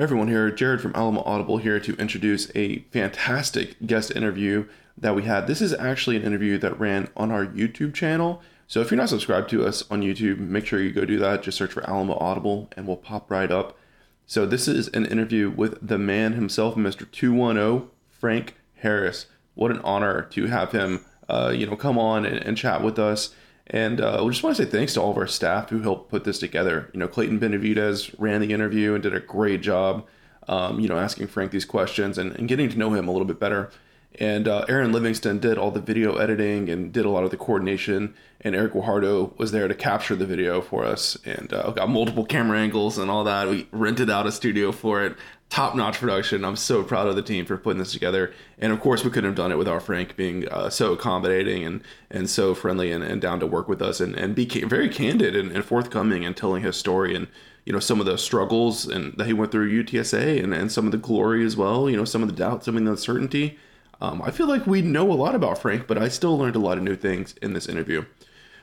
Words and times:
Everyone 0.00 0.28
here, 0.28 0.48
Jared 0.52 0.80
from 0.80 0.94
Alamo 0.94 1.24
Audible 1.26 1.58
here 1.58 1.80
to 1.80 1.96
introduce 1.96 2.52
a 2.54 2.84
fantastic 2.92 3.84
guest 3.84 4.12
interview 4.14 4.68
that 4.96 5.16
we 5.16 5.24
had. 5.24 5.48
This 5.48 5.60
is 5.60 5.74
actually 5.74 6.14
an 6.14 6.22
interview 6.22 6.56
that 6.58 6.78
ran 6.78 7.08
on 7.16 7.32
our 7.32 7.44
YouTube 7.44 7.94
channel. 7.94 8.40
So 8.68 8.80
if 8.80 8.92
you're 8.92 8.98
not 8.98 9.08
subscribed 9.08 9.50
to 9.50 9.66
us 9.66 9.82
on 9.90 10.02
YouTube, 10.02 10.38
make 10.38 10.66
sure 10.66 10.80
you 10.80 10.92
go 10.92 11.04
do 11.04 11.18
that. 11.18 11.42
Just 11.42 11.58
search 11.58 11.72
for 11.72 11.84
Alamo 11.90 12.16
Audible 12.20 12.68
and 12.76 12.86
we'll 12.86 12.96
pop 12.96 13.28
right 13.28 13.50
up. 13.50 13.76
So 14.24 14.46
this 14.46 14.68
is 14.68 14.86
an 14.86 15.04
interview 15.04 15.50
with 15.50 15.84
the 15.84 15.98
man 15.98 16.34
himself, 16.34 16.76
Mr. 16.76 17.10
210, 17.10 17.90
Frank 18.08 18.54
Harris. 18.76 19.26
What 19.54 19.72
an 19.72 19.80
honor 19.80 20.22
to 20.30 20.46
have 20.46 20.70
him, 20.70 21.04
uh, 21.28 21.52
you 21.52 21.66
know, 21.66 21.74
come 21.74 21.98
on 21.98 22.24
and, 22.24 22.36
and 22.36 22.56
chat 22.56 22.84
with 22.84 23.00
us. 23.00 23.34
And 23.70 24.00
uh, 24.00 24.22
we 24.24 24.30
just 24.30 24.42
want 24.42 24.56
to 24.56 24.64
say 24.64 24.70
thanks 24.70 24.94
to 24.94 25.02
all 25.02 25.10
of 25.10 25.18
our 25.18 25.26
staff 25.26 25.68
who 25.68 25.82
helped 25.82 26.10
put 26.10 26.24
this 26.24 26.38
together. 26.38 26.90
You 26.92 27.00
know, 27.00 27.08
Clayton 27.08 27.38
Benavidez 27.38 28.14
ran 28.18 28.40
the 28.40 28.52
interview 28.52 28.94
and 28.94 29.02
did 29.02 29.14
a 29.14 29.20
great 29.20 29.60
job, 29.60 30.06
um, 30.48 30.80
you 30.80 30.88
know, 30.88 30.98
asking 30.98 31.26
Frank 31.26 31.50
these 31.50 31.66
questions 31.66 32.16
and, 32.16 32.32
and 32.36 32.48
getting 32.48 32.70
to 32.70 32.78
know 32.78 32.94
him 32.94 33.08
a 33.08 33.12
little 33.12 33.26
bit 33.26 33.38
better. 33.38 33.70
And 34.18 34.48
uh, 34.48 34.64
Aaron 34.68 34.90
Livingston 34.90 35.38
did 35.38 35.58
all 35.58 35.70
the 35.70 35.80
video 35.80 36.16
editing 36.16 36.70
and 36.70 36.92
did 36.92 37.04
a 37.04 37.10
lot 37.10 37.24
of 37.24 37.30
the 37.30 37.36
coordination. 37.36 38.14
And 38.40 38.54
Eric 38.54 38.72
Guajardo 38.72 39.36
was 39.38 39.52
there 39.52 39.68
to 39.68 39.74
capture 39.74 40.16
the 40.16 40.26
video 40.26 40.60
for 40.60 40.84
us 40.84 41.16
and 41.24 41.52
uh, 41.52 41.70
got 41.70 41.88
multiple 41.88 42.24
camera 42.24 42.58
angles 42.58 42.98
and 42.98 43.10
all 43.10 43.22
that. 43.24 43.48
We 43.48 43.68
rented 43.70 44.08
out 44.10 44.26
a 44.26 44.32
studio 44.32 44.72
for 44.72 45.04
it 45.04 45.16
top 45.50 45.74
notch 45.74 45.98
production. 45.98 46.44
I'm 46.44 46.56
so 46.56 46.82
proud 46.82 47.06
of 47.06 47.16
the 47.16 47.22
team 47.22 47.46
for 47.46 47.56
putting 47.56 47.78
this 47.78 47.92
together. 47.92 48.32
And 48.58 48.72
of 48.72 48.80
course, 48.80 49.02
we 49.02 49.10
couldn't 49.10 49.30
have 49.30 49.36
done 49.36 49.50
it 49.50 49.58
without 49.58 49.82
Frank 49.82 50.14
being 50.14 50.46
uh, 50.48 50.68
so 50.68 50.92
accommodating 50.92 51.64
and, 51.64 51.82
and 52.10 52.28
so 52.28 52.54
friendly 52.54 52.92
and, 52.92 53.02
and 53.02 53.20
down 53.20 53.40
to 53.40 53.46
work 53.46 53.68
with 53.68 53.80
us 53.80 54.00
and, 54.00 54.14
and 54.14 54.34
be 54.34 54.46
very 54.46 54.88
candid 54.88 55.34
and, 55.34 55.50
and 55.50 55.64
forthcoming 55.64 56.24
and 56.24 56.36
telling 56.36 56.62
his 56.62 56.76
story 56.76 57.14
and, 57.14 57.28
you 57.64 57.72
know, 57.72 57.78
some 57.78 57.98
of 57.98 58.06
the 58.06 58.18
struggles 58.18 58.86
and 58.86 59.14
that 59.16 59.26
he 59.26 59.32
went 59.32 59.50
through 59.50 59.82
UTSA 59.82 60.42
and, 60.42 60.52
and 60.52 60.70
some 60.70 60.84
of 60.84 60.92
the 60.92 60.98
glory 60.98 61.44
as 61.44 61.56
well, 61.56 61.88
you 61.88 61.96
know, 61.96 62.04
some 62.04 62.22
of 62.22 62.28
the 62.28 62.36
doubts, 62.36 62.66
some 62.66 62.76
of 62.76 62.84
the 62.84 62.90
uncertainty. 62.90 63.58
Um, 64.00 64.22
I 64.22 64.30
feel 64.30 64.46
like 64.46 64.66
we 64.66 64.82
know 64.82 65.10
a 65.10 65.14
lot 65.14 65.34
about 65.34 65.58
Frank, 65.58 65.86
but 65.86 65.98
I 65.98 66.08
still 66.08 66.38
learned 66.38 66.56
a 66.56 66.60
lot 66.60 66.78
of 66.78 66.84
new 66.84 66.94
things 66.94 67.34
in 67.42 67.54
this 67.54 67.68
interview. 67.68 68.04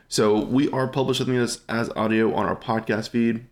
So 0.08 0.40
we 0.40 0.70
are 0.70 0.88
publishing 0.88 1.34
this 1.34 1.62
as 1.68 1.90
audio 1.96 2.34
on 2.34 2.46
our 2.46 2.56
podcast 2.56 3.10
feed 3.10 3.48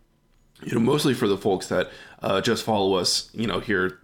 you 0.66 0.73
know, 0.73 0.80
mostly 0.80 1.14
for 1.14 1.28
the 1.28 1.38
folks 1.38 1.67
that 1.67 1.89
uh, 2.22 2.42
just 2.42 2.64
follow 2.64 2.95
us, 2.95 3.30
you 3.33 3.47
know, 3.47 3.59
here 3.59 4.00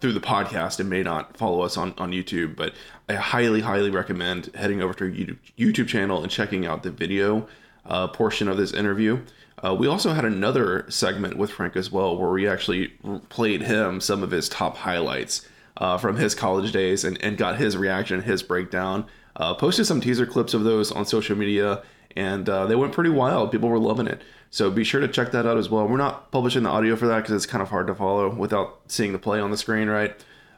through 0.00 0.12
the 0.12 0.20
podcast 0.20 0.78
and 0.78 0.88
may 0.88 1.02
not 1.02 1.36
follow 1.36 1.62
us 1.62 1.76
on, 1.76 1.94
on 1.98 2.12
YouTube, 2.12 2.54
but 2.56 2.74
I 3.08 3.14
highly, 3.14 3.60
highly 3.60 3.90
recommend 3.90 4.50
heading 4.54 4.82
over 4.82 4.94
to 4.94 5.04
our 5.04 5.10
YouTube, 5.10 5.88
channel 5.88 6.22
and 6.22 6.30
checking 6.30 6.66
out 6.66 6.82
the 6.82 6.90
video 6.90 7.48
uh, 7.86 8.08
portion 8.08 8.48
of 8.48 8.56
this 8.56 8.72
interview. 8.72 9.20
Uh, 9.64 9.74
we 9.74 9.86
also 9.86 10.12
had 10.12 10.24
another 10.24 10.84
segment 10.90 11.36
with 11.36 11.50
Frank 11.50 11.76
as 11.76 11.90
well, 11.90 12.16
where 12.16 12.30
we 12.30 12.46
actually 12.46 12.88
played 13.30 13.62
him 13.62 14.00
some 14.00 14.22
of 14.22 14.30
his 14.30 14.48
top 14.48 14.76
highlights 14.76 15.46
uh, 15.78 15.96
from 15.98 16.16
his 16.16 16.34
college 16.34 16.70
days 16.72 17.04
and, 17.04 17.22
and 17.22 17.38
got 17.38 17.56
his 17.56 17.76
reaction, 17.76 18.22
his 18.22 18.42
breakdown. 18.42 19.06
Uh, 19.36 19.54
posted 19.54 19.86
some 19.86 20.00
teaser 20.00 20.26
clips 20.26 20.54
of 20.54 20.64
those 20.64 20.92
on 20.92 21.04
social 21.04 21.36
media, 21.36 21.82
and 22.14 22.48
uh, 22.48 22.66
they 22.66 22.76
went 22.76 22.92
pretty 22.92 23.10
wild. 23.10 23.50
People 23.50 23.68
were 23.68 23.78
loving 23.78 24.06
it. 24.06 24.22
So 24.54 24.70
be 24.70 24.84
sure 24.84 25.00
to 25.00 25.08
check 25.08 25.32
that 25.32 25.46
out 25.46 25.58
as 25.58 25.68
well. 25.68 25.88
We're 25.88 25.96
not 25.96 26.30
publishing 26.30 26.62
the 26.62 26.68
audio 26.68 26.94
for 26.94 27.08
that 27.08 27.22
because 27.22 27.34
it's 27.34 27.44
kind 27.44 27.60
of 27.60 27.70
hard 27.70 27.88
to 27.88 27.94
follow 27.96 28.32
without 28.32 28.82
seeing 28.86 29.10
the 29.10 29.18
play 29.18 29.40
on 29.40 29.50
the 29.50 29.56
screen, 29.56 29.88
right? 29.88 30.14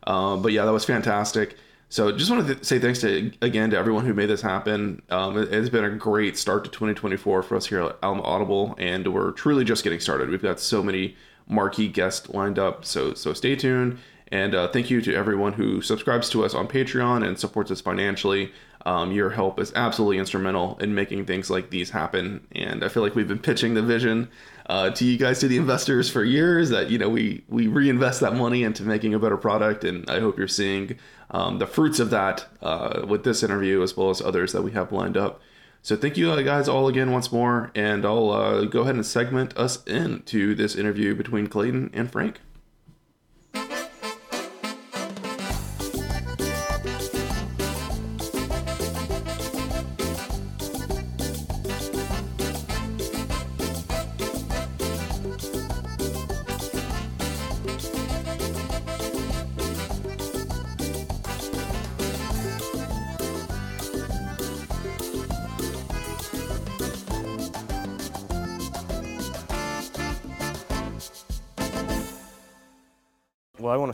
Um, 0.07 0.43
but 0.43 0.53
yeah, 0.53 0.67
that 0.67 0.71
was 0.71 0.85
fantastic. 0.85 1.57
So 1.89 2.13
just 2.13 2.31
want 2.31 2.47
to 2.47 2.63
say 2.63 2.79
thanks 2.79 3.01
to 3.01 3.33
again 3.41 3.71
to 3.71 3.79
everyone 3.79 4.05
who 4.05 4.13
made 4.13 4.27
this 4.27 4.43
happen. 4.43 5.01
Um, 5.09 5.39
it, 5.39 5.51
has 5.51 5.71
been 5.71 5.83
a 5.83 5.97
great 5.97 6.37
start 6.37 6.65
to 6.65 6.71
2024 6.71 7.43
for 7.43 7.57
us 7.57 7.65
here 7.65 7.85
at 7.85 7.97
Alamo 8.03 8.23
Audible, 8.23 8.75
and 8.77 9.15
we're 9.15 9.31
truly 9.31 9.65
just 9.65 9.83
getting 9.83 10.01
started. 10.01 10.29
We've 10.29 10.43
got 10.43 10.61
so 10.61 10.83
many 10.83 11.17
marquee 11.49 11.89
guests 11.89 12.29
lined 12.29 12.59
up. 12.59 12.85
So 12.85 13.15
so 13.15 13.33
stay 13.33 13.57
tuned. 13.57 13.99
And 14.29 14.55
uh, 14.55 14.69
thank 14.69 14.91
you 14.91 15.01
to 15.01 15.15
everyone 15.15 15.55
who 15.55 15.81
subscribes 15.81 16.29
to 16.31 16.45
us 16.45 16.53
on 16.53 16.69
Patreon 16.69 17.27
and 17.27 17.39
supports 17.39 17.71
us 17.71 17.81
financially. 17.81 18.53
Um, 18.87 19.11
your 19.11 19.31
help 19.31 19.59
is 19.59 19.73
absolutely 19.75 20.19
instrumental 20.19 20.79
in 20.79 20.95
making 20.95 21.25
things 21.25 21.51
like 21.51 21.71
these 21.71 21.91
happen. 21.91 22.47
And 22.53 22.85
I 22.85 22.89
feel 22.89 23.03
like 23.03 23.17
we've 23.17 23.27
been 23.27 23.41
pitching 23.41 23.75
the 23.75 23.83
vision 23.83 24.29
uh, 24.67 24.91
to 24.91 25.05
you 25.05 25.19
guys, 25.19 25.41
to 25.41 25.49
the 25.49 25.57
investors, 25.57 26.09
for 26.09 26.23
years. 26.23 26.71
That 26.71 26.89
you 26.89 26.97
know 26.97 27.09
we 27.09 27.43
we 27.49 27.67
reinvest 27.67 28.21
that 28.21 28.37
money 28.37 28.63
into 28.63 28.85
making 28.85 29.13
a 29.13 29.19
better 29.19 29.37
product, 29.37 29.83
and 29.83 30.09
I 30.09 30.21
hope 30.21 30.39
you're 30.39 30.47
seeing 30.47 30.97
um, 31.33 31.59
the 31.59 31.67
fruits 31.67 31.99
of 31.99 32.11
that 32.11 32.47
uh, 32.63 33.05
with 33.09 33.25
this 33.25 33.43
interview 33.43 33.83
as 33.83 33.97
well 33.97 34.11
as 34.11 34.23
others 34.23 34.53
that 34.53 34.63
we 34.63 34.71
have 34.71 34.93
lined 34.93 35.17
up. 35.17 35.41
So 35.83 35.97
thank 35.97 36.17
you 36.17 36.41
guys 36.45 36.69
all 36.69 36.87
again 36.87 37.11
once 37.11 37.33
more, 37.33 37.73
and 37.75 38.07
I'll 38.07 38.31
uh, 38.31 38.65
go 38.67 38.83
ahead 38.83 38.95
and 38.95 39.05
segment 39.05 39.57
us 39.59 39.83
into 39.85 40.55
this 40.55 40.77
interview 40.77 41.17
between 41.17 41.49
Clayton 41.49 41.91
and 41.93 42.09
Frank. 42.09 42.41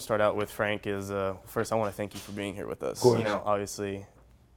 To 0.02 0.04
start 0.04 0.20
out 0.20 0.36
with 0.36 0.50
Frank. 0.50 0.86
Is 0.86 1.10
uh, 1.10 1.36
first 1.46 1.72
I 1.72 1.76
want 1.76 1.90
to 1.90 1.96
thank 1.96 2.14
you 2.14 2.20
for 2.20 2.32
being 2.32 2.54
here 2.54 2.66
with 2.66 2.82
us. 2.82 3.04
You 3.04 3.24
know, 3.24 3.42
obviously, 3.44 4.04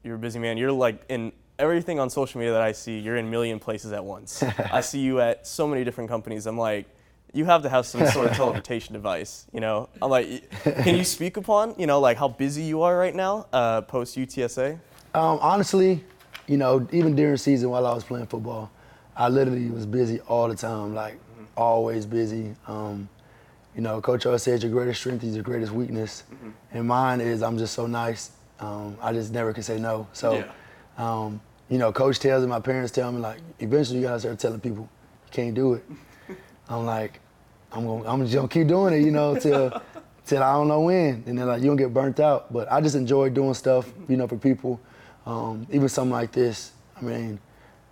you're 0.03 0.15
a 0.15 0.19
busy 0.19 0.39
man. 0.39 0.57
You're 0.57 0.71
like 0.71 1.03
in 1.09 1.31
everything 1.59 1.99
on 1.99 2.09
social 2.09 2.39
media 2.39 2.53
that 2.53 2.61
I 2.61 2.71
see. 2.71 2.99
You're 2.99 3.17
in 3.17 3.27
a 3.27 3.29
million 3.29 3.59
places 3.59 3.91
at 3.91 4.03
once. 4.03 4.43
I 4.71 4.81
see 4.81 4.99
you 4.99 5.21
at 5.21 5.47
so 5.47 5.67
many 5.67 5.83
different 5.83 6.09
companies. 6.09 6.45
I'm 6.47 6.57
like, 6.57 6.87
you 7.33 7.45
have 7.45 7.61
to 7.63 7.69
have 7.69 7.85
some 7.85 8.05
sort 8.07 8.29
of 8.29 8.35
teleportation 8.37 8.93
device. 8.93 9.45
You 9.53 9.59
know, 9.59 9.89
I'm 10.01 10.09
like, 10.09 10.49
can 10.63 10.95
you 10.95 11.03
speak 11.03 11.37
upon 11.37 11.75
you 11.77 11.87
know 11.87 11.99
like 11.99 12.17
how 12.17 12.27
busy 12.27 12.63
you 12.63 12.81
are 12.81 12.97
right 12.97 13.15
now 13.15 13.47
uh, 13.53 13.81
post 13.81 14.17
UTSA? 14.17 14.79
Um, 15.13 15.39
honestly, 15.41 16.03
you 16.47 16.57
know, 16.57 16.87
even 16.91 17.15
during 17.15 17.37
season 17.37 17.69
while 17.69 17.85
I 17.85 17.93
was 17.93 18.03
playing 18.03 18.27
football, 18.27 18.71
I 19.15 19.29
literally 19.29 19.69
was 19.69 19.85
busy 19.85 20.19
all 20.21 20.47
the 20.47 20.55
time. 20.55 20.93
Like 20.93 21.19
always 21.55 22.05
busy. 22.05 22.55
Um, 22.67 23.07
you 23.75 23.81
know, 23.81 23.99
Coach 24.01 24.25
O 24.25 24.37
said 24.37 24.63
your 24.63 24.71
greatest 24.71 25.01
strength 25.01 25.23
is 25.23 25.35
your 25.35 25.43
greatest 25.43 25.71
weakness, 25.71 26.23
mm-hmm. 26.33 26.49
and 26.71 26.87
mine 26.87 27.19
is 27.19 27.43
I'm 27.43 27.57
just 27.57 27.73
so 27.73 27.87
nice. 27.87 28.31
Um, 28.59 28.97
I 29.01 29.11
just 29.11 29.33
never 29.33 29.51
can 29.51 29.63
say 29.63 29.77
no. 29.77 30.07
So, 30.13 30.35
yeah. 30.35 30.51
um, 30.97 31.41
you 31.69 31.77
know, 31.77 31.91
Coach 31.91 32.19
tells 32.19 32.43
me, 32.43 32.49
my 32.49 32.61
parents 32.61 32.91
tell 32.91 33.11
me 33.11 33.19
like, 33.19 33.39
eventually 33.59 33.99
you 33.99 34.05
gotta 34.05 34.19
start 34.19 34.39
telling 34.39 34.61
people 34.61 34.87
you 35.25 35.31
can't 35.31 35.53
do 35.53 35.73
it. 35.73 35.83
I'm 36.69 36.85
like, 36.85 37.19
I'm 37.73 37.85
gonna, 37.85 38.09
I'm 38.09 38.21
just 38.21 38.33
gonna 38.33 38.47
keep 38.47 38.67
doing 38.67 38.93
it, 38.93 39.01
you 39.03 39.11
know, 39.11 39.37
till 39.37 39.81
till 40.25 40.41
I 40.41 40.53
don't 40.53 40.69
know 40.69 40.81
when, 40.81 41.23
and 41.27 41.37
then 41.37 41.45
like 41.47 41.61
you 41.61 41.67
don't 41.67 41.75
get 41.75 41.93
burnt 41.93 42.21
out. 42.21 42.51
But 42.53 42.71
I 42.71 42.79
just 42.79 42.95
enjoy 42.95 43.29
doing 43.29 43.53
stuff, 43.53 43.91
you 44.07 44.15
know, 44.15 44.27
for 44.27 44.37
people. 44.37 44.79
Um, 45.25 45.67
even 45.71 45.89
something 45.89 46.11
like 46.11 46.31
this. 46.31 46.71
I 46.95 47.01
mean, 47.01 47.39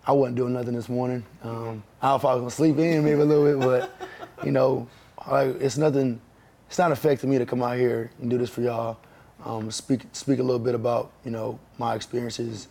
I 0.06 0.12
wasn't 0.14 0.38
doing 0.38 0.54
nothing 0.54 0.76
this 0.76 0.88
morning. 0.88 1.26
Um, 1.44 1.84
I 2.02 2.08
don't 2.08 2.12
know 2.12 2.16
if 2.16 2.26
I 2.26 2.34
was 2.36 2.40
gonna 2.42 2.52
sleep 2.52 2.78
in 2.78 3.04
maybe 3.04 3.20
a 3.20 3.26
little 3.26 3.44
bit, 3.44 3.60
but 3.60 4.08
you 4.46 4.52
know, 4.52 4.88
like 5.30 5.62
it's 5.62 5.78
nothing. 5.78 6.22
It's 6.68 6.78
not 6.78 6.92
affecting 6.92 7.30
me 7.30 7.38
to 7.38 7.46
come 7.46 7.62
out 7.62 7.78
here 7.78 8.12
and 8.20 8.30
do 8.30 8.38
this 8.38 8.50
for 8.50 8.62
y'all. 8.62 8.98
Um, 9.46 9.70
speak 9.72 10.02
speak 10.14 10.40
a 10.40 10.44
little 10.44 10.60
bit 10.60 10.76
about 10.76 11.12
you 11.24 11.32
know 11.32 11.60
my 11.78 11.96
experiences 11.96 12.68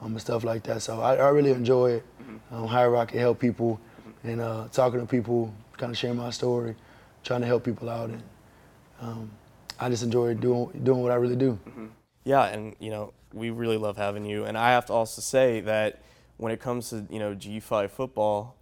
um, 0.00 0.12
and 0.12 0.20
stuff 0.20 0.44
like 0.44 0.62
that. 0.64 0.82
So 0.82 1.00
I, 1.00 1.16
I 1.16 1.28
really 1.28 1.52
enjoy 1.52 1.92
it. 1.92 2.04
Mm-hmm. 2.22 2.54
Um, 2.54 2.66
how 2.68 2.94
I 2.96 3.04
can 3.04 3.18
help 3.18 3.38
people 3.38 3.80
and 4.24 4.40
uh, 4.40 4.68
talking 4.72 5.00
to 5.00 5.06
people, 5.06 5.54
kind 5.76 5.90
of 5.90 5.98
sharing 5.98 6.16
my 6.16 6.30
story, 6.30 6.74
trying 7.22 7.40
to 7.40 7.46
help 7.46 7.64
people 7.64 7.88
out, 7.88 8.10
and 8.10 8.22
um, 9.00 9.30
I 9.78 9.88
just 9.88 10.02
enjoy 10.02 10.34
doing 10.34 10.80
doing 10.82 11.02
what 11.02 11.12
I 11.12 11.16
really 11.16 11.36
do. 11.36 11.58
Mm-hmm. 11.68 11.86
Yeah, 12.24 12.46
and 12.46 12.74
you 12.80 12.90
know 12.90 13.12
we 13.32 13.50
really 13.50 13.76
love 13.76 13.96
having 13.96 14.24
you. 14.24 14.44
And 14.44 14.56
I 14.56 14.70
have 14.70 14.86
to 14.86 14.92
also 14.92 15.20
say 15.20 15.60
that 15.60 16.02
when 16.38 16.52
it 16.52 16.60
comes 16.60 16.90
to 16.90 17.06
you 17.10 17.18
know 17.18 17.34
G5 17.34 17.90
football, 17.90 18.56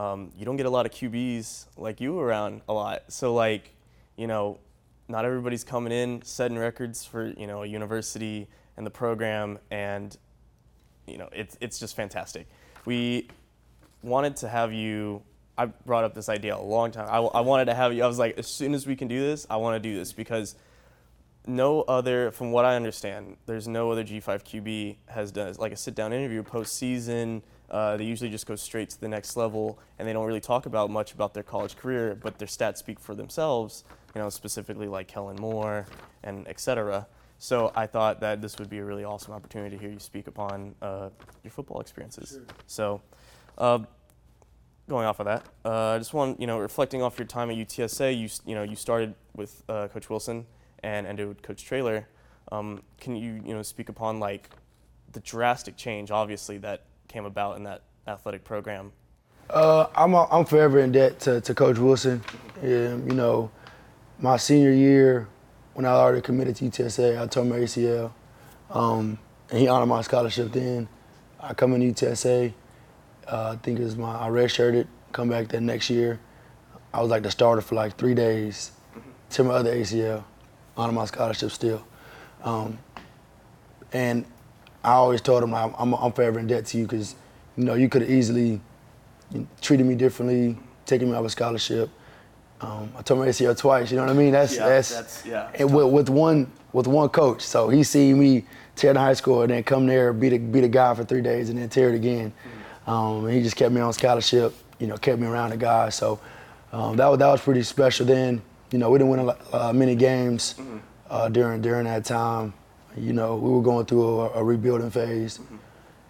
um, 0.00 0.32
you 0.34 0.46
don't 0.46 0.56
get 0.56 0.64
a 0.64 0.70
lot 0.70 0.86
of 0.86 0.92
QBs 0.92 1.66
like 1.76 2.00
you 2.00 2.18
around 2.18 2.62
a 2.68 2.72
lot. 2.72 3.02
So 3.08 3.34
like, 3.34 3.74
you 4.16 4.26
know, 4.26 4.58
not 5.08 5.26
everybody's 5.26 5.62
coming 5.62 5.92
in 5.92 6.22
setting 6.22 6.58
records 6.58 7.04
for 7.04 7.26
you 7.26 7.46
know 7.46 7.64
a 7.64 7.66
university 7.66 8.48
and 8.78 8.86
the 8.86 8.90
program, 8.90 9.58
and 9.70 10.16
you 11.06 11.18
know 11.18 11.28
it's 11.32 11.58
it's 11.60 11.78
just 11.78 11.96
fantastic. 11.96 12.46
We 12.86 13.28
wanted 14.02 14.36
to 14.36 14.48
have 14.48 14.72
you. 14.72 15.22
I 15.58 15.66
brought 15.66 16.04
up 16.04 16.14
this 16.14 16.30
idea 16.30 16.56
a 16.56 16.62
long 16.62 16.92
time. 16.92 17.06
I, 17.10 17.18
I 17.18 17.40
wanted 17.40 17.66
to 17.66 17.74
have 17.74 17.92
you. 17.92 18.02
I 18.02 18.06
was 18.06 18.18
like, 18.18 18.38
as 18.38 18.46
soon 18.46 18.72
as 18.72 18.86
we 18.86 18.96
can 18.96 19.08
do 19.08 19.20
this, 19.20 19.46
I 19.50 19.56
want 19.56 19.82
to 19.82 19.86
do 19.86 19.94
this 19.94 20.14
because 20.14 20.54
no 21.46 21.82
other, 21.82 22.30
from 22.30 22.52
what 22.52 22.64
I 22.64 22.76
understand, 22.76 23.36
there's 23.44 23.68
no 23.68 23.90
other 23.90 24.04
G5 24.04 24.22
QB 24.42 24.96
has 25.08 25.30
done 25.30 25.52
like 25.58 25.72
a 25.72 25.76
sit 25.76 25.94
down 25.94 26.14
interview 26.14 26.42
post 26.42 26.76
season 26.76 27.42
uh, 27.70 27.96
they 27.96 28.04
usually 28.04 28.30
just 28.30 28.46
go 28.46 28.56
straight 28.56 28.90
to 28.90 29.00
the 29.00 29.08
next 29.08 29.36
level, 29.36 29.78
and 29.98 30.06
they 30.06 30.12
don't 30.12 30.26
really 30.26 30.40
talk 30.40 30.66
about 30.66 30.90
much 30.90 31.12
about 31.12 31.34
their 31.34 31.42
college 31.42 31.76
career, 31.76 32.18
but 32.20 32.38
their 32.38 32.48
stats 32.48 32.78
speak 32.78 32.98
for 32.98 33.14
themselves. 33.14 33.84
You 34.14 34.20
know, 34.20 34.28
specifically 34.28 34.88
like 34.88 35.06
Kellen 35.06 35.36
Moore 35.36 35.86
and 36.24 36.46
et 36.48 36.58
cetera. 36.58 37.06
So 37.38 37.72
I 37.76 37.86
thought 37.86 38.20
that 38.20 38.42
this 38.42 38.58
would 38.58 38.68
be 38.68 38.78
a 38.78 38.84
really 38.84 39.04
awesome 39.04 39.32
opportunity 39.32 39.76
to 39.76 39.80
hear 39.80 39.90
you 39.90 40.00
speak 40.00 40.26
upon 40.26 40.74
uh, 40.82 41.10
your 41.44 41.52
football 41.52 41.80
experiences. 41.80 42.30
Sure. 42.30 42.42
So, 42.66 43.02
uh, 43.56 43.78
going 44.88 45.06
off 45.06 45.20
of 45.20 45.26
that, 45.26 45.46
uh, 45.64 45.94
I 45.94 45.98
just 45.98 46.12
want 46.12 46.40
you 46.40 46.46
know 46.46 46.58
reflecting 46.58 47.02
off 47.02 47.18
your 47.18 47.26
time 47.26 47.50
at 47.50 47.56
UTSA. 47.56 48.18
You 48.18 48.28
you 48.44 48.54
know 48.56 48.64
you 48.64 48.74
started 48.74 49.14
with 49.36 49.62
uh, 49.68 49.88
Coach 49.88 50.10
Wilson 50.10 50.44
and 50.82 51.06
ended 51.06 51.28
with 51.28 51.40
Coach 51.40 51.64
Traylor. 51.64 52.08
Um, 52.50 52.82
can 52.98 53.14
you 53.14 53.40
you 53.44 53.54
know 53.54 53.62
speak 53.62 53.88
upon 53.88 54.18
like 54.18 54.50
the 55.12 55.20
drastic 55.20 55.76
change, 55.76 56.10
obviously 56.10 56.58
that 56.58 56.82
came 57.10 57.24
about 57.24 57.56
in 57.56 57.64
that 57.64 57.82
athletic 58.06 58.44
program? 58.44 58.92
Uh, 59.50 59.86
I'm 59.96 60.14
I'm 60.14 60.44
forever 60.44 60.78
in 60.78 60.92
debt 60.92 61.20
to, 61.20 61.40
to 61.40 61.54
Coach 61.54 61.78
Wilson. 61.78 62.22
You 62.62 62.96
know, 62.98 63.50
my 64.20 64.36
senior 64.36 64.70
year, 64.70 65.28
when 65.74 65.84
I 65.84 65.90
already 65.90 66.20
committed 66.20 66.56
to 66.56 66.64
UTSA, 66.66 67.20
I 67.20 67.26
tore 67.26 67.44
my 67.44 67.56
ACL, 67.56 68.12
um, 68.70 69.18
and 69.50 69.58
he 69.58 69.66
honored 69.66 69.88
my 69.88 70.02
scholarship. 70.02 70.52
Then 70.52 70.88
I 71.40 71.52
come 71.54 71.74
in 71.74 71.80
UTSA. 71.82 72.52
Uh, 73.26 73.54
I 73.54 73.56
think 73.56 73.80
it 73.80 73.84
was 73.84 73.96
my 73.96 74.26
I 74.26 74.28
redshirted. 74.28 74.86
Come 75.12 75.28
back 75.28 75.48
that 75.48 75.60
next 75.60 75.90
year. 75.90 76.20
I 76.94 77.00
was 77.00 77.10
like 77.10 77.24
the 77.24 77.30
starter 77.30 77.62
for 77.62 77.74
like 77.74 77.96
three 77.96 78.14
days. 78.14 78.70
To 79.30 79.44
my 79.44 79.54
other 79.54 79.72
ACL, 79.72 80.24
honor 80.76 80.92
my 80.92 81.04
scholarship 81.04 81.52
still. 81.52 81.86
Um, 82.42 82.78
and 83.92 84.24
I 84.82 84.92
always 84.92 85.20
told 85.20 85.42
him 85.42 85.54
I'm, 85.54 85.74
I'm, 85.78 85.94
I'm 85.94 86.12
forever 86.12 86.38
in 86.38 86.46
debt 86.46 86.66
to 86.66 86.78
you 86.78 86.84
because, 86.84 87.14
you 87.56 87.64
know, 87.64 87.74
you 87.74 87.88
could 87.88 88.02
have 88.02 88.10
easily 88.10 88.60
treated 89.60 89.86
me 89.86 89.94
differently, 89.94 90.58
taken 90.86 91.10
me 91.10 91.16
off 91.16 91.24
a 91.24 91.30
scholarship. 91.30 91.90
Um, 92.60 92.92
I 92.96 93.02
told 93.02 93.20
my 93.20 93.28
ACL 93.28 93.56
twice. 93.56 93.90
You 93.90 93.96
know 93.96 94.04
what 94.04 94.10
I 94.10 94.14
mean? 94.14 94.32
That's 94.32 94.56
yeah, 94.56 94.68
that's, 94.68 95.24
yeah. 95.24 95.50
and 95.54 95.72
with, 95.72 95.86
with 95.86 96.08
one 96.10 96.50
with 96.72 96.86
one 96.86 97.08
coach. 97.08 97.42
So 97.42 97.68
he 97.68 97.82
seen 97.82 98.18
me 98.18 98.44
tear 98.76 98.92
the 98.92 99.00
high 99.00 99.14
school 99.14 99.42
and 99.42 99.50
then 99.50 99.62
come 99.62 99.86
there 99.86 100.12
beat 100.12 100.34
a 100.34 100.38
beat 100.38 100.64
a 100.64 100.68
guy 100.68 100.94
for 100.94 101.04
three 101.04 101.22
days 101.22 101.48
and 101.48 101.58
then 101.58 101.68
tear 101.68 101.88
it 101.88 101.94
again. 101.94 102.32
Um, 102.86 103.24
and 103.26 103.34
he 103.34 103.42
just 103.42 103.56
kept 103.56 103.72
me 103.72 103.80
on 103.80 103.92
scholarship. 103.92 104.54
You 104.78 104.86
know, 104.86 104.96
kept 104.96 105.20
me 105.20 105.26
around 105.26 105.50
the 105.50 105.56
guys. 105.56 105.94
So 105.94 106.20
um, 106.72 106.96
that 106.96 107.06
was 107.06 107.18
that 107.18 107.28
was 107.28 107.40
pretty 107.40 107.62
special. 107.62 108.04
Then 108.04 108.42
you 108.72 108.78
know 108.78 108.90
we 108.90 108.98
didn't 108.98 109.10
win 109.10 109.20
a, 109.20 109.56
uh, 109.56 109.72
many 109.72 109.94
games 109.94 110.54
uh, 111.08 111.28
during 111.30 111.62
during 111.62 111.84
that 111.84 112.04
time. 112.04 112.52
You 112.96 113.12
know 113.12 113.36
we 113.36 113.50
were 113.50 113.62
going 113.62 113.86
through 113.86 114.20
a, 114.20 114.30
a 114.30 114.44
rebuilding 114.44 114.90
phase. 114.90 115.40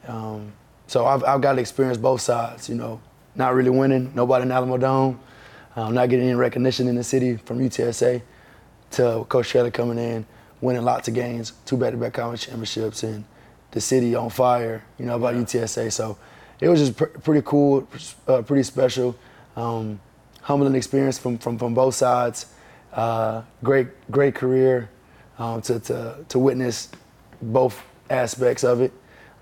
Um, 0.07 0.53
so 0.87 1.07
I've, 1.07 1.23
I've 1.25 1.41
got 1.41 1.53
to 1.53 1.61
experience 1.61 1.99
both 1.99 2.21
sides, 2.21 2.69
you 2.69 2.75
know, 2.75 3.01
not 3.37 3.55
really 3.55 3.71
winning, 3.71 4.11
nobody 4.15 4.43
in 4.43 4.51
Alamo 4.51 4.77
Dome, 4.77 5.21
um, 5.77 5.95
not 5.95 6.09
getting 6.09 6.27
any 6.27 6.35
recognition 6.35 6.89
in 6.89 6.97
the 6.97 7.05
city 7.05 7.37
from 7.37 7.61
UTSA, 7.61 8.23
to 8.93 9.25
Coach 9.29 9.47
Shelley 9.47 9.71
coming 9.71 9.99
in, 9.99 10.27
winning 10.61 10.83
lots 10.83 11.07
of 11.07 11.15
games, 11.15 11.53
two 11.65 11.77
back-to-back 11.77 12.15
conference 12.15 12.45
championships, 12.45 13.05
and 13.05 13.25
the 13.71 13.81
city 13.81 14.17
on 14.17 14.31
fire, 14.31 14.83
you 14.99 15.07
know, 15.07 15.15
about 15.15 15.35
UTSA. 15.35 15.93
So 15.93 16.19
it 16.59 16.69
was 16.69 16.81
just 16.81 16.97
pr- 16.97 17.05
pretty 17.05 17.43
cool, 17.45 17.87
uh, 18.27 18.43
pretty 18.43 18.65
special, 18.65 19.17
um, 19.55 20.01
humbling 20.43 20.75
experience 20.75 21.19
from, 21.19 21.39
from, 21.39 21.57
from 21.57 21.73
both 21.73 21.95
sides. 21.95 22.47
Uh, 22.93 23.43
great, 23.63 23.87
great 24.11 24.35
career 24.35 24.91
um, 25.41 25.63
to, 25.63 25.81
to, 25.81 26.25
to 26.29 26.39
witness 26.39 26.91
both 27.43 27.83
aspects 28.11 28.63
of 28.63 28.83
it 28.83 28.93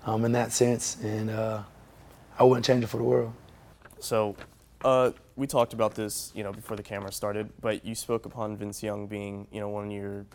um, 0.05 0.23
in 0.25 0.31
that 0.31 0.51
sense, 0.53 0.97
and 1.03 1.29
uh, 1.29 1.61
I 2.39 2.43
wouldn't 2.43 2.65
change 2.65 2.83
it 2.83 2.87
for 2.87 2.97
the 2.97 3.03
world. 3.03 3.33
So, 3.99 4.35
uh, 4.83 5.11
we 5.35 5.45
talked 5.45 5.73
about 5.73 5.95
this, 5.95 6.31
you 6.33 6.43
know, 6.43 6.53
before 6.53 6.77
the 6.77 6.83
camera 6.83 7.11
started, 7.11 7.49
but 7.61 7.85
you 7.85 7.95
spoke 7.95 8.25
upon 8.25 8.55
Vince 8.55 8.81
Young 8.81 9.07
being, 9.07 9.45
you 9.51 9.59
know, 9.59 9.67
one 9.67 9.87
of 9.87 9.91
your 9.91 10.25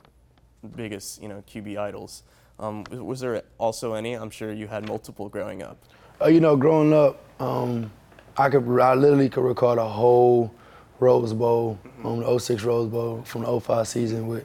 biggest, 0.77 1.23
you 1.23 1.29
know, 1.29 1.43
QB 1.49 1.79
idols. 1.79 2.23
Um, 2.59 2.85
was- 2.91 3.21
there 3.21 3.43
also 3.59 3.95
any? 3.95 4.15
I'm 4.15 4.31
sure 4.31 4.53
you 4.53 4.67
had 4.67 4.87
multiple 4.87 5.29
growing 5.29 5.63
up. 5.63 5.79
Uh, 6.21 6.29
you 6.29 6.41
know, 6.41 6.57
growing 6.57 6.93
up, 6.93 7.21
um, 7.41 7.91
I 8.37 8.49
could 8.49 8.65
I 8.81 8.95
literally 8.95 9.29
could 9.29 9.45
recall 9.45 9.75
the 9.77 9.85
whole 9.85 10.55
Rose 11.01 11.33
Bowl, 11.33 11.79
um, 12.05 12.21
the 12.21 12.39
06 12.39 12.63
Rose 12.63 12.89
Bowl 12.89 13.23
from 13.25 13.43
the 13.43 13.61
05 13.61 13.89
season 13.89 14.29
with 14.29 14.45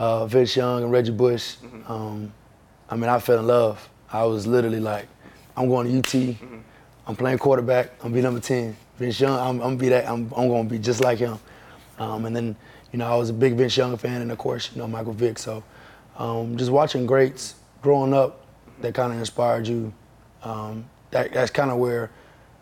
uh, 0.00 0.26
Vince 0.26 0.56
Young 0.56 0.82
and 0.82 0.90
Reggie 0.90 1.12
Bush. 1.12 1.56
Um, 1.86 2.32
I 2.88 2.96
mean, 2.96 3.10
I 3.10 3.20
fell 3.20 3.38
in 3.38 3.46
love. 3.46 3.86
I 4.10 4.24
was 4.24 4.46
literally 4.46 4.80
like, 4.80 5.06
I'm 5.56 5.68
going 5.68 6.02
to 6.02 6.18
UT. 6.30 6.36
I'm 7.06 7.14
playing 7.14 7.38
quarterback. 7.38 7.92
I'm 7.98 8.04
gonna 8.04 8.14
be 8.14 8.22
number 8.22 8.40
10. 8.40 8.74
Vince 8.96 9.20
Young, 9.20 9.38
I'm, 9.38 9.60
I'm 9.60 9.76
be 9.76 9.90
that. 9.90 10.08
I'm, 10.08 10.32
I'm 10.36 10.48
going 10.48 10.66
to 10.66 10.70
be 10.70 10.78
just 10.78 11.02
like 11.02 11.18
him. 11.18 11.38
Um, 11.98 12.24
and 12.24 12.34
then, 12.34 12.56
you 12.92 12.98
know, 12.98 13.12
I 13.12 13.14
was 13.16 13.28
a 13.28 13.32
big 13.34 13.54
Vince 13.54 13.76
Young 13.76 13.96
fan, 13.98 14.22
and 14.22 14.32
of 14.32 14.38
course, 14.38 14.70
you 14.72 14.78
know, 14.80 14.88
Michael 14.88 15.12
Vick. 15.12 15.38
So, 15.38 15.62
um, 16.16 16.56
just 16.56 16.70
watching 16.70 17.04
greats 17.06 17.54
growing 17.82 18.14
up 18.14 18.46
that 18.80 18.94
kind 18.94 19.12
of 19.12 19.18
inspired 19.18 19.66
you. 19.66 19.92
Um, 20.42 20.86
that, 21.10 21.32
that's 21.32 21.50
kind 21.50 21.70
of 21.70 21.76
where 21.76 22.10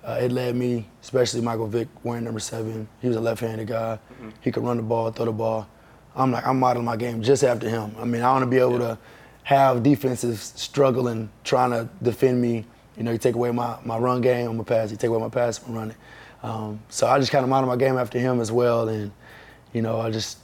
uh, 0.05 0.19
it 0.21 0.33
led 0.33 0.57
me, 0.57 0.87
especially 1.03 1.41
Michael 1.41 1.69
Vick 1.69 1.87
wearing 2.03 2.25
number 2.25 2.41
seven. 2.41 2.89
He 3.01 3.07
was 3.07 3.17
a 3.17 3.21
left-handed 3.21 3.69
guy. 3.69 3.99
He 4.41 4.51
could 4.51 4.65
run 4.65 4.77
the 4.77 4.83
ball, 4.83 5.13
throw 5.13 5.27
the 5.27 5.33
ball. 5.33 5.69
I'm 6.17 6.33
like, 6.33 6.47
I'm 6.47 6.59
modeling 6.59 6.85
my 6.85 6.97
game 6.97 7.23
just 7.23 7.45
after 7.45 7.69
him. 7.69 7.95
I 7.99 8.05
mean, 8.05 8.23
I 8.23 8.33
want 8.33 8.43
to 8.43 8.51
be 8.51 8.59
able 8.59 8.79
to 8.79 8.99
have 9.45 9.83
defenses 9.83 10.53
struggling, 10.57 11.31
trying 11.45 11.71
to 11.71 11.89
defend 12.03 12.41
me. 12.41 12.65
You 12.97 13.05
know, 13.05 13.13
you 13.13 13.19
take 13.19 13.35
away 13.35 13.51
my, 13.53 13.79
my 13.85 13.97
run 13.97 14.21
game, 14.21 14.51
I'm 14.51 14.61
a 14.61 14.65
pass. 14.65 14.91
You 14.91 14.97
take 14.97 15.11
away 15.11 15.21
my 15.21 15.29
pass, 15.29 15.61
I'm 15.67 15.75
running. 15.75 15.97
Um, 16.43 16.81
so 16.89 17.07
I 17.07 17.19
just 17.19 17.31
kind 17.31 17.45
of 17.45 17.49
modeled 17.49 17.69
my 17.69 17.77
game 17.77 17.97
after 17.97 18.19
him 18.19 18.41
as 18.41 18.51
well. 18.51 18.89
And, 18.89 19.13
you 19.73 19.83
know, 19.83 20.01
I 20.01 20.11
just, 20.11 20.39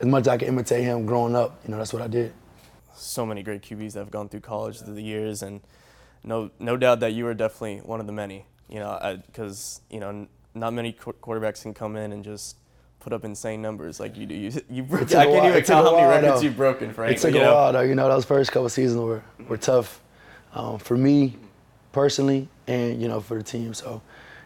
as 0.00 0.06
much 0.06 0.22
as 0.22 0.28
I 0.28 0.36
can 0.36 0.48
imitate 0.48 0.84
him 0.84 1.06
growing 1.06 1.34
up, 1.34 1.58
you 1.64 1.70
know, 1.70 1.78
that's 1.78 1.92
what 1.92 2.02
I 2.02 2.08
did. 2.08 2.32
So 2.94 3.26
many 3.26 3.42
great 3.42 3.62
QBs 3.62 3.94
that 3.94 4.00
have 4.00 4.10
gone 4.10 4.28
through 4.28 4.40
college 4.40 4.80
through 4.80 4.94
the 4.94 5.02
years, 5.02 5.42
and 5.42 5.60
no, 6.22 6.50
no 6.60 6.76
doubt 6.76 7.00
that 7.00 7.12
you 7.12 7.24
were 7.24 7.34
definitely 7.34 7.78
one 7.78 7.98
of 8.00 8.06
the 8.06 8.12
many. 8.12 8.46
You 8.68 8.78
know, 8.78 9.20
because 9.26 9.80
you 9.90 9.98
know, 10.00 10.08
n- 10.10 10.28
not 10.54 10.72
many 10.72 10.92
qu- 10.92 11.12
quarterbacks 11.14 11.62
can 11.62 11.74
come 11.74 11.96
in 11.96 12.12
and 12.12 12.24
just 12.24 12.56
put 13.04 13.12
up 13.12 13.24
insane 13.24 13.60
numbers 13.60 14.00
like 14.00 14.16
you 14.16 14.24
do. 14.24 14.34
You, 14.34 14.50
you 14.70 14.82
broke, 14.82 15.02
I 15.02 15.04
a 15.04 15.26
can't 15.26 15.30
while- 15.30 15.46
even 15.48 15.58
it 15.58 15.68
a 15.68 15.74
how 15.74 15.94
many 15.94 16.06
records 16.06 16.40
though. 16.40 16.44
you've 16.46 16.56
broken, 16.56 16.92
Frank. 16.94 17.16
It 17.16 17.20
took 17.20 17.34
you 17.34 17.40
a 17.40 17.44
know? 17.44 17.54
while 17.54 17.72
though. 17.74 17.80
You 17.82 17.94
know, 17.94 18.08
those 18.08 18.24
first 18.24 18.50
couple 18.50 18.68
seasons 18.70 18.98
were, 19.00 19.22
were 19.46 19.58
tough 19.58 20.00
um, 20.54 20.78
for 20.78 20.96
me 20.96 21.36
personally 21.92 22.48
and, 22.66 23.00
you 23.00 23.08
know, 23.08 23.20
for 23.20 23.36
the 23.36 23.42
team. 23.44 23.74
So 23.74 24.00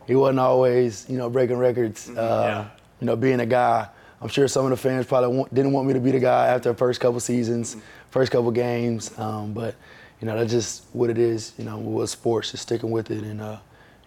he 0.08 0.16
wasn't 0.16 0.40
always, 0.40 1.08
you 1.08 1.16
know, 1.18 1.30
breaking 1.30 1.56
records. 1.58 2.10
Uh, 2.10 2.12
Yeah. 2.14 2.68
You 3.00 3.06
know, 3.06 3.14
being 3.14 3.38
a 3.38 3.46
guy. 3.46 3.86
I'm 4.20 4.26
sure 4.28 4.48
some 4.48 4.64
of 4.64 4.70
the 4.70 4.76
fans 4.76 5.06
probably 5.06 5.36
want, 5.36 5.54
didn't 5.54 5.70
want 5.72 5.86
me 5.86 5.92
to 5.94 6.00
be 6.00 6.10
the 6.10 6.18
guy 6.18 6.48
after 6.48 6.70
the 6.72 6.76
first 6.76 6.98
couple 7.00 7.20
seasons, 7.20 7.76
first 8.10 8.32
couple 8.32 8.50
games. 8.50 9.16
Um, 9.16 9.52
but, 9.52 9.76
you 10.20 10.26
know, 10.26 10.36
that's 10.36 10.50
just 10.50 10.86
what 10.92 11.08
it 11.08 11.18
is, 11.18 11.52
you 11.58 11.64
know, 11.64 11.78
with 11.78 12.10
sports, 12.10 12.50
just 12.50 12.64
sticking 12.64 12.90
with 12.90 13.12
it 13.12 13.22
and, 13.22 13.40
uh, 13.40 13.58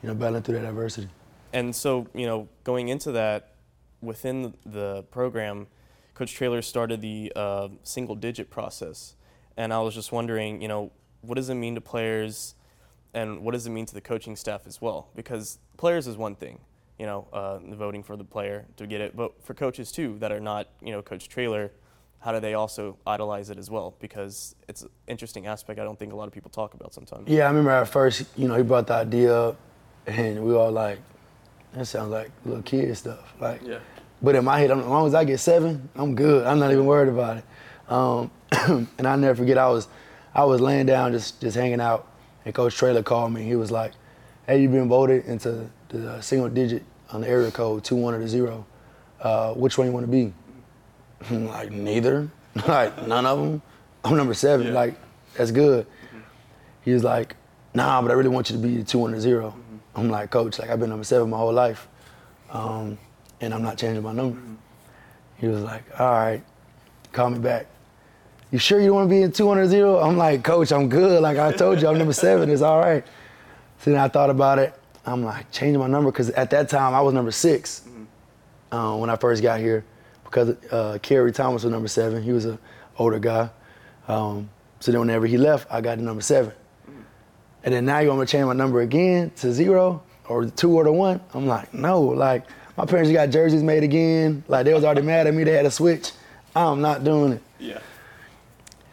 you 0.04 0.10
know, 0.10 0.14
battling 0.16 0.44
through 0.44 0.60
that 0.60 0.68
adversity. 0.68 1.08
And 1.54 1.74
so, 1.74 2.06
you 2.14 2.26
know, 2.26 2.50
going 2.66 2.90
into 2.90 3.14
that, 3.14 3.51
within 4.02 4.54
the 4.66 5.04
program, 5.12 5.68
Coach 6.14 6.34
Traylor 6.34 6.62
started 6.62 7.02
the 7.02 7.32
uh, 7.36 7.70
single 7.84 8.16
digit 8.16 8.50
process. 8.50 9.16
And 9.58 9.74
I 9.74 9.80
was 9.80 9.94
just 9.94 10.12
wondering, 10.12 10.62
you 10.62 10.68
know, 10.68 10.92
what 11.22 11.36
does 11.36 11.50
it 11.50 11.56
mean 11.56 11.76
to 11.76 11.82
players 11.82 12.56
and 13.14 13.44
what 13.44 13.52
does 13.52 13.68
it 13.68 13.70
mean 13.72 13.86
to 13.86 13.94
the 13.94 14.02
coaching 14.02 14.36
staff 14.36 14.62
as 14.66 14.82
well? 14.82 15.10
Because 15.16 15.60
players 15.78 16.08
is 16.08 16.18
one 16.18 16.36
thing, 16.36 16.60
you 16.98 17.06
know, 17.06 17.28
uh, 17.34 17.60
voting 17.60 18.04
for 18.04 18.16
the 18.16 18.24
player 18.24 18.66
to 18.78 18.88
get 18.88 19.02
it. 19.02 19.16
But 19.16 19.44
for 19.44 19.54
coaches 19.54 19.92
too 19.92 20.18
that 20.20 20.32
are 20.32 20.40
not, 20.40 20.68
you 20.82 20.92
know, 20.92 21.02
Coach 21.02 21.28
Traylor, 21.28 21.72
how 22.20 22.32
do 22.32 22.40
they 22.40 22.54
also 22.54 22.98
idolize 23.06 23.50
it 23.50 23.58
as 23.58 23.70
well? 23.70 23.96
Because 24.00 24.56
it's 24.68 24.84
an 24.84 24.90
interesting 25.08 25.48
aspect 25.48 25.80
I 25.80 25.84
don't 25.84 25.98
think 25.98 26.14
a 26.14 26.16
lot 26.16 26.28
of 26.28 26.34
people 26.34 26.52
talk 26.52 26.74
about 26.74 26.94
sometimes. 26.94 27.28
Yeah, 27.28 27.46
I 27.46 27.48
remember 27.48 27.72
at 27.72 27.88
first, 27.88 28.26
you 28.38 28.48
know, 28.48 28.56
he 28.56 28.64
brought 28.64 28.88
the 28.88 28.94
idea 28.94 29.36
up, 29.36 29.58
and 30.06 30.44
we 30.44 30.54
all 30.54 30.72
like, 30.72 31.00
that 31.74 31.86
sounds 31.86 32.12
like 32.12 32.32
little 32.46 32.64
kid 32.64 32.96
stuff. 32.98 33.34
Like, 33.40 33.62
Yeah. 33.66 33.80
but 34.22 34.36
in 34.36 34.44
my 34.46 34.60
head, 34.60 34.72
as 34.72 34.78
long 34.86 35.08
as 35.08 35.14
I 35.16 35.24
get 35.24 35.40
seven, 35.40 35.90
I'm 35.96 36.16
good. 36.16 36.46
I'm 36.46 36.60
not 36.60 36.72
even 36.72 36.86
worried 36.86 37.10
about 37.10 37.38
it. 37.38 37.44
Um, 37.90 38.32
and 38.98 39.08
I 39.08 39.16
never 39.16 39.36
forget, 39.36 39.58
I 39.58 39.70
was, 39.70 39.88
I 40.34 40.44
was 40.46 40.62
laying 40.62 40.86
down, 40.86 41.12
just 41.12 41.42
just 41.42 41.58
hanging 41.58 41.82
out, 41.82 42.08
and 42.46 42.54
Coach 42.56 42.76
Traylor 42.76 43.04
called 43.04 43.34
me. 43.34 43.44
He 43.44 43.56
was 43.58 43.70
like, 43.70 43.92
"Hey, 44.48 44.62
you've 44.62 44.72
been 44.72 44.88
voted 44.88 45.26
into 45.26 45.70
the 45.90 46.22
single 46.22 46.48
digit 46.48 46.84
on 47.12 47.20
the 47.22 47.28
area 47.28 47.52
code 47.52 47.84
two 47.84 47.98
one 47.98 48.14
or 48.14 48.20
the 48.20 48.28
zero. 48.30 48.66
Uh, 49.22 49.54
which 49.54 49.78
one 49.78 49.88
you 49.88 49.94
want 49.94 50.06
to 50.06 50.12
be?" 50.12 50.34
I'm 51.30 51.48
like, 51.48 51.70
neither. 51.72 52.30
like 52.68 53.08
none 53.08 53.26
of 53.26 53.40
them. 53.40 53.62
I'm 54.06 54.16
number 54.16 54.34
seven. 54.34 54.68
Yeah. 54.68 54.74
Like 54.74 54.96
that's 55.36 55.52
good. 55.52 55.86
He 56.84 56.94
was 56.94 57.04
like, 57.04 57.36
nah, 57.74 58.02
but 58.02 58.10
I 58.12 58.14
really 58.14 58.30
want 58.30 58.50
you 58.50 58.56
to 58.56 58.62
be 58.62 58.78
the 58.78 58.84
two 58.86 59.04
under 59.04 59.20
0 59.20 59.54
I'm 59.96 60.10
like, 60.10 60.32
coach, 60.32 60.60
like 60.60 60.70
I've 60.70 60.80
been 60.80 60.90
number 60.90 61.04
seven 61.04 61.30
my 61.30 61.38
whole 61.38 61.54
life, 61.54 61.88
um, 62.50 62.98
and 63.42 63.54
I'm 63.54 63.62
not 63.62 63.78
changing 63.78 64.04
my 64.04 64.14
number. 64.14 64.40
He 65.38 65.48
was 65.48 65.62
like, 65.62 65.84
all 66.00 66.12
right, 66.12 66.44
call 67.12 67.30
me 67.30 67.40
back. 67.40 67.68
You 68.52 68.60
sure 68.60 68.80
you 68.80 68.88
don't 68.88 68.96
want 68.96 69.10
to 69.10 69.16
be 69.16 69.22
in 69.22 69.32
200 69.32 69.68
zero? 69.68 70.00
I'm 70.00 70.18
like, 70.18 70.44
coach, 70.44 70.72
I'm 70.72 70.90
good. 70.90 71.22
Like 71.22 71.38
I 71.38 71.52
told 71.52 71.82
you, 71.82 71.88
I'm 71.88 71.98
number 71.98 72.14
seven. 72.14 72.50
It's 72.50 72.62
all 72.62 72.80
right. 72.80 73.04
So 73.80 73.92
then 73.92 74.00
I 74.00 74.08
thought 74.08 74.30
about 74.30 74.60
it. 74.60 74.74
I'm 75.06 75.24
like 75.24 75.52
changing 75.52 75.80
my 75.80 75.88
number 75.88 76.12
because 76.12 76.30
at 76.32 76.50
that 76.52 76.70
time 76.70 76.94
I 76.94 77.02
was 77.02 77.14
number 77.14 77.32
6 77.32 77.82
uh, 78.72 78.96
when 78.98 79.10
I 79.10 79.16
first 79.16 79.42
got 79.42 79.60
here 79.60 79.84
because 80.32 80.56
uh, 80.72 80.98
Kerry 81.02 81.32
Thomas 81.32 81.64
was 81.64 81.72
number 81.72 81.90
seven. 81.90 82.24
He 82.24 82.32
was 82.32 82.46
an 82.46 82.58
older 82.98 83.20
guy. 83.20 83.50
Um, 84.08 84.50
so 84.80 84.92
then 84.92 85.02
whenever 85.02 85.28
he 85.28 85.38
left, 85.38 85.68
I 85.70 85.82
got 85.82 85.96
to 85.96 86.02
number 86.02 86.22
seven. 86.22 86.54
And 87.64 87.74
then 87.74 87.86
now 87.86 88.00
you 88.00 88.10
want 88.10 88.22
me 88.22 88.26
to 88.26 88.32
change 88.32 88.46
my 88.46 88.54
number 88.54 88.82
again 88.82 89.32
to 89.38 89.52
zero 89.52 90.04
or 90.28 90.46
two 90.46 90.76
or 90.76 90.84
the 90.84 90.92
one? 90.92 91.22
I'm 91.34 91.46
like, 91.48 91.74
no. 91.74 92.02
Like 92.02 92.46
my 92.78 92.86
parents 92.86 93.12
got 93.12 93.30
jerseys 93.30 93.64
made 93.64 93.84
again. 93.84 94.44
Like 94.48 94.66
they 94.66 94.74
was 94.74 94.84
already 94.84 95.02
mad 95.04 95.28
at 95.28 95.34
me. 95.34 95.44
They 95.44 95.54
had 95.54 95.66
a 95.66 95.72
switch. 95.72 96.12
I'm 96.56 96.82
not 96.82 97.04
doing 97.04 97.34
it. 97.34 97.42
Yeah. 97.60 97.80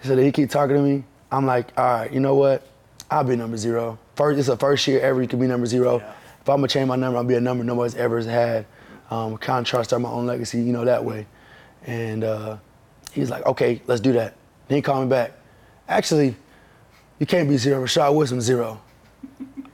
So 0.03 0.17
he 0.17 0.31
keep 0.31 0.51
talking 0.51 0.77
to 0.77 0.83
me. 0.83 1.05
I'm 1.31 1.47
like, 1.47 1.77
all 1.77 1.85
right, 1.85 2.13
you 2.13 2.21
know 2.21 2.35
what? 2.35 2.67
I'll 3.11 3.25
be 3.25 3.37
number 3.37 3.57
zero. 3.57 3.99
First, 4.17 4.39
it's 4.39 4.49
the 4.49 4.57
first 4.57 4.87
year 4.87 5.01
ever 5.01 5.23
you 5.23 5.29
can 5.29 5.41
be 5.41 5.47
number 5.47 5.67
zero. 5.67 5.99
Yeah. 5.99 6.13
If 6.41 6.49
I'm 6.49 6.57
gonna 6.57 6.69
change 6.69 6.89
my 6.89 6.97
number, 6.97 7.19
I'll 7.19 7.25
be 7.25 7.35
a 7.35 7.41
number 7.41 7.65
nobody's 7.65 7.95
ever 7.95 8.21
had. 8.23 8.67
Um, 9.11 9.39
kind 9.39 9.61
of 9.61 9.67
try 9.67 9.81
to 9.81 9.85
start 9.85 10.03
my 10.03 10.11
own 10.11 10.27
legacy, 10.27 10.59
you 10.61 10.73
know, 10.73 10.85
that 10.85 11.05
way. 11.05 11.27
And 11.87 12.25
uh, 12.25 12.59
he's 13.13 13.31
like, 13.31 13.45
okay, 13.47 13.81
let's 13.87 14.01
do 14.01 14.13
that. 14.13 14.35
Then 14.69 14.77
he 14.77 14.83
called 14.83 15.05
me 15.05 15.11
back. 15.11 15.33
Actually, 15.89 16.37
you 17.19 17.27
can't 17.27 17.49
be 17.49 17.57
zero. 17.57 17.85
Rashad 17.85 18.15
Wilson 18.15 18.41
zero. 18.41 18.81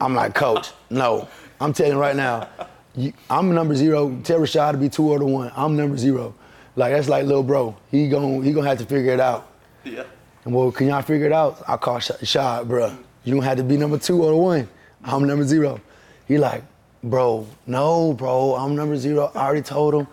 I'm 0.01 0.15
like, 0.15 0.35
coach, 0.35 0.71
no. 0.91 1.29
I'm 1.61 1.73
telling 1.73 1.93
you 1.93 1.99
right 1.99 2.17
now, 2.17 2.49
you, 2.97 3.13
I'm 3.31 3.55
number 3.55 3.75
zero. 3.75 4.17
Tell 4.25 4.41
Rashad 4.41 4.73
to 4.73 4.79
be 4.79 4.89
two 4.89 5.09
or 5.11 5.19
the 5.19 5.25
one. 5.27 5.53
I'm 5.57 5.77
number 5.77 5.97
zero. 5.97 6.35
Like 6.77 6.93
that's 6.93 7.09
like 7.09 7.25
little 7.27 7.43
bro. 7.43 7.77
He 7.91 8.09
gon' 8.09 8.43
he 8.43 8.53
gonna 8.53 8.69
have 8.69 8.79
to 8.79 8.87
figure 8.87 9.13
it 9.13 9.21
out. 9.21 9.49
Yeah. 9.85 10.05
And 10.45 10.55
well, 10.55 10.73
can 10.73 10.89
y'all 10.89 11.03
figure 11.03 11.27
it 11.27 11.33
out? 11.33 11.63
I 11.69 11.77
call 11.77 12.01
Sh- 12.01 12.11
Shad, 12.23 12.69
bro. 12.69 12.97
You 13.25 13.35
gonna 13.35 13.47
have 13.47 13.59
to 13.59 13.65
be 13.65 13.77
number 13.77 13.99
two 13.99 14.23
or 14.23 14.31
the 14.31 14.37
one. 14.37 14.69
I'm 15.05 15.25
number 15.27 15.45
zero. 15.45 15.81
He 16.27 16.39
like, 16.39 16.63
bro, 17.03 17.47
no, 17.67 18.13
bro, 18.15 18.55
I'm 18.57 18.75
number 18.75 18.97
zero. 18.97 19.31
I 19.35 19.45
already 19.47 19.63
told 19.63 19.95
him. 19.95 20.07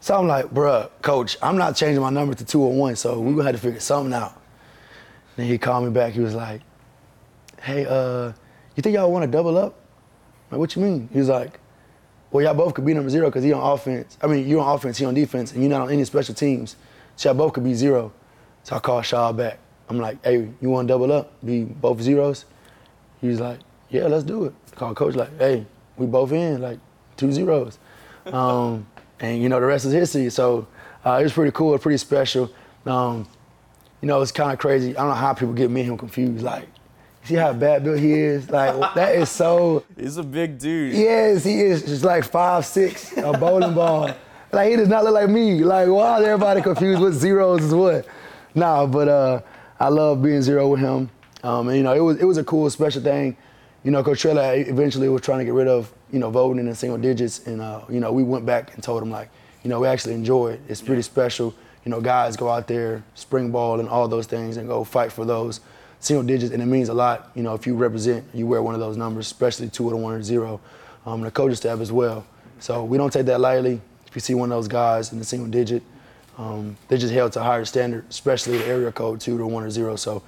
So 0.00 0.16
I'm 0.16 0.26
like, 0.26 0.46
bruh, 0.46 0.90
coach, 1.02 1.36
I'm 1.42 1.56
not 1.56 1.76
changing 1.76 2.00
my 2.02 2.10
number 2.10 2.34
to 2.34 2.44
two 2.44 2.62
or 2.62 2.72
one, 2.72 2.96
so 2.96 3.20
we 3.20 3.32
gonna 3.32 3.44
have 3.44 3.54
to 3.54 3.60
figure 3.60 3.80
something 3.80 4.12
out. 4.12 4.40
Then 5.36 5.46
he 5.46 5.58
called 5.58 5.84
me 5.84 5.90
back. 5.90 6.12
He 6.12 6.20
was 6.20 6.34
like, 6.34 6.62
hey, 7.60 7.86
uh, 7.86 8.32
you 8.76 8.82
think 8.82 8.94
y'all 8.94 9.10
want 9.10 9.24
to 9.24 9.30
double 9.30 9.56
up? 9.58 9.74
I'm 10.50 10.58
like, 10.58 10.60
what 10.60 10.76
you 10.76 10.82
mean? 10.82 11.08
He 11.12 11.18
was 11.18 11.28
like, 11.28 11.58
well, 12.30 12.44
y'all 12.44 12.54
both 12.54 12.74
could 12.74 12.84
be 12.84 12.94
number 12.94 13.10
zero 13.10 13.28
because 13.28 13.44
he 13.44 13.52
on 13.52 13.72
offense. 13.72 14.18
I 14.20 14.26
mean, 14.26 14.48
you 14.48 14.60
on 14.60 14.74
offense, 14.74 14.98
he 14.98 15.04
on 15.04 15.14
defense, 15.14 15.52
and 15.52 15.62
you're 15.62 15.70
not 15.70 15.82
on 15.82 15.90
any 15.90 16.04
special 16.04 16.34
teams. 16.34 16.76
So 17.16 17.28
y'all 17.28 17.38
both 17.38 17.52
could 17.52 17.64
be 17.64 17.74
zero. 17.74 18.12
So 18.64 18.76
I 18.76 18.78
called 18.80 19.06
Shaw 19.06 19.32
back. 19.32 19.58
I'm 19.88 19.98
like, 19.98 20.24
hey, 20.24 20.48
you 20.60 20.70
want 20.70 20.88
to 20.88 20.92
double 20.94 21.12
up? 21.12 21.32
Be 21.44 21.64
both 21.64 22.00
zeros? 22.00 22.44
He 23.20 23.28
was 23.28 23.40
like, 23.40 23.60
yeah, 23.90 24.06
let's 24.06 24.24
do 24.24 24.46
it. 24.46 24.54
I 24.72 24.76
called 24.76 24.96
coach 24.96 25.14
like, 25.14 25.38
hey, 25.38 25.66
we 25.96 26.06
both 26.06 26.32
in, 26.32 26.60
like 26.60 26.78
two 27.16 27.30
zeros. 27.32 27.78
Um, 28.26 28.86
and 29.20 29.42
you 29.42 29.48
know, 29.48 29.60
the 29.60 29.66
rest 29.66 29.84
is 29.84 29.92
history. 29.92 30.30
So 30.30 30.66
uh, 31.04 31.18
it 31.20 31.22
was 31.22 31.32
pretty 31.32 31.52
cool, 31.52 31.78
pretty 31.78 31.98
special. 31.98 32.50
Um, 32.86 33.28
you 34.04 34.08
know, 34.08 34.20
it's 34.20 34.32
kind 34.32 34.52
of 34.52 34.58
crazy. 34.58 34.90
I 34.90 35.00
don't 35.00 35.08
know 35.08 35.14
how 35.14 35.32
people 35.32 35.54
get 35.54 35.70
me 35.70 35.80
and 35.80 35.92
him 35.92 35.96
confused. 35.96 36.44
Like, 36.44 36.68
see 37.22 37.36
how 37.36 37.54
bad 37.54 37.84
Bill 37.84 37.96
he 37.96 38.12
is? 38.12 38.50
Like, 38.50 38.94
that 38.94 39.14
is 39.14 39.30
so. 39.30 39.82
He's 39.98 40.18
a 40.18 40.22
big 40.22 40.58
dude. 40.58 40.92
Yes, 40.92 41.42
he 41.42 41.62
is 41.62 41.82
just 41.84 42.04
like 42.04 42.22
five 42.24 42.66
six, 42.66 43.16
a 43.16 43.32
bowling 43.32 43.72
ball. 43.80 44.14
Like 44.52 44.68
he 44.68 44.76
does 44.76 44.88
not 44.88 45.04
look 45.04 45.14
like 45.14 45.30
me. 45.30 45.64
Like 45.64 45.88
why 45.88 46.20
is 46.20 46.26
everybody 46.26 46.60
confused 46.60 47.00
what 47.00 47.14
zeros 47.14 47.64
is 47.64 47.74
what? 47.74 48.06
Nah, 48.54 48.84
but 48.84 49.08
uh, 49.08 49.40
I 49.80 49.88
love 49.88 50.22
being 50.22 50.42
zero 50.42 50.68
with 50.68 50.80
him. 50.80 51.08
Um, 51.42 51.68
and 51.68 51.78
you 51.78 51.82
know, 51.82 51.94
it 51.94 52.00
was 52.00 52.18
it 52.18 52.26
was 52.26 52.36
a 52.36 52.44
cool 52.44 52.68
special 52.68 53.00
thing. 53.00 53.38
You 53.84 53.90
know, 53.90 54.04
Coach 54.04 54.20
Traylor 54.20 54.52
eventually 54.54 55.08
was 55.08 55.22
trying 55.22 55.38
to 55.38 55.46
get 55.46 55.54
rid 55.54 55.66
of 55.66 55.90
you 56.12 56.18
know 56.18 56.28
voting 56.28 56.60
in 56.60 56.66
the 56.66 56.74
single 56.74 56.98
digits, 56.98 57.46
and 57.46 57.62
uh, 57.62 57.80
you 57.88 58.00
know 58.00 58.12
we 58.12 58.22
went 58.22 58.44
back 58.44 58.74
and 58.74 58.82
told 58.82 59.02
him 59.02 59.10
like, 59.10 59.30
you 59.62 59.70
know, 59.70 59.80
we 59.80 59.88
actually 59.88 60.12
enjoy 60.12 60.48
it. 60.48 60.60
It's 60.68 60.82
pretty 60.82 61.00
special. 61.00 61.54
You 61.84 61.90
know, 61.90 62.00
guys 62.00 62.36
go 62.36 62.48
out 62.48 62.66
there, 62.66 63.02
spring 63.14 63.50
ball, 63.50 63.80
and 63.80 63.88
all 63.88 64.08
those 64.08 64.26
things, 64.26 64.56
and 64.56 64.66
go 64.66 64.84
fight 64.84 65.12
for 65.12 65.24
those 65.24 65.60
single 66.00 66.22
digits, 66.24 66.52
and 66.52 66.62
it 66.62 66.66
means 66.66 66.88
a 66.88 66.94
lot. 66.94 67.30
You 67.34 67.42
know, 67.42 67.54
if 67.54 67.66
you 67.66 67.74
represent, 67.74 68.24
you 68.32 68.46
wear 68.46 68.62
one 68.62 68.74
of 68.74 68.80
those 68.80 68.96
numbers, 68.96 69.26
especially 69.26 69.68
two 69.68 69.88
or 69.90 69.96
one 69.96 70.14
or 70.14 70.22
zero. 70.22 70.60
Um, 71.06 71.20
the 71.20 71.30
coaching 71.30 71.56
staff 71.56 71.80
as 71.80 71.92
well. 71.92 72.24
So 72.60 72.84
we 72.84 72.96
don't 72.96 73.12
take 73.12 73.26
that 73.26 73.40
lightly. 73.40 73.80
If 74.06 74.14
you 74.14 74.20
see 74.20 74.34
one 74.34 74.50
of 74.50 74.56
those 74.56 74.68
guys 74.68 75.12
in 75.12 75.18
the 75.18 75.24
single 75.24 75.48
digit, 75.50 75.82
um, 76.38 76.76
they're 76.88 76.98
just 76.98 77.12
held 77.12 77.32
to 77.32 77.40
a 77.40 77.42
higher 77.42 77.64
standard, 77.64 78.06
especially 78.08 78.58
the 78.58 78.66
area 78.66 78.90
code 78.90 79.20
two 79.20 79.36
to 79.36 79.46
one 79.46 79.64
or 79.64 79.70
zero. 79.70 79.96
So 79.96 80.22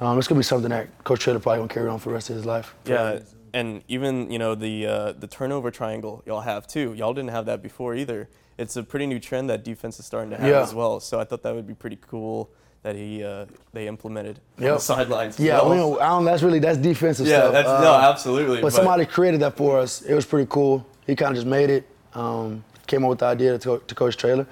um, 0.00 0.18
it's 0.18 0.26
gonna 0.28 0.40
be 0.40 0.44
something 0.44 0.70
that 0.70 1.04
Coach 1.04 1.20
Traylor 1.20 1.38
probably 1.38 1.60
gonna 1.60 1.68
carry 1.68 1.88
on 1.88 1.98
for 1.98 2.08
the 2.10 2.14
rest 2.14 2.30
of 2.30 2.36
his 2.36 2.44
life. 2.46 2.74
Yeah, 2.84 3.20
and 3.54 3.82
even 3.88 4.30
you 4.30 4.38
know 4.38 4.54
the 4.54 4.86
uh, 4.86 5.12
the 5.12 5.26
turnover 5.26 5.70
triangle 5.70 6.22
y'all 6.26 6.40
have 6.40 6.66
too. 6.66 6.94
Y'all 6.94 7.14
didn't 7.14 7.30
have 7.30 7.46
that 7.46 7.62
before 7.62 7.94
either. 7.94 8.28
It's 8.58 8.76
a 8.76 8.82
pretty 8.82 9.06
new 9.06 9.20
trend 9.20 9.48
that 9.50 9.62
defense 9.62 10.00
is 10.00 10.06
starting 10.06 10.30
to 10.30 10.36
have 10.36 10.48
Yeah. 10.48 10.62
as 10.62 10.74
well. 10.74 10.98
So 11.00 11.20
I 11.20 11.24
thought 11.24 11.42
that 11.44 11.54
would 11.54 11.66
be 11.66 11.74
pretty 11.74 11.98
cool 12.00 12.50
that 12.82 12.96
he 12.96 13.22
uh, 13.24 13.46
they 13.72 13.86
implemented 13.86 14.40
on 14.58 14.64
the 14.64 14.78
sidelines. 14.78 15.38
Yeah, 15.38 15.60
well. 15.62 15.70
we 15.70 15.76
don't, 15.76 16.00
I 16.02 16.08
don't, 16.08 16.24
that's 16.24 16.42
really 16.42 16.58
that's 16.58 16.78
defensive 16.78 17.26
yeah, 17.26 17.40
stuff. 17.40 17.52
that's 17.52 17.68
Uh, 17.68 17.80
no, 17.82 17.94
absolutely. 17.94 18.60
But 18.60 18.72
somebody 18.72 19.06
created 19.06 19.40
that 19.40 19.56
for 19.56 19.78
us. 19.78 20.02
It 20.02 20.14
was 20.14 20.26
pretty 20.26 20.46
cool. 20.50 20.86
He 21.06 21.14
kind 21.16 21.30
of 21.30 21.36
just 21.36 21.46
made 21.46 21.70
it. 21.70 21.88
Um, 22.14 22.64
came 22.86 23.04
up 23.04 23.10
with 23.10 23.18
the 23.18 23.26
idea 23.26 23.58
to, 23.58 23.82
to 23.86 23.94
Coach 23.94 24.16
Traylor. 24.16 24.46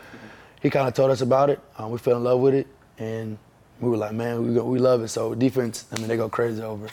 He 0.61 0.71
kind 0.71 0.87
of 0.87 0.95
told 0.95 1.11
us 1.11 1.21
about 1.21 1.51
it. 1.51 1.59
Um, 1.79 1.91
we 1.91 1.99
fell 1.99 2.17
in 2.17 2.25
love 2.25 2.41
with 2.41 2.55
it, 2.55 2.67
and 2.99 3.39
we 3.81 3.89
were 3.89 3.97
like, 3.97 4.13
man, 4.13 4.47
we, 4.47 4.55
go, 4.55 4.65
we 4.65 4.79
love 4.79 5.03
it. 5.03 5.09
So 5.09 5.35
defense, 5.35 5.87
I 5.93 5.99
mean, 5.99 6.09
they 6.09 6.17
go 6.17 6.29
crazy 6.29 6.63
over 6.63 6.87
it. 6.87 6.93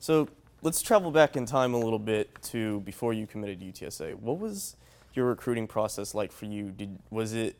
So 0.00 0.28
let's 0.62 0.82
travel 0.82 1.10
back 1.10 1.36
in 1.36 1.46
time 1.46 1.74
a 1.74 1.78
little 1.78 1.98
bit 1.98 2.30
to 2.42 2.80
before 2.80 3.12
you 3.12 3.26
committed 3.26 3.60
to 3.60 3.66
UTSA. 3.66 4.14
What 4.14 4.38
was 4.38 4.76
your 5.14 5.26
recruiting 5.26 5.66
process 5.66 6.14
like 6.14 6.32
for 6.32 6.46
you? 6.46 6.70
Did 6.70 6.98
was 7.10 7.34
it? 7.34 7.56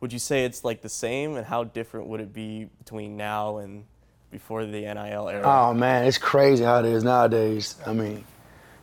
Would 0.00 0.12
you 0.12 0.18
say 0.18 0.44
it's 0.44 0.64
like 0.64 0.80
the 0.80 0.88
same, 0.88 1.36
and 1.36 1.46
how 1.46 1.64
different 1.64 2.06
would 2.06 2.20
it 2.20 2.32
be 2.32 2.68
between 2.78 3.16
now 3.16 3.58
and 3.58 3.84
before 4.30 4.64
the 4.64 4.80
NIL 4.80 5.28
era? 5.28 5.42
Oh 5.44 5.74
man, 5.74 6.04
it's 6.04 6.18
crazy 6.18 6.64
how 6.64 6.80
it 6.80 6.86
is 6.86 7.04
nowadays. 7.04 7.76
I 7.86 7.92
mean, 7.92 8.24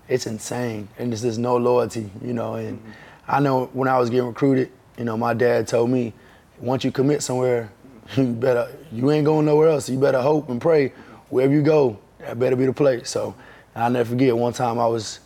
it's 0.08 0.28
insane, 0.28 0.88
and 0.98 1.12
there's 1.12 1.24
just 1.24 1.40
no 1.40 1.58
loyalty, 1.58 2.10
you 2.24 2.34
know. 2.34 2.56
And 2.56 2.78
mm-hmm. 2.78 2.92
I 3.28 3.40
know 3.40 3.66
when 3.74 3.88
I 3.88 3.98
was 3.98 4.10
getting 4.10 4.28
recruited, 4.28 4.72
you 4.98 5.06
know, 5.06 5.18
my 5.18 5.34
dad 5.34 5.68
told 5.68 5.90
me, 5.90 6.14
once 6.60 6.84
you 6.84 6.92
commit 6.92 7.24
somewhere, 7.24 7.72
you 8.16 8.28
better 8.34 8.72
you 8.92 9.12
ain't 9.12 9.26
going 9.26 9.46
nowhere 9.46 9.70
else. 9.70 9.90
You 9.90 10.00
better 10.00 10.22
hope 10.22 10.50
and 10.50 10.62
pray 10.62 10.94
wherever 11.30 11.54
you 11.54 11.64
go. 11.64 12.00
That 12.20 12.40
better 12.40 12.56
be 12.56 12.66
the 12.66 12.74
place. 12.74 13.10
So 13.10 13.36
I'll 13.84 13.90
never 13.92 14.10
forget. 14.10 14.36
One 14.36 14.54
time 14.54 14.80
I 14.80 14.88
was 14.88 15.20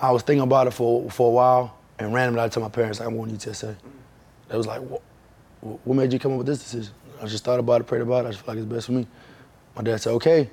I 0.00 0.10
was 0.10 0.22
thinking 0.22 0.42
about 0.42 0.66
it 0.66 0.72
for 0.72 1.10
for 1.10 1.28
a 1.28 1.30
while, 1.32 1.76
and 1.98 2.12
randomly 2.12 2.42
I 2.42 2.48
told 2.48 2.64
my 2.64 2.70
parents 2.70 3.00
I'm 3.00 3.16
going 3.16 3.36
to 3.36 3.48
UTSA. 3.50 3.76
They 4.48 4.56
was 4.56 4.66
like, 4.66 4.80
what, 4.82 5.00
what 5.60 5.94
made 5.94 6.12
you 6.12 6.18
come 6.18 6.32
up 6.32 6.38
with 6.38 6.46
this 6.46 6.58
decision? 6.58 6.92
I 7.22 7.26
just 7.26 7.44
thought 7.44 7.60
about 7.60 7.80
it, 7.80 7.84
prayed 7.84 8.02
about 8.02 8.24
it. 8.24 8.28
I 8.28 8.30
just 8.32 8.44
feel 8.44 8.54
like 8.54 8.62
it's 8.62 8.72
best 8.72 8.86
for 8.86 8.92
me. 8.92 9.06
My 9.76 9.82
dad 9.82 9.98
said, 9.98 10.10
okay, 10.14 10.50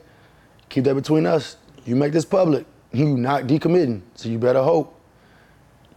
keep 0.70 0.84
that 0.86 0.94
between 0.96 1.26
us. 1.26 1.58
You 1.86 1.96
make 1.96 2.14
this 2.14 2.26
public. 2.26 2.66
You 2.92 3.18
not 3.18 3.44
decommitting, 3.44 4.02
so 4.16 4.30
you 4.30 4.38
better 4.40 4.62
hope. 4.64 4.96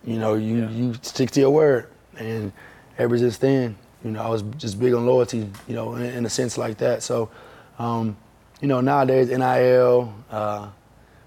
You 0.04 0.18
know, 0.18 0.34
you, 0.34 0.56
Yeah. 0.62 0.70
you 0.70 0.94
stick 1.02 1.30
to 1.32 1.40
your 1.40 1.50
word. 1.50 1.88
And 2.18 2.52
ever 2.98 3.16
since 3.16 3.38
then, 3.38 3.76
you 4.04 4.10
know, 4.10 4.22
I 4.22 4.28
was 4.28 4.42
just 4.56 4.80
big 4.80 4.92
on 4.94 5.06
loyalty, 5.06 5.48
you 5.68 5.74
know, 5.74 5.94
in, 5.94 6.02
in 6.02 6.26
a 6.26 6.30
sense 6.30 6.58
like 6.58 6.78
that. 6.78 7.02
So, 7.02 7.30
um, 7.78 8.16
you 8.60 8.68
know, 8.68 8.80
nowadays, 8.80 9.28
NIL, 9.28 10.12
uh, 10.30 10.68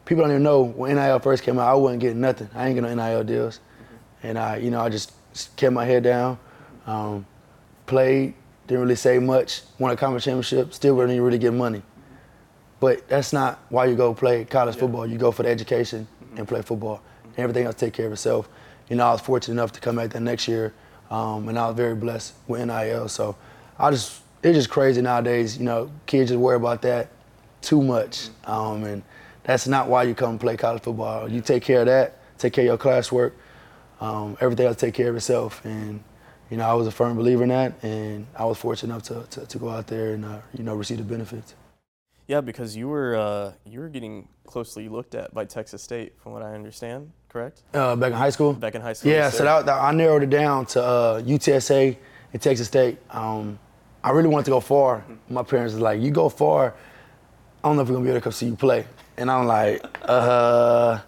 people 0.06 0.24
don't 0.24 0.32
even 0.32 0.44
know 0.44 0.62
when 0.62 0.96
NIL 0.96 1.20
first 1.20 1.44
came 1.44 1.60
out, 1.60 1.68
I 1.68 1.74
wasn't 1.74 2.02
getting 2.02 2.22
nothing. 2.22 2.50
I 2.54 2.68
ain't 2.68 2.76
getting 2.76 2.96
no 2.96 3.10
NIL 3.10 3.24
deals. 3.24 3.60
And 4.24 4.38
I, 4.38 4.58
you 4.58 4.72
know, 4.72 4.82
I 4.82 4.90
just 4.90 5.12
kept 5.58 5.74
my 5.74 5.86
head 5.86 6.04
down, 6.04 6.40
um, 6.88 7.26
played, 7.86 8.34
didn't 8.68 8.84
really 8.84 8.96
say 8.96 9.20
much, 9.20 9.62
won 9.78 9.92
a 9.92 9.96
conference 9.96 10.24
championship, 10.24 10.74
still 10.74 10.98
didn't 10.98 11.22
really 11.22 11.38
get 11.38 11.54
money. 11.54 11.82
But 12.80 13.08
that's 13.08 13.34
not 13.34 13.60
why 13.70 13.86
you 13.86 13.96
go 13.96 14.14
play 14.14 14.46
college 14.46 14.76
football. 14.76 15.08
You 15.08 15.18
go 15.18 15.32
for 15.32 15.44
the 15.44 15.50
education 15.50 16.08
and 16.38 16.48
play 16.48 16.62
football. 16.62 17.02
And 17.24 17.40
everything 17.40 17.66
else 17.66 17.76
take 17.76 17.94
care 17.94 18.08
of 18.08 18.12
itself. 18.12 18.50
You 18.90 18.96
know, 18.96 19.08
I 19.08 19.12
was 19.12 19.22
fortunate 19.22 19.54
enough 19.54 19.72
to 19.74 19.80
come 19.80 19.96
back 19.96 20.12
the 20.12 20.20
next 20.20 20.48
year, 20.48 20.74
um, 21.10 21.50
and 21.50 21.58
I 21.58 21.68
was 21.68 21.76
very 21.76 21.96
blessed 21.96 22.34
with 22.48 22.64
NIL. 22.66 23.08
So 23.08 23.36
I 23.80 23.90
just, 23.90 24.22
it's 24.44 24.56
just 24.56 24.70
crazy 24.70 25.02
nowadays. 25.02 25.58
You 25.58 25.64
know, 25.64 25.92
kids 26.06 26.30
just 26.30 26.40
worry 26.40 26.58
about 26.58 26.84
that 26.84 27.10
too 27.62 27.82
much, 27.82 28.30
um, 28.44 28.84
and 28.84 29.02
that's 29.46 29.68
not 29.68 29.88
why 29.88 30.04
you 30.04 30.14
come 30.16 30.38
play 30.38 30.58
college 30.58 30.84
football. 30.84 31.30
You 31.30 31.42
take 31.42 31.64
care 31.64 31.82
of 31.82 31.86
that, 31.88 32.18
take 32.38 32.54
care 32.54 32.64
of 32.64 32.68
your 32.68 32.78
classwork, 32.78 33.32
um, 34.02 34.38
everything 34.42 34.66
else 34.68 34.78
take 34.78 34.94
care 34.94 35.10
of 35.10 35.16
itself. 35.16 35.64
And 35.64 36.04
you 36.50 36.58
know, 36.58 36.66
I 36.66 36.74
was 36.74 36.86
a 36.88 36.92
firm 36.92 37.16
believer 37.18 37.44
in 37.44 37.50
that, 37.50 37.74
and 37.84 38.28
I 38.36 38.46
was 38.46 38.58
fortunate 38.58 38.94
enough 38.94 39.04
to, 39.30 39.40
to, 39.40 39.48
to 39.48 39.58
go 39.58 39.70
out 39.70 39.88
there 39.88 40.14
and 40.14 40.26
uh, 40.26 40.40
you 40.58 40.64
know 40.64 40.76
receive 40.76 40.98
the 40.98 41.04
benefits. 41.04 41.56
Yeah, 42.28 42.42
because 42.42 42.76
you 42.76 42.88
were 42.88 43.16
uh, 43.16 43.52
you 43.66 43.80
were 43.80 43.90
getting 43.90 44.28
closely 44.46 44.90
looked 44.90 45.16
at 45.16 45.34
by 45.34 45.46
Texas 45.46 45.82
State, 45.82 46.14
from 46.20 46.34
what 46.34 46.42
I 46.44 46.54
understand. 46.54 47.12
Correct? 47.30 47.64
Uh, 47.74 47.96
back 47.96 48.12
in 48.12 48.18
high 48.18 48.30
school. 48.30 48.54
Back 48.54 48.76
in 48.76 48.82
high 48.82 48.94
school. 48.94 49.12
Yeah, 49.12 49.30
so 49.30 49.44
that, 49.44 49.66
that- 49.66 49.82
I 49.82 49.92
narrowed 49.92 50.24
it 50.24 50.30
down 50.30 50.66
to 50.68 50.82
uh, 50.82 51.22
UTSA 51.22 51.98
and 52.32 52.42
Texas 52.42 52.68
State. 52.68 52.98
Um, 53.10 53.60
I 54.04 54.12
really 54.12 54.30
wanted 54.30 54.46
to 54.46 54.52
go 54.52 54.60
far. 54.60 55.04
My 55.30 55.44
parents 55.44 55.74
was 55.74 55.82
like, 55.82 56.00
"You 56.00 56.12
go 56.12 56.30
far, 56.30 56.74
I 57.64 57.68
don't 57.68 57.76
know 57.76 57.82
if 57.82 57.90
we're 57.90 57.96
gonna 57.96 58.06
be 58.06 58.10
able 58.12 58.20
to 58.20 58.24
come 58.24 58.32
see 58.32 58.46
you 58.48 58.56
play." 58.56 58.86
And 59.18 59.32
I'm 59.32 59.48
like, 59.48 59.86
uh, 60.04 61.00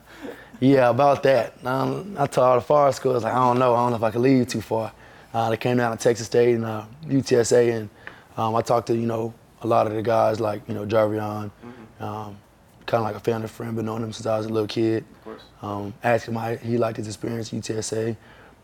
yeah, 0.59 0.89
about 0.89 1.23
that. 1.23 1.53
Um, 1.65 2.15
I 2.17 2.27
told 2.27 2.47
all 2.47 2.55
the 2.55 2.61
far 2.61 2.91
schools, 2.93 3.23
like, 3.23 3.33
I 3.33 3.37
don't 3.37 3.59
know. 3.59 3.75
I 3.75 3.77
don't 3.77 3.91
know 3.91 3.97
if 3.97 4.03
I 4.03 4.11
can 4.11 4.21
leave 4.21 4.47
too 4.47 4.61
far. 4.61 4.91
Uh, 5.33 5.49
they 5.49 5.57
came 5.57 5.77
down 5.77 5.95
to 5.95 6.01
Texas 6.01 6.25
State 6.25 6.55
and 6.55 6.65
uh, 6.65 6.85
UTSA, 7.05 7.75
and 7.75 7.89
um, 8.37 8.55
I 8.55 8.61
talked 8.61 8.87
to, 8.87 8.95
you 8.95 9.05
know, 9.05 9.33
a 9.61 9.67
lot 9.67 9.87
of 9.87 9.93
the 9.93 10.01
guys 10.01 10.39
like, 10.39 10.67
you 10.67 10.73
know, 10.73 10.85
Jarvion, 10.85 11.51
mm-hmm. 11.51 12.03
um, 12.03 12.37
kind 12.85 13.01
of 13.01 13.03
like 13.03 13.15
a 13.15 13.19
family 13.19 13.47
friend, 13.47 13.75
been 13.75 13.85
knowing 13.85 14.03
him 14.03 14.13
since 14.13 14.25
I 14.25 14.37
was 14.37 14.45
a 14.45 14.49
little 14.49 14.67
kid. 14.67 15.03
Of 15.11 15.23
course. 15.23 15.43
Um, 15.61 15.93
asked 16.03 16.27
him 16.27 16.35
how 16.35 16.55
he 16.55 16.77
liked 16.77 16.97
his 16.97 17.07
experience 17.07 17.53
at 17.53 17.59
UTSA. 17.59 18.15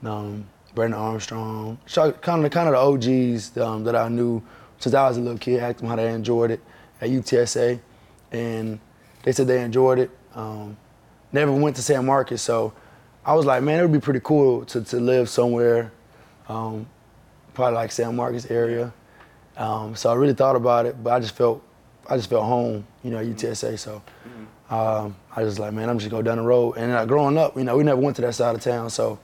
Um, 0.03 0.45
Brennan 0.73 0.97
Armstrong, 0.97 1.77
kind 1.93 2.45
of 2.45 2.51
kind 2.51 2.67
of 2.67 2.73
the 2.73 2.77
OGs 2.77 3.57
um, 3.57 3.83
that 3.83 3.95
I 3.95 4.09
knew 4.09 4.41
since 4.79 4.95
I 4.95 5.07
was 5.07 5.17
a 5.17 5.21
little 5.21 5.37
kid. 5.37 5.59
Asked 5.59 5.79
them 5.79 5.89
how 5.89 5.95
they 5.95 6.11
enjoyed 6.11 6.51
it 6.51 6.61
at 6.99 7.09
UTSA, 7.09 7.79
and 8.31 8.79
they 9.23 9.31
said 9.31 9.47
they 9.47 9.61
enjoyed 9.61 9.99
it. 9.99 10.11
Um, 10.35 10.77
never 11.31 11.51
went 11.51 11.75
to 11.77 11.81
San 11.81 12.05
Marcos, 12.05 12.41
so 12.41 12.73
I 13.25 13.33
was 13.33 13.45
like, 13.45 13.63
man, 13.63 13.79
it 13.79 13.81
would 13.83 13.91
be 13.91 13.99
pretty 13.99 14.19
cool 14.21 14.65
to, 14.65 14.81
to 14.83 14.99
live 14.99 15.29
somewhere, 15.29 15.91
um, 16.49 16.85
probably 17.53 17.75
like 17.75 17.91
San 17.91 18.15
Marcos 18.15 18.49
area. 18.51 18.93
Um, 19.55 19.95
so 19.95 20.11
I 20.11 20.15
really 20.15 20.33
thought 20.33 20.55
about 20.55 20.85
it, 20.85 21.01
but 21.03 21.13
I 21.13 21.19
just 21.19 21.35
felt 21.35 21.63
I 22.09 22.17
just 22.17 22.29
felt 22.29 22.43
home, 22.43 22.85
you 23.01 23.11
know, 23.11 23.19
UTSA. 23.19 23.79
So 23.79 24.01
um, 24.69 25.15
I 25.33 25.43
was 25.43 25.57
like, 25.57 25.71
man, 25.73 25.89
I'm 25.89 25.99
just 25.99 26.11
gonna 26.11 26.21
go 26.21 26.29
down 26.29 26.37
the 26.37 26.43
road. 26.43 26.73
And 26.73 26.91
uh, 26.91 27.05
growing 27.05 27.37
up, 27.37 27.55
you 27.55 27.63
know, 27.63 27.77
we 27.77 27.83
never 27.83 28.01
went 28.01 28.17
to 28.17 28.21
that 28.23 28.35
side 28.35 28.55
of 28.55 28.61
town, 28.61 28.89
so. 28.89 29.19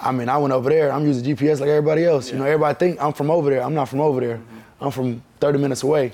I 0.00 0.10
mean, 0.10 0.28
I 0.28 0.36
went 0.38 0.52
over 0.52 0.68
there. 0.70 0.92
I'm 0.92 1.06
using 1.06 1.36
GPS 1.36 1.60
like 1.60 1.68
everybody 1.68 2.04
else. 2.04 2.26
Yeah. 2.26 2.32
You 2.32 2.38
know, 2.40 2.46
everybody 2.46 2.76
think 2.76 3.00
I'm 3.00 3.12
from 3.12 3.30
over 3.30 3.48
there. 3.48 3.62
I'm 3.62 3.74
not 3.74 3.88
from 3.88 4.00
over 4.00 4.18
there. 4.18 4.38
Mm-hmm. 4.38 4.84
I'm 4.84 4.90
from 4.90 5.22
30 5.38 5.60
minutes 5.60 5.84
away. 5.84 6.12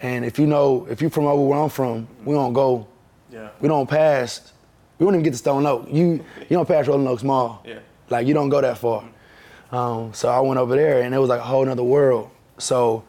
And 0.00 0.24
if 0.24 0.38
you 0.38 0.46
know, 0.46 0.86
if 0.90 1.00
you're 1.00 1.10
from 1.10 1.26
over 1.26 1.42
where 1.42 1.58
I'm 1.58 1.68
from, 1.68 2.08
we 2.24 2.34
don't 2.34 2.52
go. 2.52 2.86
Yeah. 3.30 3.50
We 3.60 3.68
don't 3.68 3.88
pass. 3.88 4.52
We 4.98 5.04
don't 5.04 5.14
even 5.14 5.22
get 5.22 5.32
to 5.32 5.38
Stone 5.38 5.66
Oak. 5.66 5.88
You 5.90 6.24
you 6.40 6.56
don't 6.56 6.66
pass 6.66 6.86
Rolling 6.86 7.06
Oaks 7.06 7.22
Mall. 7.22 7.62
Yeah. 7.66 7.80
Like 8.08 8.26
you 8.26 8.34
don't 8.34 8.48
go 8.48 8.60
that 8.60 8.78
far. 8.78 9.04
Um, 9.70 10.12
so 10.12 10.28
I 10.28 10.40
went 10.40 10.58
over 10.58 10.74
there 10.74 11.02
and 11.02 11.14
it 11.14 11.18
was 11.18 11.28
like 11.28 11.40
a 11.40 11.44
whole 11.44 11.64
nother 11.64 11.82
world. 11.82 12.30
So 12.58 13.04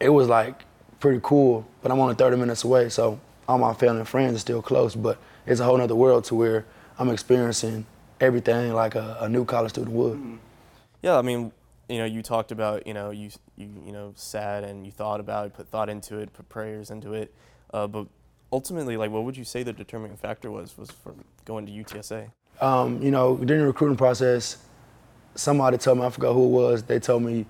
it 0.00 0.08
was 0.08 0.28
like 0.28 0.64
pretty 1.00 1.20
cool. 1.22 1.66
But 1.82 1.92
I'm 1.92 2.00
only 2.00 2.14
30 2.14 2.36
minutes 2.36 2.64
away, 2.64 2.88
so 2.88 3.20
all 3.48 3.58
my 3.58 3.74
family 3.74 4.00
and 4.00 4.08
friends 4.08 4.36
are 4.36 4.38
still 4.38 4.62
close. 4.62 4.94
But 4.94 5.18
it's 5.46 5.60
a 5.60 5.64
whole 5.64 5.76
nother 5.76 5.96
world 5.96 6.24
to 6.24 6.34
where 6.34 6.64
I'm 6.98 7.10
experiencing 7.10 7.84
everything 8.20 8.72
like 8.72 8.94
a, 8.94 9.18
a 9.20 9.28
new 9.28 9.44
college 9.44 9.72
student 9.72 9.94
would. 9.94 10.38
Yeah, 11.02 11.18
I 11.18 11.22
mean, 11.22 11.52
you 11.92 11.98
know, 11.98 12.06
you 12.06 12.22
talked 12.22 12.52
about, 12.52 12.86
you 12.86 12.94
know, 12.94 13.10
you 13.10 13.30
you 13.56 13.68
you 13.84 13.92
know, 13.92 14.12
sat 14.16 14.64
and 14.64 14.86
you 14.86 14.92
thought 14.92 15.20
about 15.20 15.46
it, 15.46 15.54
put 15.54 15.68
thought 15.68 15.90
into 15.90 16.18
it, 16.18 16.32
put 16.32 16.48
prayers 16.48 16.90
into 16.90 17.12
it, 17.12 17.34
uh, 17.74 17.86
but 17.86 18.06
ultimately, 18.50 18.96
like, 18.96 19.10
what 19.10 19.24
would 19.24 19.36
you 19.36 19.44
say 19.44 19.62
the 19.62 19.72
determining 19.72 20.16
factor 20.16 20.50
was 20.50 20.76
was 20.78 20.90
for 20.90 21.14
going 21.44 21.66
to 21.66 21.72
UTSA? 21.72 22.30
Um, 22.60 23.02
you 23.02 23.10
know, 23.10 23.36
during 23.36 23.60
the 23.62 23.66
recruiting 23.66 23.96
process, 23.96 24.58
somebody 25.34 25.76
told 25.76 25.98
me 25.98 26.04
I 26.04 26.10
forgot 26.10 26.32
who 26.32 26.44
it 26.44 26.50
was. 26.50 26.82
They 26.82 26.98
told 26.98 27.24
me, 27.24 27.44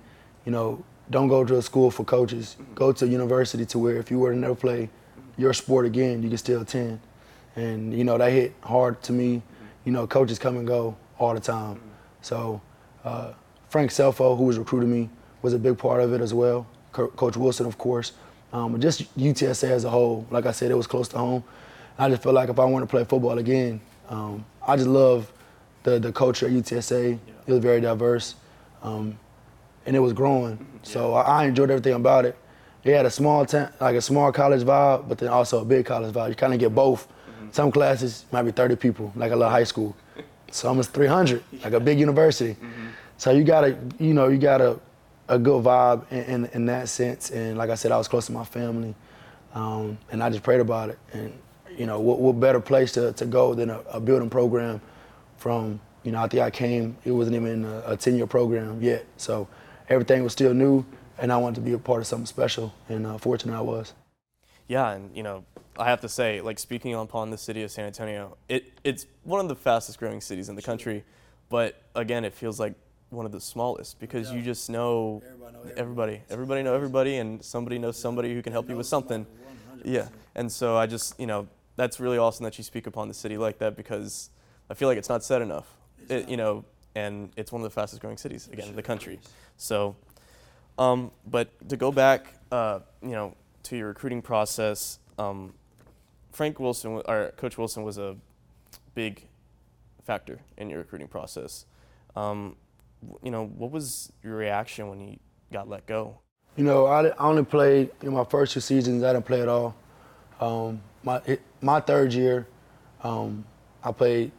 you 0.45 0.51
know, 0.51 0.83
don't 1.09 1.27
go 1.29 1.45
to 1.45 1.57
a 1.57 1.61
school 1.61 1.89
for 1.89 2.03
coaches. 2.03 2.57
Go 2.75 2.91
to 2.91 3.05
a 3.05 3.07
university 3.07 3.65
to 3.67 3.79
where 3.79 3.97
if 3.97 4.11
you 4.11 4.19
were 4.19 4.33
to 4.33 4.37
never 4.37 4.55
play 4.55 4.89
your 5.37 5.53
sport 5.53 5.85
again, 5.85 6.21
you 6.21 6.29
can 6.29 6.37
still 6.37 6.61
attend. 6.61 6.99
And 7.55 7.93
you 7.93 8.03
know 8.03 8.17
that 8.17 8.31
hit 8.31 8.53
hard 8.61 9.01
to 9.03 9.13
me. 9.13 9.41
You 9.85 9.91
know, 9.91 10.05
coaches 10.07 10.37
come 10.37 10.57
and 10.57 10.67
go 10.67 10.97
all 11.17 11.33
the 11.33 11.39
time. 11.39 11.79
So. 12.21 12.61
Uh, 13.05 13.33
Frank 13.73 13.89
Scelfo, 13.89 14.37
who 14.37 14.43
was 14.43 14.59
recruiting 14.59 14.91
me, 14.91 15.09
was 15.41 15.53
a 15.53 15.57
big 15.57 15.79
part 15.79 15.99
of 15.99 16.13
it 16.13 16.21
as 16.21 16.31
well. 16.31 16.67
Coach 16.91 17.35
Wilson, 17.35 17.65
of 17.65 17.79
course. 17.79 18.11
Um, 18.53 18.79
just 18.79 19.17
UTSA 19.17 19.67
as 19.67 19.83
a 19.83 19.89
whole. 19.89 20.27
Like 20.29 20.45
I 20.45 20.51
said, 20.51 20.69
it 20.69 20.75
was 20.75 20.85
close 20.85 21.07
to 21.07 21.17
home. 21.17 21.43
I 21.97 22.07
just 22.07 22.21
felt 22.21 22.35
like 22.35 22.49
if 22.49 22.59
I 22.59 22.65
wanted 22.65 22.85
to 22.85 22.91
play 22.91 23.03
football 23.03 23.39
again, 23.39 23.81
um, 24.09 24.45
I 24.67 24.75
just 24.75 24.87
love 24.87 25.33
the 25.81 25.97
the 25.97 26.11
culture 26.11 26.45
at 26.45 26.51
UTSA. 26.51 27.13
Yeah. 27.13 27.33
It 27.47 27.51
was 27.51 27.63
very 27.63 27.81
diverse, 27.81 28.35
um, 28.83 29.17
and 29.87 29.95
it 29.95 29.99
was 30.01 30.13
growing. 30.13 30.57
Mm-hmm. 30.57 30.77
Yeah. 30.83 30.91
So 30.93 31.13
I, 31.15 31.21
I, 31.41 31.45
enjoyed 31.45 31.71
everything 31.71 31.95
about 31.95 32.25
it. 32.25 32.37
It 32.83 32.93
had 32.95 33.07
a 33.07 33.09
small 33.09 33.39
like 33.81 33.95
a 33.95 34.01
small 34.01 34.31
college 34.31 34.61
vibe, 34.61 35.09
but 35.09 35.17
then 35.17 35.29
also 35.29 35.61
a 35.61 35.65
big 35.65 35.87
college 35.87 36.13
vibe. 36.13 36.29
You 36.29 36.35
kind 36.35 36.53
of 36.53 36.59
get 36.59 36.75
both. 36.75 37.07
Mm-hmm. 37.07 37.47
Some 37.51 37.71
classes 37.71 38.25
might 38.31 38.43
be 38.43 38.51
30 38.51 38.75
people, 38.75 39.11
like 39.15 39.31
a 39.31 39.35
little 39.35 39.49
high 39.49 39.63
school. 39.63 39.95
Some 40.51 40.79
is 40.79 40.85
300, 40.85 41.43
like 41.63 41.73
a 41.73 41.79
big 41.79 41.99
university. 41.99 42.53
Mm-hmm. 42.53 42.89
So 43.17 43.31
you 43.31 43.43
gotta, 43.43 43.77
you 43.99 44.13
know, 44.13 44.27
you 44.27 44.37
got 44.37 44.61
a, 44.61 44.79
a 45.27 45.39
good 45.39 45.63
vibe 45.63 46.11
in, 46.11 46.23
in, 46.23 46.45
in, 46.53 46.65
that 46.65 46.89
sense. 46.89 47.31
And 47.31 47.57
like 47.57 47.69
I 47.69 47.75
said, 47.75 47.91
I 47.91 47.97
was 47.97 48.07
close 48.07 48.25
to 48.25 48.31
my 48.31 48.43
family, 48.43 48.95
um, 49.53 49.97
and 50.11 50.21
I 50.21 50.29
just 50.29 50.43
prayed 50.43 50.59
about 50.59 50.89
it. 50.89 50.99
And 51.13 51.33
you 51.77 51.85
know, 51.85 51.99
what, 51.99 52.19
what 52.19 52.39
better 52.39 52.59
place 52.59 52.91
to, 52.93 53.13
to 53.13 53.25
go 53.25 53.53
than 53.53 53.69
a, 53.69 53.79
a, 53.91 53.99
building 53.99 54.29
program 54.29 54.81
from, 55.37 55.79
you 56.03 56.11
know, 56.11 56.21
I 56.21 56.27
think 56.27 56.43
I 56.43 56.51
came, 56.51 56.97
it 57.03 57.11
wasn't 57.11 57.35
even 57.35 57.65
a, 57.65 57.83
a 57.87 57.97
10 57.97 58.15
year 58.15 58.27
program 58.27 58.81
yet. 58.81 59.05
So 59.17 59.47
everything 59.89 60.23
was 60.23 60.33
still 60.33 60.53
new, 60.53 60.85
and 61.17 61.31
I 61.31 61.37
wanted 61.37 61.55
to 61.55 61.61
be 61.61 61.73
a 61.73 61.77
part 61.77 62.01
of 62.01 62.07
something 62.07 62.25
special, 62.25 62.73
and 62.89 63.05
uh, 63.05 63.17
fortunate 63.17 63.55
I 63.57 63.61
was. 63.61 63.93
Yeah, 64.67 64.91
and 64.91 65.15
you 65.15 65.23
know, 65.23 65.45
I 65.77 65.85
have 65.85 66.01
to 66.01 66.09
say, 66.09 66.41
like 66.41 66.59
speaking 66.59 66.93
upon 66.93 67.31
the 67.31 67.37
city 67.37 67.63
of 67.63 67.71
San 67.71 67.85
Antonio, 67.85 68.37
it, 68.47 68.71
it's 68.83 69.05
one 69.23 69.39
of 69.39 69.47
the 69.47 69.55
fastest 69.55 69.99
growing 69.99 70.21
cities 70.21 70.49
in 70.49 70.55
the 70.55 70.61
country. 70.61 71.03
But 71.49 71.81
again, 71.95 72.25
it 72.25 72.33
feels 72.33 72.59
like 72.59 72.73
one 73.13 73.25
of 73.25 73.31
the 73.31 73.41
smallest 73.41 73.99
because 73.99 74.31
you 74.31 74.41
just 74.41 74.69
know 74.69 75.21
everybody, 75.23 75.73
everybody, 75.77 76.21
everybody 76.29 76.63
know 76.63 76.73
everybody, 76.73 77.17
and 77.17 77.43
somebody 77.43 77.77
knows 77.77 77.97
somebody 77.97 78.33
who 78.33 78.41
can 78.41 78.53
help 78.53 78.69
you 78.69 78.75
with 78.75 78.87
something. 78.87 79.25
100%. 79.75 79.81
Yeah, 79.85 80.07
and 80.35 80.51
so 80.51 80.77
I 80.77 80.85
just 80.85 81.19
you 81.19 81.27
know 81.27 81.47
that's 81.75 81.99
really 81.99 82.17
awesome 82.17 82.43
that 82.43 82.57
you 82.57 82.63
speak 82.63 82.87
upon 82.87 83.07
the 83.07 83.13
city 83.13 83.37
like 83.37 83.57
that 83.59 83.75
because 83.75 84.29
I 84.69 84.73
feel 84.73 84.87
like 84.87 84.97
it's 84.97 85.09
not 85.09 85.23
said 85.23 85.41
enough. 85.41 85.67
It, 86.09 86.29
you 86.29 86.37
know, 86.37 86.65
and 86.95 87.31
it's 87.37 87.51
one 87.51 87.61
of 87.61 87.63
the 87.63 87.73
fastest 87.73 88.01
growing 88.01 88.17
cities 88.17 88.49
again 88.51 88.67
in 88.67 88.75
the 88.75 88.83
country. 88.83 89.19
So, 89.57 89.95
um, 90.77 91.11
but 91.25 91.69
to 91.69 91.77
go 91.77 91.91
back, 91.91 92.27
uh, 92.51 92.79
you 93.01 93.11
know, 93.11 93.35
to 93.63 93.77
your 93.77 93.87
recruiting 93.87 94.21
process, 94.21 94.99
um, 95.17 95.53
Frank 96.31 96.59
Wilson, 96.59 97.01
or 97.05 97.31
Coach 97.37 97.57
Wilson, 97.57 97.83
was 97.83 97.97
a 97.97 98.15
big 98.95 99.23
factor 100.03 100.39
in 100.57 100.69
your 100.69 100.79
recruiting 100.79 101.07
process. 101.07 101.65
Um, 102.15 102.55
you 103.21 103.31
know, 103.31 103.45
what 103.45 103.71
was 103.71 104.11
your 104.23 104.35
reaction 104.35 104.89
when 104.89 104.99
he 104.99 105.19
got 105.51 105.69
let 105.69 105.85
go? 105.85 106.19
You 106.55 106.63
know, 106.63 106.85
I, 106.85 107.07
I 107.07 107.17
only 107.17 107.43
played 107.43 107.91
in 108.01 108.13
my 108.13 108.23
first 108.23 108.53
two 108.53 108.59
seasons. 108.59 109.03
I 109.03 109.13
didn't 109.13 109.25
play 109.25 109.41
at 109.41 109.47
all. 109.47 109.75
Um, 110.39 110.81
my 111.03 111.21
my 111.61 111.79
third 111.79 112.13
year, 112.13 112.47
um, 113.03 113.45
I 113.83 113.91
played 113.91 114.31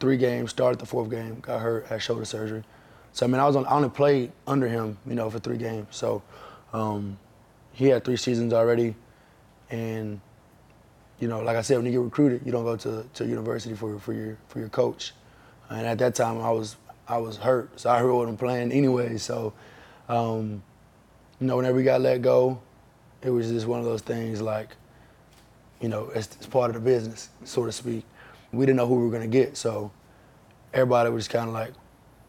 three 0.00 0.16
games. 0.16 0.50
Started 0.50 0.78
the 0.78 0.86
fourth 0.86 1.10
game. 1.10 1.40
Got 1.40 1.60
hurt. 1.60 1.86
Had 1.86 2.02
shoulder 2.02 2.24
surgery. 2.24 2.64
So 3.12 3.26
I 3.26 3.28
mean, 3.28 3.40
I 3.40 3.46
was 3.46 3.56
on, 3.56 3.66
I 3.66 3.72
only 3.72 3.90
played 3.90 4.32
under 4.46 4.66
him, 4.66 4.96
you 5.06 5.14
know, 5.14 5.28
for 5.28 5.38
three 5.38 5.58
games. 5.58 5.88
So 5.90 6.22
um, 6.72 7.18
he 7.72 7.86
had 7.86 8.04
three 8.04 8.16
seasons 8.16 8.52
already, 8.52 8.94
and 9.70 10.20
you 11.20 11.28
know, 11.28 11.40
like 11.40 11.56
I 11.56 11.62
said, 11.62 11.76
when 11.76 11.86
you 11.86 11.92
get 11.92 12.00
recruited, 12.00 12.42
you 12.44 12.52
don't 12.52 12.64
go 12.64 12.76
to 12.76 13.06
to 13.14 13.26
university 13.26 13.74
for 13.74 13.98
for 13.98 14.12
your 14.12 14.38
for 14.48 14.58
your 14.58 14.68
coach. 14.68 15.12
And 15.70 15.86
at 15.86 15.98
that 15.98 16.14
time, 16.14 16.40
I 16.40 16.50
was 16.50 16.76
I 17.12 17.18
was 17.18 17.36
hurt, 17.36 17.78
so 17.78 17.90
I 17.90 17.98
heard 17.98 18.10
what 18.10 18.26
I'm 18.26 18.38
playing 18.38 18.72
anyway. 18.72 19.18
So, 19.18 19.52
um, 20.08 20.62
you 21.38 21.46
know, 21.46 21.58
whenever 21.58 21.76
we 21.76 21.82
got 21.82 22.00
let 22.00 22.22
go, 22.22 22.58
it 23.20 23.28
was 23.28 23.50
just 23.50 23.66
one 23.66 23.80
of 23.80 23.84
those 23.84 24.00
things 24.00 24.40
like, 24.40 24.70
you 25.82 25.90
know, 25.90 26.10
it's, 26.14 26.34
it's 26.36 26.46
part 26.46 26.70
of 26.70 26.74
the 26.74 26.80
business, 26.80 27.28
so 27.44 27.66
to 27.66 27.72
speak. 27.72 28.06
We 28.50 28.64
didn't 28.64 28.78
know 28.78 28.86
who 28.86 28.94
we 28.94 29.04
were 29.04 29.10
gonna 29.12 29.26
get, 29.26 29.58
so 29.58 29.92
everybody 30.72 31.10
was 31.10 31.28
kind 31.28 31.48
of 31.48 31.52
like, 31.52 31.74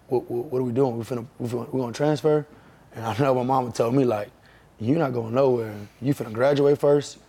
what, 0.10 0.30
what, 0.30 0.48
what, 0.48 0.60
are 0.60 0.63
we 0.63 0.74
doing? 0.74 0.98
We 0.98 1.06
finna, 1.06 1.26
we 1.39 1.48
finna, 1.48 1.72
we 1.74 1.80
gonna 1.80 1.93
transfer? 1.93 2.46
And 2.93 3.06
I 3.06 3.17
know 3.19 3.36
my 3.36 3.43
mama 3.43 3.72
told 3.72 3.96
me 3.96 4.04
like, 4.04 4.32
you're 4.82 5.00
not 5.00 5.13
going 5.13 5.34
nowhere. 5.34 5.74
You 6.02 6.13
finna 6.13 6.34
graduate 6.34 6.78
first, 6.78 7.19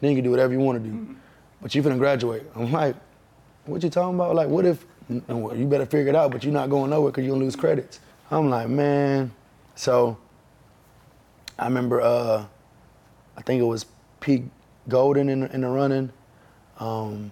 then 0.00 0.10
you 0.10 0.16
can 0.18 0.24
do 0.24 0.30
whatever 0.30 0.52
you 0.52 0.60
want 0.60 0.80
to 0.80 0.88
do. 0.88 0.94
Mm-hmm. 0.94 1.14
But 1.60 1.74
you 1.74 1.82
finna 1.82 1.98
graduate. 1.98 2.48
I'm 2.54 2.70
like, 2.70 2.94
what 3.66 3.82
you 3.82 3.90
talking 3.90 4.14
about? 4.14 4.36
Like, 4.36 4.48
what 4.48 4.64
if 4.64 4.86
you 5.10 5.66
better 5.66 5.86
figure 5.86 6.08
it 6.08 6.16
out, 6.16 6.30
but 6.30 6.44
you're 6.44 6.52
not 6.52 6.70
going 6.70 6.90
nowhere 6.90 7.10
because 7.10 7.24
you're 7.24 7.34
gonna 7.34 7.44
lose 7.44 7.56
credits. 7.56 8.00
I'm 8.30 8.48
like, 8.48 8.68
man. 8.68 9.32
So 9.74 10.16
I 11.58 11.64
remember, 11.64 12.00
uh, 12.00 12.44
I 13.36 13.42
think 13.42 13.60
it 13.60 13.64
was 13.64 13.86
Pete 14.20 14.44
Golding 14.88 15.28
in, 15.28 15.44
in 15.44 15.60
the 15.60 15.68
running, 15.68 16.12
um, 16.78 17.30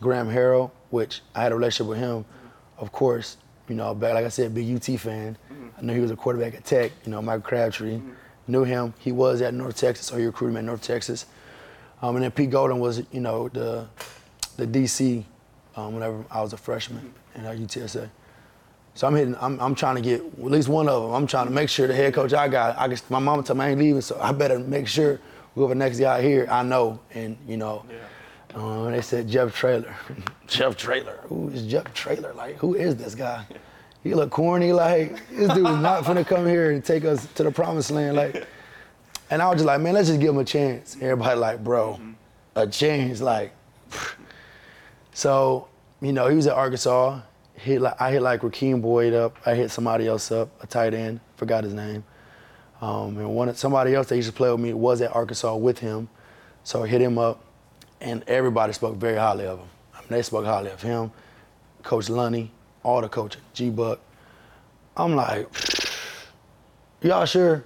Graham 0.00 0.28
Harrell, 0.28 0.70
which 0.90 1.20
I 1.34 1.42
had 1.42 1.52
a 1.52 1.54
relationship 1.54 1.88
with 1.88 1.98
him. 1.98 2.24
Of 2.78 2.92
course, 2.92 3.36
you 3.68 3.74
know, 3.74 3.94
back 3.94 4.14
like 4.14 4.24
I 4.24 4.28
said, 4.28 4.54
big 4.54 4.74
UT 4.74 4.98
fan. 5.00 5.36
Mm-hmm. 5.52 5.68
I 5.78 5.82
knew 5.82 5.94
he 5.94 6.00
was 6.00 6.10
a 6.10 6.16
quarterback 6.16 6.54
at 6.54 6.64
Tech. 6.64 6.92
You 7.04 7.10
know, 7.10 7.22
Michael 7.22 7.42
Crabtree. 7.42 7.96
Mm-hmm. 7.96 8.10
Knew 8.48 8.64
him. 8.64 8.92
He 8.98 9.12
was 9.12 9.40
at 9.40 9.54
North 9.54 9.76
Texas, 9.76 10.06
so 10.06 10.16
he 10.16 10.26
recruited 10.26 10.54
him 10.54 10.58
at 10.58 10.64
North 10.64 10.82
Texas. 10.82 11.26
Um, 12.02 12.16
and 12.16 12.24
then 12.24 12.32
Pete 12.32 12.50
Golding 12.50 12.80
was, 12.80 13.02
you 13.12 13.20
know, 13.20 13.48
the 13.48 13.86
the 14.56 14.66
DC 14.66 15.24
um, 15.76 15.94
whenever 15.94 16.24
I 16.30 16.40
was 16.42 16.52
a 16.52 16.56
freshman 16.56 17.12
in 17.34 17.42
UTSA. 17.42 18.08
So 18.94 19.06
I'm 19.06 19.14
hitting. 19.14 19.36
I'm, 19.40 19.58
I'm 19.60 19.74
trying 19.74 19.96
to 19.96 20.02
get 20.02 20.20
at 20.20 20.44
least 20.44 20.68
one 20.68 20.88
of 20.88 21.02
them. 21.02 21.12
I'm 21.12 21.26
trying 21.26 21.46
to 21.46 21.52
make 21.52 21.70
sure 21.70 21.86
the 21.86 21.94
head 21.94 22.12
coach 22.12 22.34
I 22.34 22.48
got. 22.48 22.78
I 22.78 22.88
guess 22.88 23.02
my 23.08 23.18
mama 23.18 23.42
told 23.42 23.58
me 23.58 23.64
I 23.64 23.70
ain't 23.70 23.78
leaving, 23.78 24.02
so 24.02 24.18
I 24.20 24.32
better 24.32 24.58
make 24.58 24.86
sure 24.86 25.18
Whoever 25.54 25.74
the 25.74 25.78
next 25.78 26.00
guy 26.00 26.22
here, 26.22 26.46
I 26.50 26.62
know. 26.62 27.00
And, 27.12 27.36
you 27.46 27.56
know, 27.58 27.84
uh, 28.54 28.90
they 28.90 29.02
said 29.02 29.28
Jeff 29.28 29.54
Traylor. 29.54 29.94
Jeff 30.46 30.76
Traylor. 30.76 31.20
Who 31.24 31.48
is 31.48 31.66
Jeff 31.66 31.92
Traylor? 31.92 32.32
Like, 32.32 32.56
who 32.56 32.74
is 32.74 32.96
this 32.96 33.14
guy? 33.14 33.44
He 34.02 34.14
look 34.14 34.30
corny. 34.30 34.72
Like, 34.72 35.28
this 35.28 35.52
dude 35.52 35.66
is 35.66 35.78
not 35.78 36.04
finna 36.04 36.26
come 36.26 36.46
here 36.46 36.70
and 36.70 36.84
take 36.84 37.04
us 37.04 37.26
to 37.34 37.42
the 37.42 37.50
promised 37.50 37.90
land. 37.90 38.16
Like, 38.16 38.46
and 39.30 39.42
I 39.42 39.48
was 39.48 39.56
just 39.56 39.66
like, 39.66 39.80
man, 39.80 39.94
let's 39.94 40.08
just 40.08 40.20
give 40.20 40.30
him 40.30 40.38
a 40.38 40.44
chance. 40.44 40.96
Everybody 41.00 41.38
like, 41.38 41.62
bro, 41.62 42.00
a 42.56 42.66
chance. 42.66 43.20
Like, 43.20 43.52
so, 45.12 45.68
you 46.00 46.12
know, 46.12 46.28
he 46.28 46.36
was 46.36 46.46
at 46.46 46.54
Arkansas. 46.54 47.20
Hit 47.54 47.80
like, 47.80 48.00
I 48.00 48.10
hit 48.10 48.22
like 48.22 48.40
Rakeem 48.40 48.80
Boyd 48.80 49.12
up. 49.12 49.36
I 49.46 49.54
hit 49.54 49.70
somebody 49.70 50.08
else 50.08 50.32
up, 50.32 50.48
a 50.62 50.66
tight 50.66 50.94
end. 50.94 51.20
Forgot 51.36 51.64
his 51.64 51.74
name. 51.74 52.02
Um, 52.80 53.16
and 53.18 53.34
one 53.34 53.54
somebody 53.54 53.94
else 53.94 54.08
that 54.08 54.16
used 54.16 54.28
to 54.28 54.34
play 54.34 54.50
with 54.50 54.58
me 54.58 54.72
was 54.72 55.00
at 55.02 55.14
Arkansas 55.14 55.54
with 55.54 55.78
him. 55.78 56.08
So 56.64 56.82
I 56.82 56.88
hit 56.88 57.00
him 57.00 57.18
up, 57.18 57.44
and 58.00 58.24
everybody 58.26 58.72
spoke 58.72 58.96
very 58.96 59.16
highly 59.16 59.46
of 59.46 59.60
him. 59.60 59.68
I 59.94 60.00
mean, 60.00 60.08
they 60.10 60.22
spoke 60.22 60.44
highly 60.44 60.70
of 60.70 60.82
him, 60.82 61.12
Coach 61.82 62.06
Lunney, 62.06 62.48
all 62.82 63.00
the 63.00 63.08
coaching, 63.08 63.42
G 63.52 63.70
Buck. 63.70 64.00
I'm 64.96 65.14
like, 65.14 65.48
y'all 67.02 67.24
sure? 67.24 67.64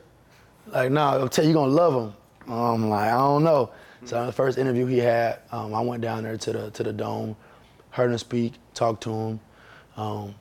Like, 0.67 0.91
nah, 0.91 1.13
I'll 1.13 1.29
tell 1.29 1.45
you, 1.45 1.53
you're 1.53 1.61
gonna 1.61 1.73
love 1.73 1.95
him. 1.95 2.15
I'm 2.53 2.89
like, 2.89 3.09
I 3.09 3.17
don't 3.17 3.45
know. 3.45 3.71
So 4.05 4.25
the 4.27 4.33
first 4.33 4.59
interview 4.59 4.87
he 4.87 4.99
had, 4.99 5.41
um, 5.51 5.75
I 5.75 5.81
went 5.81 6.03
down 6.03 6.23
there 6.23 6.37
to 6.37 6.53
the 6.53 6.71
to 6.71 6.83
the 6.83 6.93
dome, 6.93 7.37
heard 7.91 8.11
him 8.11 8.19
speak, 8.19 8.55
talked 8.75 9.03
to 9.05 9.13
him. 9.13 9.41
Um, 9.97 10.35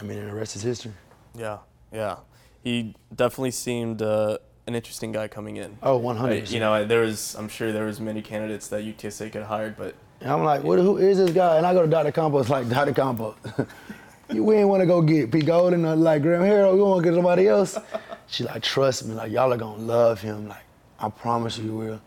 I 0.00 0.02
mean, 0.04 0.18
and 0.18 0.28
the 0.28 0.34
rest 0.34 0.56
is 0.56 0.62
history. 0.62 0.92
Yeah, 1.34 1.58
yeah. 1.92 2.16
He 2.62 2.94
definitely 3.14 3.52
seemed 3.52 4.02
uh, 4.02 4.38
an 4.66 4.74
interesting 4.74 5.12
guy 5.12 5.28
coming 5.28 5.56
in. 5.56 5.78
Oh, 5.82 5.96
100. 5.98 6.42
Uh, 6.42 6.46
you 6.46 6.60
know, 6.60 6.84
there 6.84 7.02
was, 7.02 7.34
I'm 7.36 7.48
sure 7.48 7.72
there 7.72 7.84
was 7.84 8.00
many 8.00 8.22
candidates 8.22 8.68
that 8.68 8.82
UTSA 8.84 9.30
could 9.30 9.42
have 9.42 9.48
hired, 9.48 9.76
but 9.76 9.94
And 10.20 10.30
I'm 10.30 10.42
like, 10.42 10.62
what, 10.64 10.78
who 10.78 10.96
is 10.96 11.18
this 11.18 11.30
guy? 11.30 11.56
And 11.58 11.66
I 11.66 11.72
go 11.72 11.82
to 11.82 11.88
Dr. 11.88 12.10
Campos, 12.12 12.48
like, 12.48 12.68
Dr. 12.68 12.92
Campos, 12.92 13.36
you, 14.32 14.42
we 14.42 14.56
ain't 14.56 14.68
want 14.68 14.80
to 14.80 14.86
go 14.86 15.00
get 15.02 15.30
Pete 15.30 15.46
Golding 15.46 15.84
or 15.84 15.94
like 15.94 16.22
Graham 16.22 16.42
Harrell. 16.42 16.74
We 16.74 16.80
want 16.82 17.04
to 17.04 17.10
get 17.10 17.14
somebody 17.14 17.46
else. 17.46 17.78
She 18.26 18.42
like, 18.42 18.62
trust 18.62 19.04
me, 19.06 19.14
like, 19.14 19.30
y'all 19.30 19.52
are 19.52 19.56
going 19.56 19.78
to 19.78 19.84
love 19.84 20.20
him. 20.20 20.48
Like, 20.48 20.64
I 20.98 21.08
promise 21.10 21.58
you 21.58 21.72
will. 21.72 22.00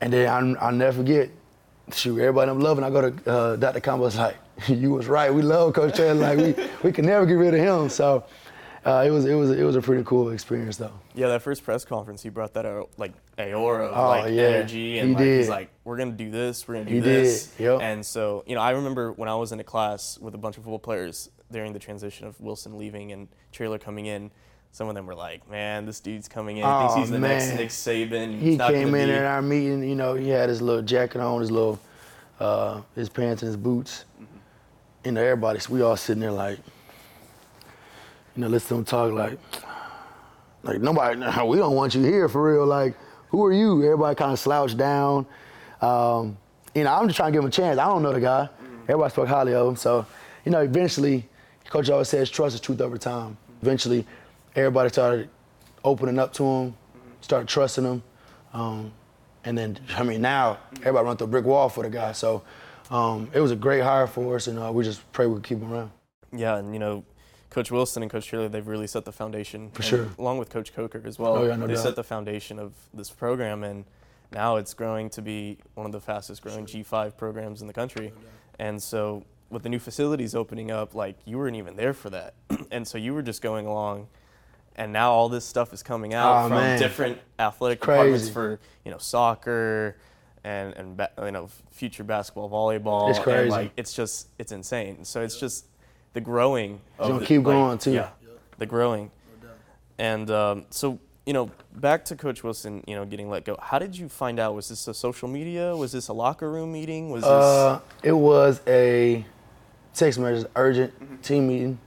And 0.00 0.12
then 0.12 0.28
I, 0.58 0.60
I'll 0.66 0.72
never 0.72 0.98
forget, 0.98 1.30
shoot, 1.92 2.18
everybody 2.20 2.50
I'm 2.50 2.60
loving. 2.60 2.84
I 2.84 2.90
go 2.90 3.10
to 3.10 3.30
uh, 3.30 3.56
Dr. 3.56 3.80
Campos, 3.80 4.16
like, 4.16 4.36
you 4.68 4.92
was 4.92 5.06
right. 5.06 5.32
We 5.32 5.42
love 5.42 5.72
Coach 5.74 5.96
Traylor. 5.96 6.14
Like, 6.14 6.38
we, 6.38 6.68
we 6.84 6.92
can 6.92 7.06
never 7.06 7.26
get 7.26 7.34
rid 7.34 7.54
of 7.54 7.60
him. 7.60 7.88
So 7.88 8.24
uh, 8.84 9.04
it 9.06 9.10
was 9.10 9.24
it 9.26 9.34
was 9.34 9.50
it 9.50 9.64
was 9.64 9.74
a 9.76 9.82
pretty 9.82 10.04
cool 10.04 10.30
experience 10.30 10.76
though. 10.76 10.92
yeah, 11.14 11.26
that 11.28 11.42
first 11.42 11.64
press 11.64 11.84
conference, 11.84 12.22
he 12.22 12.28
brought 12.28 12.54
that 12.54 12.64
out, 12.64 12.90
like 12.96 13.12
aura 13.38 13.86
of 13.88 13.96
Oh, 13.96 14.08
like 14.22 14.32
yeah. 14.32 14.42
energy, 14.42 14.98
and 14.98 15.08
He 15.10 15.14
like, 15.14 15.24
he's 15.24 15.48
like, 15.48 15.70
we're 15.84 15.96
gonna 15.96 16.12
do 16.12 16.30
this, 16.30 16.66
we're 16.66 16.74
gonna 16.74 16.86
do 16.86 16.94
He 16.94 17.00
this, 17.00 17.48
did, 17.48 17.64
yep. 17.64 17.80
and 17.82 18.06
so 18.06 18.44
you 18.46 18.54
know, 18.54 18.60
I 18.62 18.70
remember 18.70 19.12
when 19.12 19.28
I 19.28 19.34
was 19.34 19.50
in 19.52 19.58
a 19.60 19.64
class 19.64 20.16
with 20.20 20.34
a 20.34 20.38
bunch 20.38 20.56
of 20.58 20.62
football 20.62 20.78
players 20.78 21.28
during 21.50 21.72
the 21.72 21.78
transition 21.80 22.26
of 22.28 22.40
Wilson 22.40 22.78
leaving 22.78 23.10
and 23.12 23.28
Traylor 23.52 23.78
coming 23.78 24.06
in. 24.06 24.30
Some 24.78 24.88
of 24.88 24.94
them 24.94 25.06
were 25.06 25.14
like, 25.16 25.50
"Man, 25.50 25.86
this 25.86 25.98
dude's 25.98 26.28
coming 26.28 26.58
in. 26.58 26.62
He 26.64 26.70
thinks 26.70 26.94
Oh, 26.94 27.00
he's 27.00 27.10
the 27.10 27.18
next. 27.18 27.52
Nick 27.52 27.70
Saban. 27.70 28.38
He 28.38 28.56
came 28.56 28.94
in 28.94 29.08
be- 29.08 29.12
at 29.12 29.24
our 29.24 29.42
meeting, 29.42 29.82
you 29.82 29.96
know, 29.96 30.14
he 30.14 30.28
had 30.28 30.48
his 30.48 30.62
little 30.62 30.82
jacket 30.82 31.20
on, 31.20 31.40
his 31.40 31.50
little, 31.50 31.80
uh, 32.38 32.82
his 32.94 33.08
pants 33.08 33.42
and 33.42 33.48
his 33.48 33.56
boots. 33.56 34.04
You 35.04 35.10
know, 35.10 35.20
everybody, 35.20 35.58
we 35.68 35.82
all 35.82 35.96
sitting 35.96 36.20
there 36.20 36.30
like, 36.30 36.60
you 38.36 38.42
know, 38.42 38.46
listen 38.46 38.68
to 38.68 38.74
him 38.76 38.84
talk 38.84 39.12
like, 39.12 39.36
like 40.62 40.80
nobody, 40.80 41.18
we 41.48 41.56
don't 41.56 41.74
want 41.74 41.96
you 41.96 42.04
here 42.04 42.28
for 42.28 42.40
real. 42.40 42.64
Like, 42.64 42.94
who 43.30 43.44
are 43.46 43.52
you? 43.52 43.82
Everybody 43.82 44.14
kind 44.14 44.30
of 44.32 44.38
slouched 44.38 44.76
down. 44.76 45.26
Um, 45.82 46.38
you 46.72 46.84
know, 46.84 46.94
I'm 46.94 47.08
just 47.08 47.16
trying 47.16 47.32
to 47.32 47.36
give 47.36 47.42
him 47.42 47.48
a 47.48 47.50
chance. 47.50 47.80
I 47.80 47.86
don't 47.86 48.04
know 48.04 48.12
the 48.12 48.20
guy. 48.20 48.48
Everybody 48.82 49.10
spoke 49.10 49.26
highly 49.26 49.54
of 49.54 49.66
him. 49.70 49.74
So, 49.74 50.06
you 50.44 50.52
know, 50.52 50.60
eventually, 50.60 51.28
Coach 51.68 51.90
always 51.90 52.08
says 52.08 52.30
trust 52.30 52.54
is 52.54 52.60
truth 52.60 52.80
over 52.80 52.96
time. 52.96 53.36
Eventually, 53.60 54.06
everybody 54.54 54.88
started 54.88 55.28
opening 55.84 56.18
up 56.18 56.32
to 56.34 56.44
him, 56.44 56.76
started 57.20 57.48
trusting 57.48 57.84
him. 57.84 58.02
Um, 58.52 58.92
and 59.44 59.56
then, 59.56 59.78
I 59.96 60.02
mean, 60.02 60.20
now 60.20 60.58
everybody 60.80 61.06
run 61.06 61.16
through 61.16 61.26
a 61.26 61.30
brick 61.30 61.44
wall 61.44 61.68
for 61.68 61.82
the 61.82 61.90
guy. 61.90 62.12
So 62.12 62.42
um, 62.90 63.30
it 63.32 63.40
was 63.40 63.50
a 63.50 63.56
great 63.56 63.82
hire 63.82 64.06
for 64.06 64.36
us, 64.36 64.46
and 64.46 64.58
uh, 64.58 64.72
we 64.72 64.84
just 64.84 65.10
pray 65.12 65.26
we 65.26 65.40
keep 65.40 65.58
him 65.58 65.72
around. 65.72 65.90
Yeah, 66.32 66.56
and 66.56 66.72
you 66.72 66.78
know, 66.78 67.04
Coach 67.50 67.70
Wilson 67.70 68.02
and 68.02 68.10
Coach 68.10 68.26
Traylor, 68.26 68.48
they've 68.48 68.66
really 68.66 68.86
set 68.86 69.04
the 69.04 69.12
foundation. 69.12 69.70
For 69.70 69.82
sure. 69.82 70.08
Along 70.18 70.38
with 70.38 70.50
Coach 70.50 70.74
Coker 70.74 71.02
as 71.04 71.18
well. 71.18 71.36
Oh, 71.36 71.46
yeah, 71.46 71.56
no 71.56 71.66
they 71.66 71.74
doubt. 71.74 71.82
set 71.82 71.96
the 71.96 72.04
foundation 72.04 72.58
of 72.58 72.72
this 72.92 73.10
program, 73.10 73.64
and 73.64 73.84
now 74.32 74.56
it's 74.56 74.74
growing 74.74 75.10
to 75.10 75.22
be 75.22 75.58
one 75.74 75.86
of 75.86 75.92
the 75.92 76.00
fastest 76.00 76.42
growing 76.42 76.66
G5 76.66 77.16
programs 77.16 77.60
in 77.60 77.66
the 77.66 77.72
country. 77.72 78.12
And 78.58 78.82
so, 78.82 79.24
with 79.50 79.62
the 79.62 79.68
new 79.68 79.78
facilities 79.78 80.34
opening 80.34 80.70
up, 80.70 80.94
like 80.94 81.16
you 81.24 81.38
weren't 81.38 81.56
even 81.56 81.76
there 81.76 81.94
for 81.94 82.10
that, 82.10 82.34
and 82.70 82.86
so 82.86 82.98
you 82.98 83.14
were 83.14 83.22
just 83.22 83.40
going 83.42 83.66
along. 83.66 84.08
And 84.78 84.92
now 84.92 85.10
all 85.12 85.28
this 85.28 85.44
stuff 85.44 85.72
is 85.74 85.82
coming 85.82 86.14
out 86.14 86.44
Oh, 86.44 86.48
from 86.48 86.56
man. 86.58 86.78
different 86.78 87.18
athletic 87.38 87.80
departments 87.80 88.28
for 88.28 88.60
you 88.84 88.90
know 88.92 88.98
soccer 88.98 89.96
and 90.44 90.72
and 90.74 90.96
ba- 90.96 91.10
you 91.22 91.32
know 91.32 91.48
future 91.72 92.04
basketball, 92.04 92.48
volleyball. 92.48 93.10
It's 93.10 93.18
crazy. 93.18 93.42
And, 93.42 93.50
like 93.50 93.72
it's 93.76 93.92
just 93.92 94.28
it's 94.38 94.52
insane. 94.52 95.04
So 95.04 95.20
it's 95.22 95.38
just 95.38 95.66
the 96.12 96.20
growing. 96.20 96.80
of 96.98 97.08
gonna 97.08 97.20
the- 97.20 97.26
keep 97.26 97.38
like, 97.44 97.54
going, 97.54 97.78
too. 97.78 97.92
Yeah, 97.92 98.10
the 98.58 98.66
growing. 98.66 99.10
And 99.98 100.30
um, 100.30 100.64
so 100.70 101.00
you 101.26 101.32
know, 101.34 101.50
back 101.74 102.04
to 102.06 102.16
Coach 102.16 102.42
Wilson, 102.44 102.82
you 102.86 102.94
know, 102.94 103.04
getting 103.04 103.28
let 103.28 103.44
go. 103.44 103.58
How 103.60 103.78
did 103.80 103.98
you 103.98 104.08
find 104.08 104.38
out? 104.38 104.54
Was 104.54 104.68
this 104.68 104.86
a 104.88 104.94
social 104.94 105.28
media? 105.28 105.76
Was 105.76 105.90
this 105.92 106.06
a 106.08 106.12
locker 106.12 106.50
room 106.50 106.72
meeting? 106.72 107.10
Was 107.10 107.22
this? 107.24 107.30
Uh, 107.30 107.80
it 108.04 108.12
was 108.12 108.60
a 108.68 109.26
text 109.92 110.18
message, 110.20 110.48
urgent 110.54 111.22
team 111.24 111.48
meeting. 111.48 111.78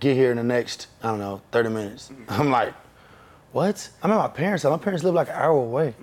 Get 0.00 0.16
here 0.16 0.30
in 0.30 0.38
the 0.38 0.42
next, 0.42 0.88
I 1.02 1.08
don't 1.08 1.18
know, 1.18 1.42
30 1.52 1.68
minutes. 1.68 2.10
I'm 2.28 2.50
like, 2.50 2.74
what? 3.52 3.88
I'm 4.02 4.10
at 4.10 4.16
my 4.16 4.28
parents' 4.28 4.62
house. 4.62 4.70
My 4.70 4.82
parents 4.82 5.04
live 5.04 5.14
like 5.14 5.28
an 5.28 5.34
hour 5.34 5.50
away. 5.52 5.94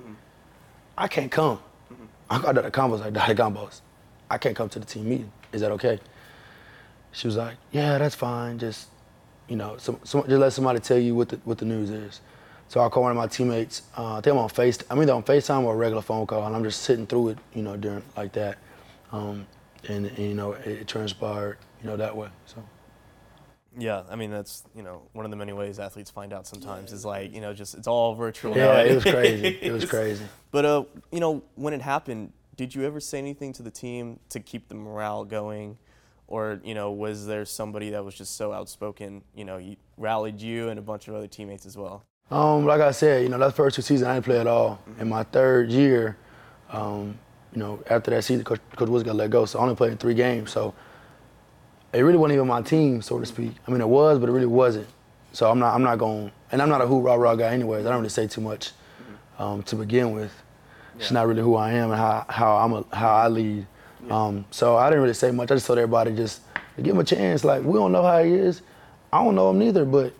I 0.97 1.07
can't 1.07 1.31
come. 1.31 1.59
I 2.29 2.39
got 2.39 2.55
the 2.55 2.69
Campos, 2.69 2.99
like, 2.99 3.13
Dr. 3.13 3.35
Campos, 3.35 3.81
I 4.29 4.37
can't 4.37 4.55
come 4.55 4.69
to 4.69 4.79
the 4.79 4.85
team 4.85 5.09
meeting. 5.09 5.31
Is 5.53 5.61
that 5.61 5.71
okay? 5.71 5.99
She 7.11 7.25
was 7.25 7.37
like, 7.37 7.55
yeah, 7.71 7.97
that's 7.97 8.15
fine. 8.15 8.59
Just, 8.59 8.89
you 9.47 9.55
know, 9.55 9.77
some, 9.77 9.99
some, 10.03 10.21
just 10.23 10.37
let 10.37 10.53
somebody 10.53 10.79
tell 10.79 10.97
you 10.97 11.15
what 11.15 11.29
the, 11.29 11.37
what 11.45 11.57
the 11.57 11.65
news 11.65 11.89
is. 11.89 12.19
So 12.67 12.81
I 12.81 12.89
call 12.89 13.03
one 13.03 13.11
of 13.11 13.17
my 13.17 13.27
teammates. 13.27 13.83
Uh, 13.97 14.15
I 14.15 14.21
think 14.21 14.35
I'm 14.35 14.39
on 14.39 14.49
Face. 14.49 14.77
I'm 14.89 15.01
either 15.01 15.13
on 15.13 15.23
Facetime 15.23 15.63
or 15.63 15.73
a 15.73 15.77
regular 15.77 16.01
phone 16.01 16.27
call, 16.27 16.45
and 16.45 16.55
I'm 16.55 16.63
just 16.63 16.81
sitting 16.81 17.07
through 17.07 17.29
it, 17.29 17.37
you 17.53 17.63
know, 17.63 17.77
during 17.77 18.03
like 18.17 18.33
that, 18.33 18.57
um, 19.13 19.47
and, 19.87 20.05
and 20.05 20.19
you 20.19 20.33
know, 20.33 20.51
it, 20.51 20.67
it 20.67 20.87
transpired, 20.87 21.57
you 21.81 21.89
know, 21.89 21.95
that 21.95 22.15
way. 22.15 22.27
So 22.45 22.61
yeah, 23.77 24.03
I 24.09 24.15
mean 24.15 24.31
that's 24.31 24.63
you 24.75 24.83
know 24.83 25.03
one 25.13 25.25
of 25.25 25.31
the 25.31 25.37
many 25.37 25.53
ways 25.53 25.79
athletes 25.79 26.09
find 26.09 26.33
out 26.33 26.47
sometimes 26.47 26.91
is 26.91 27.05
like 27.05 27.33
you 27.33 27.41
know 27.41 27.53
just 27.53 27.75
it's 27.75 27.87
all 27.87 28.15
virtual. 28.15 28.55
yeah, 28.55 28.81
it 28.81 28.95
was 28.95 29.03
crazy. 29.03 29.47
It 29.61 29.71
was 29.71 29.85
crazy. 29.85 30.25
But 30.51 30.65
uh, 30.65 30.83
you 31.11 31.19
know, 31.19 31.43
when 31.55 31.73
it 31.73 31.81
happened, 31.81 32.31
did 32.55 32.73
you 32.73 32.83
ever 32.85 32.99
say 32.99 33.17
anything 33.19 33.53
to 33.53 33.63
the 33.63 33.69
team 33.69 34.19
to 34.29 34.39
keep 34.39 34.69
the 34.69 34.75
morale 34.75 35.25
going, 35.25 35.77
or 36.27 36.59
you 36.63 36.73
know, 36.73 36.91
was 36.91 37.27
there 37.27 37.45
somebody 37.45 37.91
that 37.91 38.03
was 38.03 38.15
just 38.15 38.35
so 38.35 38.53
outspoken? 38.53 39.23
You 39.35 39.45
know, 39.45 39.57
he 39.57 39.77
rallied 39.97 40.41
you 40.41 40.69
and 40.69 40.79
a 40.79 40.81
bunch 40.81 41.07
of 41.07 41.15
other 41.15 41.27
teammates 41.27 41.65
as 41.65 41.77
well. 41.77 42.03
Um, 42.31 42.65
like 42.65 42.81
I 42.81 42.91
said, 42.91 43.23
you 43.23 43.29
know, 43.29 43.37
that 43.37 43.53
first 43.55 43.75
two 43.75 43.81
seasons 43.81 44.07
I 44.07 44.13
didn't 44.15 44.25
play 44.25 44.39
at 44.39 44.47
all. 44.47 44.79
In 44.99 45.09
my 45.09 45.23
third 45.23 45.69
year, 45.69 46.17
um, 46.71 47.17
you 47.53 47.59
know, 47.59 47.79
after 47.89 48.11
that 48.11 48.23
season, 48.23 48.43
Coach, 48.43 48.59
Coach 48.75 48.89
Woods 48.89 49.03
got 49.03 49.15
let 49.15 49.29
go, 49.29 49.45
so 49.45 49.59
I 49.59 49.63
only 49.63 49.75
played 49.75 49.91
in 49.91 49.97
three 49.97 50.13
games. 50.13 50.51
So 50.51 50.73
it 51.93 52.01
really 52.01 52.17
wasn't 52.17 52.35
even 52.35 52.47
my 52.47 52.61
team, 52.61 53.01
so 53.01 53.19
to 53.19 53.25
speak. 53.25 53.51
I 53.67 53.71
mean, 53.71 53.81
it 53.81 53.87
was, 53.87 54.19
but 54.19 54.29
it 54.29 54.31
really 54.31 54.45
wasn't. 54.45 54.87
So 55.33 55.49
I'm 55.49 55.59
not, 55.59 55.73
I'm 55.75 55.83
not 55.83 55.97
going, 55.97 56.31
and 56.51 56.61
I'm 56.61 56.69
not 56.69 56.81
a 56.81 56.87
who 56.87 56.99
rah 57.01 57.15
rah 57.15 57.35
guy 57.35 57.53
anyways. 57.53 57.85
I 57.85 57.89
don't 57.89 57.99
really 57.99 58.09
say 58.09 58.27
too 58.27 58.41
much 58.41 58.71
um, 59.37 59.63
to 59.63 59.75
begin 59.75 60.11
with. 60.11 60.31
It's 60.99 61.11
not 61.11 61.27
really 61.27 61.41
who 61.43 61.55
I 61.55 61.73
am 61.73 61.91
and 61.91 61.99
how, 61.99 62.25
how 62.27 62.57
I'm 62.57 62.73
a, 62.73 62.83
how 62.95 63.13
I 63.15 63.27
lead. 63.27 63.67
Um, 64.09 64.45
so 64.51 64.77
I 64.77 64.89
didn't 64.89 65.03
really 65.03 65.13
say 65.13 65.29
much. 65.31 65.51
I 65.51 65.55
just 65.55 65.67
told 65.67 65.77
everybody 65.77 66.15
just 66.15 66.41
give 66.77 66.87
him 66.95 66.99
a 66.99 67.03
chance. 67.03 67.43
Like 67.43 67.63
we 67.63 67.73
don't 67.73 67.91
know 67.91 68.01
how 68.01 68.23
he 68.23 68.31
is. 68.33 68.61
I 69.13 69.23
don't 69.23 69.35
know 69.35 69.51
him 69.51 69.59
neither, 69.59 69.85
but 69.85 70.13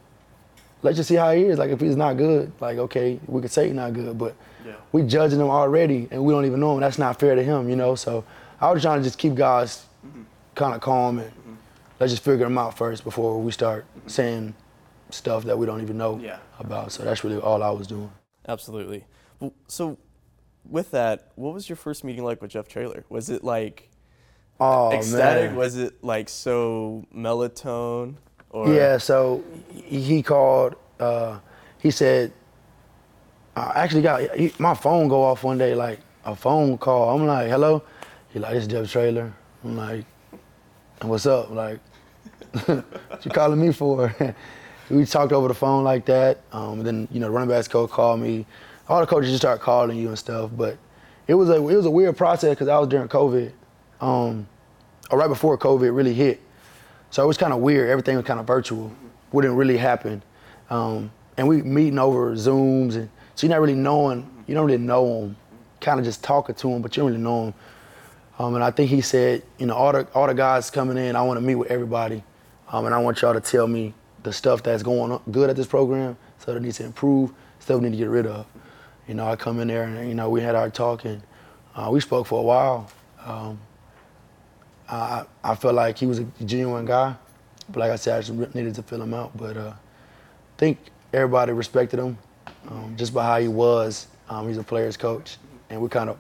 let's 0.84 0.98
just 0.98 1.08
see 1.10 1.16
how 1.16 1.32
he 1.32 1.44
is. 1.46 1.58
Like 1.58 1.72
if 1.72 1.80
he's 1.82 1.96
not 1.96 2.16
good, 2.18 2.52
like 2.60 2.78
okay, 2.78 3.20
we 3.26 3.42
could 3.42 3.50
say 3.52 3.66
he's 3.68 3.76
not 3.76 3.94
good, 3.94 4.18
but 4.20 4.36
Yeah. 4.66 4.74
we 4.92 5.02
judging 5.02 5.40
him 5.40 5.50
already 5.50 6.08
and 6.12 6.24
we 6.24 6.32
don't 6.34 6.46
even 6.46 6.60
know 6.60 6.76
him. 6.76 6.82
That's 6.82 7.00
not 7.00 7.20
fair 7.20 7.34
to 7.34 7.44
him, 7.44 7.70
you 7.70 7.76
know. 7.76 7.96
So 7.96 8.24
I 8.62 8.72
was 8.72 8.84
trying 8.84 9.00
to 9.00 9.04
just 9.04 9.18
keep 9.18 9.34
guys 9.34 9.84
kind 10.54 10.76
of 10.76 10.82
calm 10.82 11.18
and 11.20 11.32
let's 12.00 12.12
just 12.14 12.24
figure 12.24 12.46
them 12.46 12.58
out 12.58 12.78
first 12.78 13.04
before 13.04 13.40
we 13.42 13.52
start 13.52 13.86
saying 14.08 14.54
stuff 15.10 15.44
that 15.46 15.58
we 15.58 15.66
don't 15.66 15.82
even 15.82 15.98
know 15.98 16.20
Yeah. 16.20 16.40
about. 16.60 16.92
So 16.92 17.04
that's 17.04 17.24
really 17.24 17.38
all 17.38 17.64
I 17.64 17.70
was 17.70 17.88
doing. 17.88 18.12
Absolutely. 18.48 19.06
So 19.68 19.98
with 20.70 20.92
that, 20.92 21.32
what 21.36 21.54
was 21.54 21.70
your 21.70 21.76
first 21.76 22.04
meeting 22.04 22.24
like 22.24 22.42
with 22.42 22.52
Jeff 22.52 22.68
Traylor? 22.68 23.06
Was 23.10 23.30
it 23.30 23.44
like 23.44 23.90
Oh 24.60 24.92
ecstatic? 24.92 25.50
man. 25.52 25.56
Was 25.56 25.78
it 25.78 26.04
like 26.04 26.30
so 26.30 27.06
melatonin? 27.16 28.16
Or 28.50 28.74
Yeah, 28.74 28.98
so 28.98 29.44
he 29.72 30.02
he 30.02 30.24
called. 30.24 30.76
Uh, 31.00 31.40
he 31.80 31.92
said, 31.92 32.32
I 33.56 33.72
actually 33.76 34.02
got 34.02 34.22
he, 34.36 34.52
my 34.58 34.74
phone 34.74 35.08
go 35.08 35.24
off 35.24 35.44
one 35.44 35.58
day, 35.58 35.76
like 35.76 36.00
a 36.26 36.36
phone 36.36 36.78
call. 36.78 37.16
I'm 37.16 37.28
like, 37.28 37.50
hello. 37.50 37.84
He 38.30 38.40
like, 38.40 38.56
it's 38.56 38.66
Jeff 38.68 38.90
Traylor. 38.92 39.32
I'm 39.64 39.78
like, 39.78 40.06
what's 41.04 41.26
up? 41.26 41.52
Like, 41.52 41.80
what 42.66 43.24
you 43.24 43.32
calling 43.32 43.60
me 43.60 43.72
for? 43.72 44.14
we 44.90 45.06
talked 45.06 45.32
over 45.32 45.48
the 45.48 45.54
phone 45.54 45.84
like 45.84 46.06
that. 46.06 46.40
Um, 46.52 46.84
then 46.84 47.08
you 47.12 47.20
know, 47.20 47.30
running 47.30 47.50
backs 47.50 47.68
coach 47.68 47.90
called 47.90 48.20
me. 48.20 48.46
All 48.90 49.00
the 49.02 49.08
coaches 49.08 49.30
just 49.30 49.42
start 49.42 49.60
calling 49.60 49.98
you 49.98 50.08
and 50.08 50.18
stuff. 50.18 50.50
But 50.56 50.78
it 51.28 51.34
was 51.34 51.50
a 51.50 51.56
it 51.56 51.76
was 51.76 51.86
a 51.86 51.92
weird 51.92 52.18
process 52.18 52.52
because 52.52 52.68
I 52.68 52.80
was 52.80 52.90
during 52.90 53.08
COVID, 53.08 53.52
um, 54.02 54.48
or 55.12 55.20
right 55.20 55.28
before 55.28 55.58
COVID 55.58 55.96
really 55.96 56.14
hit. 56.14 56.42
So 57.10 57.24
it 57.24 57.28
was 57.28 57.38
kind 57.38 57.54
of 57.54 57.60
weird. 57.60 57.90
Everything 57.90 58.16
was 58.16 58.26
kind 58.26 58.40
of 58.40 58.48
virtual. 58.48 58.92
Wouldn't 59.32 59.56
really 59.56 59.78
happen. 59.78 60.24
Um, 60.70 61.12
and 61.38 61.48
we 61.48 61.62
meeting 61.62 62.00
over 62.00 62.34
Zooms, 62.36 62.96
and 62.96 63.10
so 63.36 63.46
you're 63.46 63.56
not 63.56 63.62
really 63.62 63.76
knowing. 63.76 64.30
You 64.48 64.56
don't 64.56 64.66
really 64.66 64.78
know 64.78 65.22
them. 65.22 65.38
Kind 65.80 66.00
of 66.00 66.06
just 66.06 66.24
talking 66.24 66.56
to 66.56 66.70
them, 66.70 66.82
but 66.82 66.96
you 66.96 67.02
don't 67.02 67.12
really 67.12 67.24
know 67.24 67.46
them. 67.46 67.54
Um, 68.40 68.56
and 68.56 68.64
I 68.64 68.72
think 68.72 68.90
he 68.90 69.02
said, 69.02 69.44
you 69.58 69.66
know, 69.66 69.76
all 69.76 69.92
the 69.92 70.08
all 70.14 70.28
the 70.28 70.34
guys 70.34 70.70
coming 70.70 70.98
in, 70.98 71.16
I 71.16 71.22
want 71.24 71.40
to 71.40 71.46
meet 71.46 71.56
with 71.56 71.72
everybody, 71.72 72.24
um, 72.70 72.86
and 72.86 72.94
I 72.94 73.00
want 73.00 73.22
y'all 73.22 73.34
to 73.34 73.42
tell 73.42 73.68
me 73.68 73.94
the 74.24 74.32
stuff 74.32 74.62
that's 74.62 74.84
going 74.84 75.12
on 75.12 75.22
good 75.32 75.50
at 75.50 75.56
this 75.56 75.68
program, 75.68 76.18
stuff 76.38 76.54
that 76.54 76.62
needs 76.62 76.78
to 76.78 76.86
improve, 76.86 77.32
stuff 77.60 77.82
we 77.82 77.90
need 77.90 77.98
to 77.98 77.98
get 77.98 78.10
rid 78.10 78.28
of. 78.28 78.46
You 79.08 79.16
know, 79.16 79.28
I 79.28 79.36
come 79.36 79.60
in 79.60 79.68
there 79.68 79.84
and 79.84 80.08
you 80.08 80.16
know 80.16 80.30
we 80.30 80.42
had 80.42 80.54
our 80.54 80.70
talk 80.70 81.06
and 81.06 81.22
uh, 81.76 81.90
we 81.92 82.00
spoke 82.00 82.28
for 82.28 82.40
a 82.40 82.44
while. 82.44 82.90
Um, 83.26 83.60
I 84.90 85.26
I 85.44 85.56
felt 85.56 85.74
like 85.74 85.98
he 85.98 86.06
was 86.06 86.20
a 86.20 86.26
genuine 86.46 86.86
guy, 86.86 87.16
but 87.70 87.80
like 87.80 87.92
I 87.92 87.96
said, 87.96 88.18
I 88.18 88.22
just 88.22 88.56
needed 88.56 88.76
to 88.76 88.84
fill 88.84 89.02
him 89.02 89.14
out. 89.14 89.36
But 89.36 89.58
uh, 89.58 89.74
I 89.74 90.58
think 90.58 90.78
everybody 91.12 91.54
respected 91.54 92.00
him 92.00 92.18
um, 92.70 92.96
just 92.98 93.14
by 93.14 93.26
how 93.26 93.40
he 93.40 93.48
was. 93.48 94.08
Um, 94.30 94.48
he's 94.48 94.58
a 94.58 94.64
player's 94.64 94.98
coach, 94.98 95.38
and 95.70 95.82
we 95.82 95.90
kind 95.90 96.10
of 96.10 96.18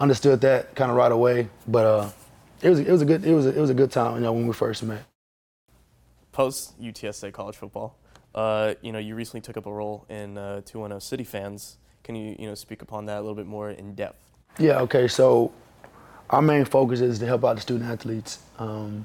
understood 0.00 0.40
that 0.40 0.74
kind 0.74 0.90
of 0.90 0.96
right 0.96 1.12
away. 1.12 1.48
But 1.68 1.86
uh, 1.86 2.10
it 2.62 2.70
was 2.70 2.80
it 2.80 2.90
was 2.90 3.02
a 3.02 3.04
good 3.04 3.24
it 3.24 3.34
was 3.34 3.46
a, 3.46 3.56
it 3.56 3.60
was 3.60 3.70
a 3.70 3.74
good 3.74 3.92
time, 3.92 4.16
you 4.16 4.20
know, 4.20 4.32
when 4.32 4.46
we 4.46 4.52
first 4.52 4.82
met. 4.82 5.04
Post 6.32 6.80
UTSA 6.80 7.32
college 7.32 7.56
football, 7.56 7.96
uh, 8.34 8.74
you 8.82 8.92
know, 8.92 8.98
you 8.98 9.14
recently 9.14 9.40
took 9.40 9.56
up 9.56 9.66
a 9.66 9.72
role 9.72 10.06
in 10.08 10.38
uh, 10.38 10.62
210 10.64 11.00
City 11.00 11.24
Fans. 11.24 11.76
Can 12.02 12.14
you 12.14 12.34
you 12.38 12.48
know 12.48 12.54
speak 12.54 12.82
upon 12.82 13.06
that 13.06 13.18
a 13.18 13.20
little 13.20 13.34
bit 13.34 13.46
more 13.46 13.70
in 13.70 13.94
depth? 13.94 14.30
Yeah. 14.58 14.80
Okay. 14.80 15.06
So 15.06 15.52
our 16.30 16.42
main 16.42 16.64
focus 16.64 17.00
is 17.00 17.18
to 17.18 17.26
help 17.26 17.44
out 17.44 17.56
the 17.56 17.60
student 17.60 17.90
athletes. 17.90 18.38
Um, 18.58 19.04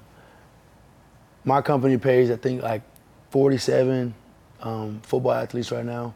my 1.44 1.62
company 1.62 1.98
pays, 1.98 2.32
I 2.32 2.36
think, 2.38 2.64
like 2.64 2.82
47 3.30 4.14
um, 4.62 5.00
football 5.04 5.34
athletes 5.34 5.72
right 5.72 5.86
now. 5.86 6.14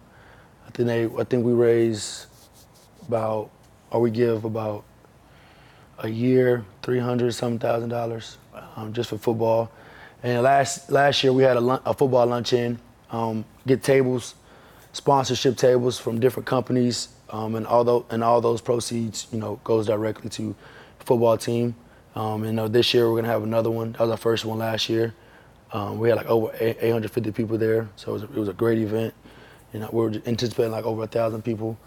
I 0.68 0.72
think 0.72 0.88
they, 0.88 1.06
I 1.06 1.24
think 1.24 1.46
we 1.46 1.54
raise 1.54 2.28
about, 3.08 3.50
or 3.92 4.02
we 4.02 4.12
give 4.12 4.46
about 4.46 4.84
a 6.00 6.10
year, 6.10 6.66
300 6.84 7.34
some 7.34 7.60
thousand 7.60 7.90
dollars 7.90 8.38
um, 8.76 8.94
just 8.94 9.10
for 9.10 9.18
football. 9.18 9.72
And 10.24 10.44
last 10.44 10.92
last 10.92 11.24
year 11.24 11.34
we 11.34 11.44
had 11.44 11.58
a, 11.58 11.82
a 11.86 11.94
football 11.94 12.26
luncheon, 12.26 12.80
um, 13.12 13.46
get 13.66 13.84
tables, 13.84 14.36
sponsorship 14.94 15.58
tables 15.58 15.98
from 15.98 16.20
different 16.20 16.48
companies, 16.48 17.10
um, 17.30 17.56
and 17.56 17.66
all 17.66 17.84
those 17.84 18.04
and 18.10 18.24
all 18.24 18.42
those 18.42 18.62
proceeds, 18.62 19.28
you 19.32 19.40
know, 19.40 19.60
goes 19.64 19.88
directly 19.88 20.30
to 20.32 20.56
football 21.00 21.38
team. 21.38 21.76
Um, 22.16 22.44
and 22.44 22.60
uh, 22.60 22.68
this 22.68 22.94
year 22.94 23.10
we're 23.10 23.22
gonna 23.22 23.32
have 23.32 23.44
another 23.44 23.72
one. 23.72 23.94
That 23.94 24.02
was 24.02 24.12
our 24.12 24.18
first 24.18 24.46
one 24.46 24.60
last 24.60 24.90
year. 24.90 25.14
Um, 25.72 26.00
we 26.00 26.10
had 26.10 26.18
like 26.18 26.28
over 26.28 26.52
850 26.60 27.32
people 27.32 27.58
there, 27.58 27.88
so 27.96 28.10
it 28.10 28.14
was, 28.14 28.24
a, 28.24 28.26
it 28.26 28.36
was 28.36 28.48
a 28.50 28.54
great 28.54 28.80
event. 28.80 29.14
You 29.72 29.80
know, 29.82 29.90
we 29.94 30.06
are 30.06 30.22
anticipating 30.26 30.72
like 30.72 30.86
over 30.86 31.04
a 31.04 31.08
thousand 31.08 31.44
people. 31.44 31.78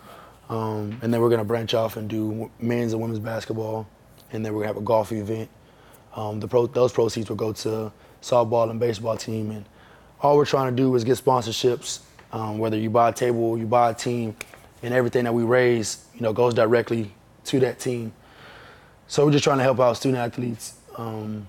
Um, 0.48 0.98
and 1.02 1.12
then 1.12 1.20
we're 1.20 1.30
gonna 1.30 1.44
branch 1.44 1.74
off 1.74 1.96
and 1.96 2.08
do 2.08 2.50
men's 2.58 2.92
and 2.92 3.00
women's 3.00 3.20
basketball, 3.20 3.86
and 4.32 4.44
then 4.44 4.52
we're 4.52 4.60
gonna 4.60 4.74
have 4.74 4.82
a 4.82 4.84
golf 4.84 5.12
event. 5.12 5.48
Um, 6.14 6.40
the 6.40 6.48
pro, 6.48 6.66
those 6.66 6.92
proceeds 6.92 7.28
will 7.28 7.36
go 7.36 7.52
to 7.52 7.92
softball 8.20 8.70
and 8.70 8.78
baseball 8.78 9.16
team, 9.16 9.50
and 9.50 9.64
all 10.20 10.36
we're 10.36 10.44
trying 10.44 10.74
to 10.74 10.82
do 10.82 10.94
is 10.94 11.04
get 11.04 11.18
sponsorships. 11.18 12.00
Um, 12.32 12.58
whether 12.58 12.78
you 12.78 12.90
buy 12.90 13.10
a 13.10 13.12
table, 13.12 13.58
you 13.58 13.66
buy 13.66 13.90
a 13.90 13.94
team, 13.94 14.36
and 14.82 14.94
everything 14.94 15.24
that 15.24 15.32
we 15.34 15.42
raise, 15.42 16.04
you 16.14 16.20
know, 16.20 16.32
goes 16.32 16.54
directly 16.54 17.12
to 17.44 17.60
that 17.60 17.78
team. 17.78 18.12
So 19.06 19.26
we're 19.26 19.32
just 19.32 19.44
trying 19.44 19.58
to 19.58 19.64
help 19.64 19.80
out 19.80 19.96
student 19.96 20.18
athletes. 20.18 20.74
Um, 20.96 21.46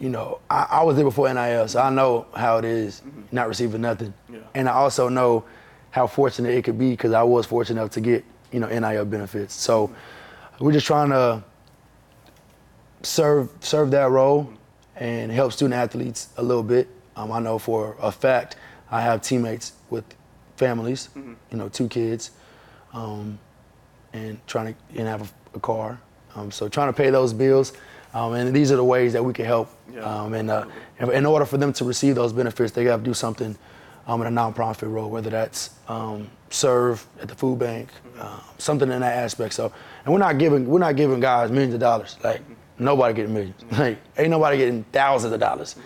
you 0.00 0.08
know, 0.08 0.40
I, 0.48 0.66
I, 0.70 0.82
was 0.84 0.96
there 0.96 1.04
before 1.04 1.32
NIL, 1.32 1.68
so 1.68 1.80
I 1.80 1.90
know 1.90 2.26
how 2.34 2.56
it 2.56 2.64
is 2.64 3.00
mm-hmm. 3.00 3.22
not 3.30 3.48
receiving 3.48 3.82
nothing. 3.82 4.14
Yeah. 4.32 4.38
And 4.54 4.68
I 4.68 4.72
also 4.72 5.08
know 5.08 5.44
how 5.90 6.06
fortunate 6.06 6.54
it 6.54 6.62
could 6.62 6.78
be 6.78 6.90
because 6.90 7.12
I 7.12 7.22
was 7.22 7.46
fortunate 7.46 7.80
enough 7.80 7.92
to 7.92 8.00
get, 8.00 8.24
you 8.52 8.60
know, 8.60 8.68
NIL 8.68 9.04
benefits. 9.04 9.54
So 9.54 9.90
we're 10.58 10.72
just 10.72 10.86
trying 10.86 11.10
to 11.10 11.42
serve 13.02 13.50
serve 13.60 13.90
that 13.92 14.10
role 14.10 14.52
and 14.96 15.32
help 15.32 15.52
student 15.52 15.74
athletes 15.74 16.28
a 16.36 16.42
little 16.42 16.62
bit. 16.62 16.88
Um, 17.16 17.32
I 17.32 17.40
know 17.40 17.58
for 17.58 17.96
a 18.00 18.12
fact 18.12 18.56
I 18.90 19.00
have 19.00 19.22
teammates 19.22 19.72
with 19.88 20.04
families, 20.56 21.08
mm-hmm. 21.16 21.34
you 21.50 21.58
know, 21.58 21.68
two 21.68 21.88
kids, 21.88 22.30
um, 22.92 23.38
and 24.12 24.44
trying 24.46 24.74
to 24.74 24.98
and 24.98 25.08
have 25.08 25.22
a, 25.22 25.56
a 25.56 25.60
car. 25.60 26.00
Um, 26.34 26.50
so 26.50 26.68
trying 26.68 26.88
to 26.88 26.92
pay 26.92 27.10
those 27.10 27.32
bills, 27.32 27.72
um, 28.14 28.34
and 28.34 28.54
these 28.54 28.70
are 28.70 28.76
the 28.76 28.84
ways 28.84 29.12
that 29.14 29.24
we 29.24 29.32
can 29.32 29.46
help. 29.46 29.74
Yeah. 29.92 30.00
Um, 30.02 30.34
and 30.34 30.50
uh, 30.50 30.66
in 31.00 31.26
order 31.26 31.44
for 31.44 31.56
them 31.56 31.72
to 31.74 31.84
receive 31.84 32.14
those 32.14 32.32
benefits, 32.32 32.72
they 32.72 32.84
have 32.84 33.00
to 33.00 33.04
do 33.04 33.14
something 33.14 33.56
um, 34.10 34.20
in 34.22 34.26
a 34.26 34.40
nonprofit 34.40 34.92
role, 34.92 35.08
whether 35.08 35.30
that's 35.30 35.70
um, 35.86 36.28
serve 36.50 37.06
at 37.20 37.28
the 37.28 37.34
food 37.34 37.60
bank, 37.60 37.88
uh, 38.18 38.40
something 38.58 38.90
in 38.90 39.00
that 39.00 39.16
aspect. 39.16 39.54
So, 39.54 39.72
and 40.04 40.12
we're 40.12 40.18
not 40.18 40.36
giving 40.36 40.66
we're 40.66 40.80
not 40.80 40.96
giving 40.96 41.20
guys 41.20 41.52
millions 41.52 41.74
of 41.74 41.80
dollars. 41.80 42.16
Like 42.24 42.42
nobody 42.76 43.14
getting 43.14 43.34
1000000s 43.34 43.54
mm-hmm. 43.54 43.76
Like 43.80 43.98
ain't 44.18 44.30
nobody 44.30 44.56
getting 44.56 44.82
thousands 44.90 45.32
of 45.32 45.38
dollars. 45.38 45.76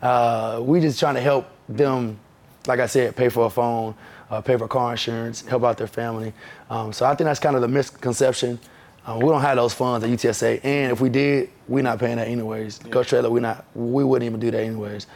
Uh, 0.00 0.60
we 0.62 0.80
just 0.80 0.98
trying 0.98 1.16
to 1.16 1.20
help 1.20 1.48
them, 1.68 2.18
like 2.66 2.80
I 2.80 2.86
said, 2.86 3.14
pay 3.14 3.28
for 3.28 3.44
a 3.44 3.50
phone, 3.50 3.94
uh, 4.30 4.40
pay 4.40 4.56
for 4.56 4.66
car 4.68 4.92
insurance, 4.92 5.44
help 5.46 5.62
out 5.62 5.76
their 5.76 5.86
family. 5.86 6.32
Um, 6.70 6.94
so 6.94 7.04
I 7.04 7.14
think 7.14 7.26
that's 7.26 7.40
kind 7.40 7.56
of 7.56 7.62
the 7.62 7.68
misconception. 7.68 8.58
Um, 9.04 9.20
we 9.20 9.28
don't 9.28 9.42
have 9.42 9.56
those 9.56 9.74
funds 9.74 10.02
at 10.04 10.10
UTSA, 10.10 10.64
and 10.64 10.92
if 10.92 11.00
we 11.00 11.10
did, 11.10 11.50
we're 11.68 11.82
not 11.82 11.98
paying 11.98 12.16
that 12.16 12.26
anyways. 12.26 12.80
Yeah. 12.84 12.90
Coach 12.90 13.08
Traylor, 13.08 13.30
we 13.30 13.40
not, 13.40 13.64
we 13.74 14.02
wouldn't 14.02 14.26
even 14.26 14.40
do 14.40 14.50
that 14.50 14.60
anyways. 14.60 15.06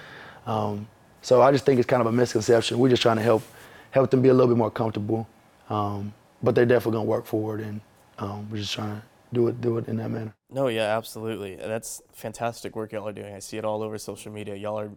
Um, 0.46 0.86
so 1.22 1.42
I 1.42 1.52
just 1.52 1.64
think 1.64 1.78
it's 1.78 1.86
kind 1.86 2.00
of 2.00 2.06
a 2.06 2.12
misconception. 2.12 2.78
We're 2.78 2.90
just 2.90 3.02
trying 3.02 3.16
to 3.16 3.22
help 3.22 3.42
help 3.90 4.10
them 4.10 4.22
be 4.22 4.28
a 4.28 4.34
little 4.34 4.48
bit 4.48 4.58
more 4.58 4.70
comfortable, 4.70 5.28
um, 5.68 6.12
but 6.42 6.54
they're 6.54 6.66
definitely 6.66 6.98
gonna 6.98 7.08
work 7.08 7.26
forward, 7.26 7.60
and 7.60 7.80
um, 8.18 8.48
we're 8.50 8.58
just 8.58 8.72
trying 8.72 9.00
to 9.00 9.02
do 9.32 9.48
it 9.48 9.60
do 9.60 9.78
it 9.78 9.88
in 9.88 9.96
that 9.96 10.10
manner. 10.10 10.34
No, 10.50 10.68
yeah, 10.68 10.96
absolutely. 10.96 11.56
That's 11.56 12.02
fantastic 12.12 12.74
work 12.74 12.92
y'all 12.92 13.06
are 13.08 13.12
doing. 13.12 13.34
I 13.34 13.38
see 13.38 13.56
it 13.56 13.64
all 13.64 13.82
over 13.82 13.98
social 13.98 14.32
media. 14.32 14.56
Y'all 14.56 14.78
are 14.78 14.90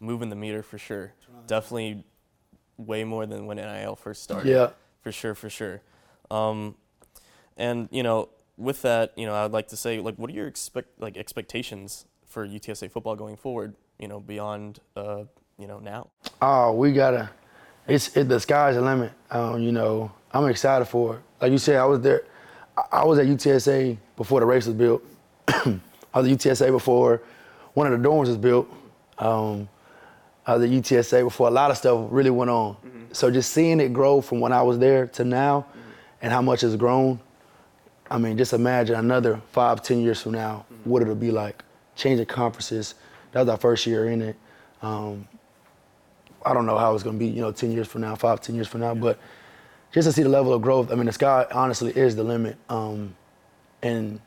moving 0.00 0.30
the 0.30 0.36
meter 0.36 0.62
for 0.62 0.78
sure. 0.78 1.12
Definitely 1.46 2.04
way 2.76 3.04
more 3.04 3.26
than 3.26 3.46
when 3.46 3.56
NIL 3.56 3.96
first 3.96 4.22
started. 4.22 4.48
Yeah. 4.48 4.70
For 5.02 5.12
sure, 5.12 5.34
for 5.34 5.50
sure. 5.50 5.82
Um, 6.30 6.74
and 7.56 7.88
you 7.90 8.02
know, 8.02 8.28
with 8.56 8.82
that, 8.82 9.12
you 9.16 9.26
know, 9.26 9.34
I'd 9.34 9.52
like 9.52 9.68
to 9.68 9.76
say, 9.76 10.00
like, 10.00 10.16
what 10.16 10.30
are 10.30 10.32
your 10.32 10.46
expect 10.46 11.00
like 11.00 11.16
expectations 11.16 12.06
for 12.26 12.46
UTSA 12.46 12.90
football 12.90 13.16
going 13.16 13.36
forward? 13.36 13.74
You 13.98 14.08
know, 14.08 14.20
beyond 14.20 14.80
uh, 14.96 15.24
you 15.58 15.66
know 15.66 15.78
now. 15.78 16.08
Oh, 16.40 16.72
we 16.72 16.92
gotta. 16.92 17.30
It's 17.88 18.16
it, 18.16 18.28
the 18.28 18.40
sky's 18.40 18.74
the 18.74 18.82
limit. 18.82 19.12
Um, 19.30 19.62
you 19.62 19.72
know, 19.72 20.10
I'm 20.32 20.46
excited 20.48 20.86
for 20.86 21.16
it. 21.16 21.22
Like 21.40 21.52
you 21.52 21.58
said, 21.58 21.76
I 21.76 21.84
was 21.84 22.00
there. 22.00 22.22
I, 22.76 22.82
I 23.00 23.04
was 23.04 23.18
at 23.18 23.26
UTSA 23.26 23.96
before 24.16 24.40
the 24.40 24.46
race 24.46 24.66
was 24.66 24.74
built. 24.74 25.02
I 25.48 25.80
was 26.14 26.26
at 26.30 26.38
UTSA 26.38 26.70
before 26.70 27.22
one 27.74 27.92
of 27.92 28.00
the 28.00 28.08
dorms 28.08 28.26
was 28.26 28.36
built. 28.36 28.68
Um, 29.18 29.68
I 30.46 30.56
was 30.56 30.64
at 30.64 30.70
UTSA 30.70 31.24
before 31.24 31.48
a 31.48 31.50
lot 31.50 31.70
of 31.70 31.76
stuff 31.76 32.06
really 32.10 32.30
went 32.30 32.50
on. 32.50 32.74
Mm-hmm. 32.74 33.04
So 33.12 33.30
just 33.30 33.52
seeing 33.52 33.80
it 33.80 33.92
grow 33.92 34.20
from 34.20 34.40
when 34.40 34.52
I 34.52 34.62
was 34.62 34.78
there 34.78 35.06
to 35.08 35.24
now, 35.24 35.66
mm-hmm. 35.68 35.80
and 36.22 36.32
how 36.32 36.42
much 36.42 36.62
it's 36.64 36.76
grown, 36.76 37.20
I 38.10 38.18
mean, 38.18 38.38
just 38.38 38.52
imagine 38.52 38.96
another 38.96 39.40
five, 39.52 39.82
ten 39.82 40.00
years 40.00 40.22
from 40.22 40.32
now, 40.32 40.64
mm-hmm. 40.72 40.88
what 40.88 41.02
it'll 41.02 41.14
be 41.14 41.30
like. 41.30 41.64
Changing 41.96 42.26
conferences. 42.26 42.94
That 43.32 43.40
was 43.40 43.48
our 43.48 43.56
first 43.56 43.86
year 43.86 44.08
in 44.08 44.22
it. 44.22 44.36
Um, 44.82 45.26
I 46.44 46.54
don't 46.54 46.66
know 46.66 46.78
how 46.78 46.94
it's 46.94 47.02
going 47.02 47.16
to 47.16 47.18
be, 47.18 47.28
you 47.28 47.40
know, 47.40 47.52
10 47.52 47.72
years 47.72 47.86
from 47.88 48.02
now, 48.02 48.14
five, 48.14 48.40
10 48.40 48.54
years 48.54 48.68
from 48.68 48.80
now, 48.80 48.94
but 48.94 49.18
just 49.92 50.06
to 50.06 50.12
see 50.12 50.22
the 50.22 50.28
level 50.28 50.52
of 50.52 50.62
growth, 50.62 50.92
I 50.92 50.94
mean, 50.94 51.06
the 51.06 51.12
sky 51.12 51.46
honestly 51.50 51.96
is 51.96 52.16
the 52.16 52.24
limit. 52.24 52.56
Um, 52.68 53.14
and 53.82 54.20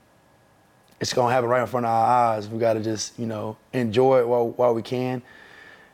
it's 1.00 1.13
going 1.13 1.30
to 1.30 1.34
happen 1.34 1.50
right 1.50 1.62
in 1.62 1.67
front 1.67 1.86
of 1.86 1.91
our 1.91 2.34
eyes. 2.34 2.48
We 2.48 2.60
got 2.60 2.74
to 2.74 2.82
just, 2.82 3.17
you 3.19 3.26
know, 3.26 3.58
enjoy 3.74 4.19
it 4.19 4.28
while, 4.28 4.50
while 4.50 4.74
we 4.74 4.82
can. 4.82 5.22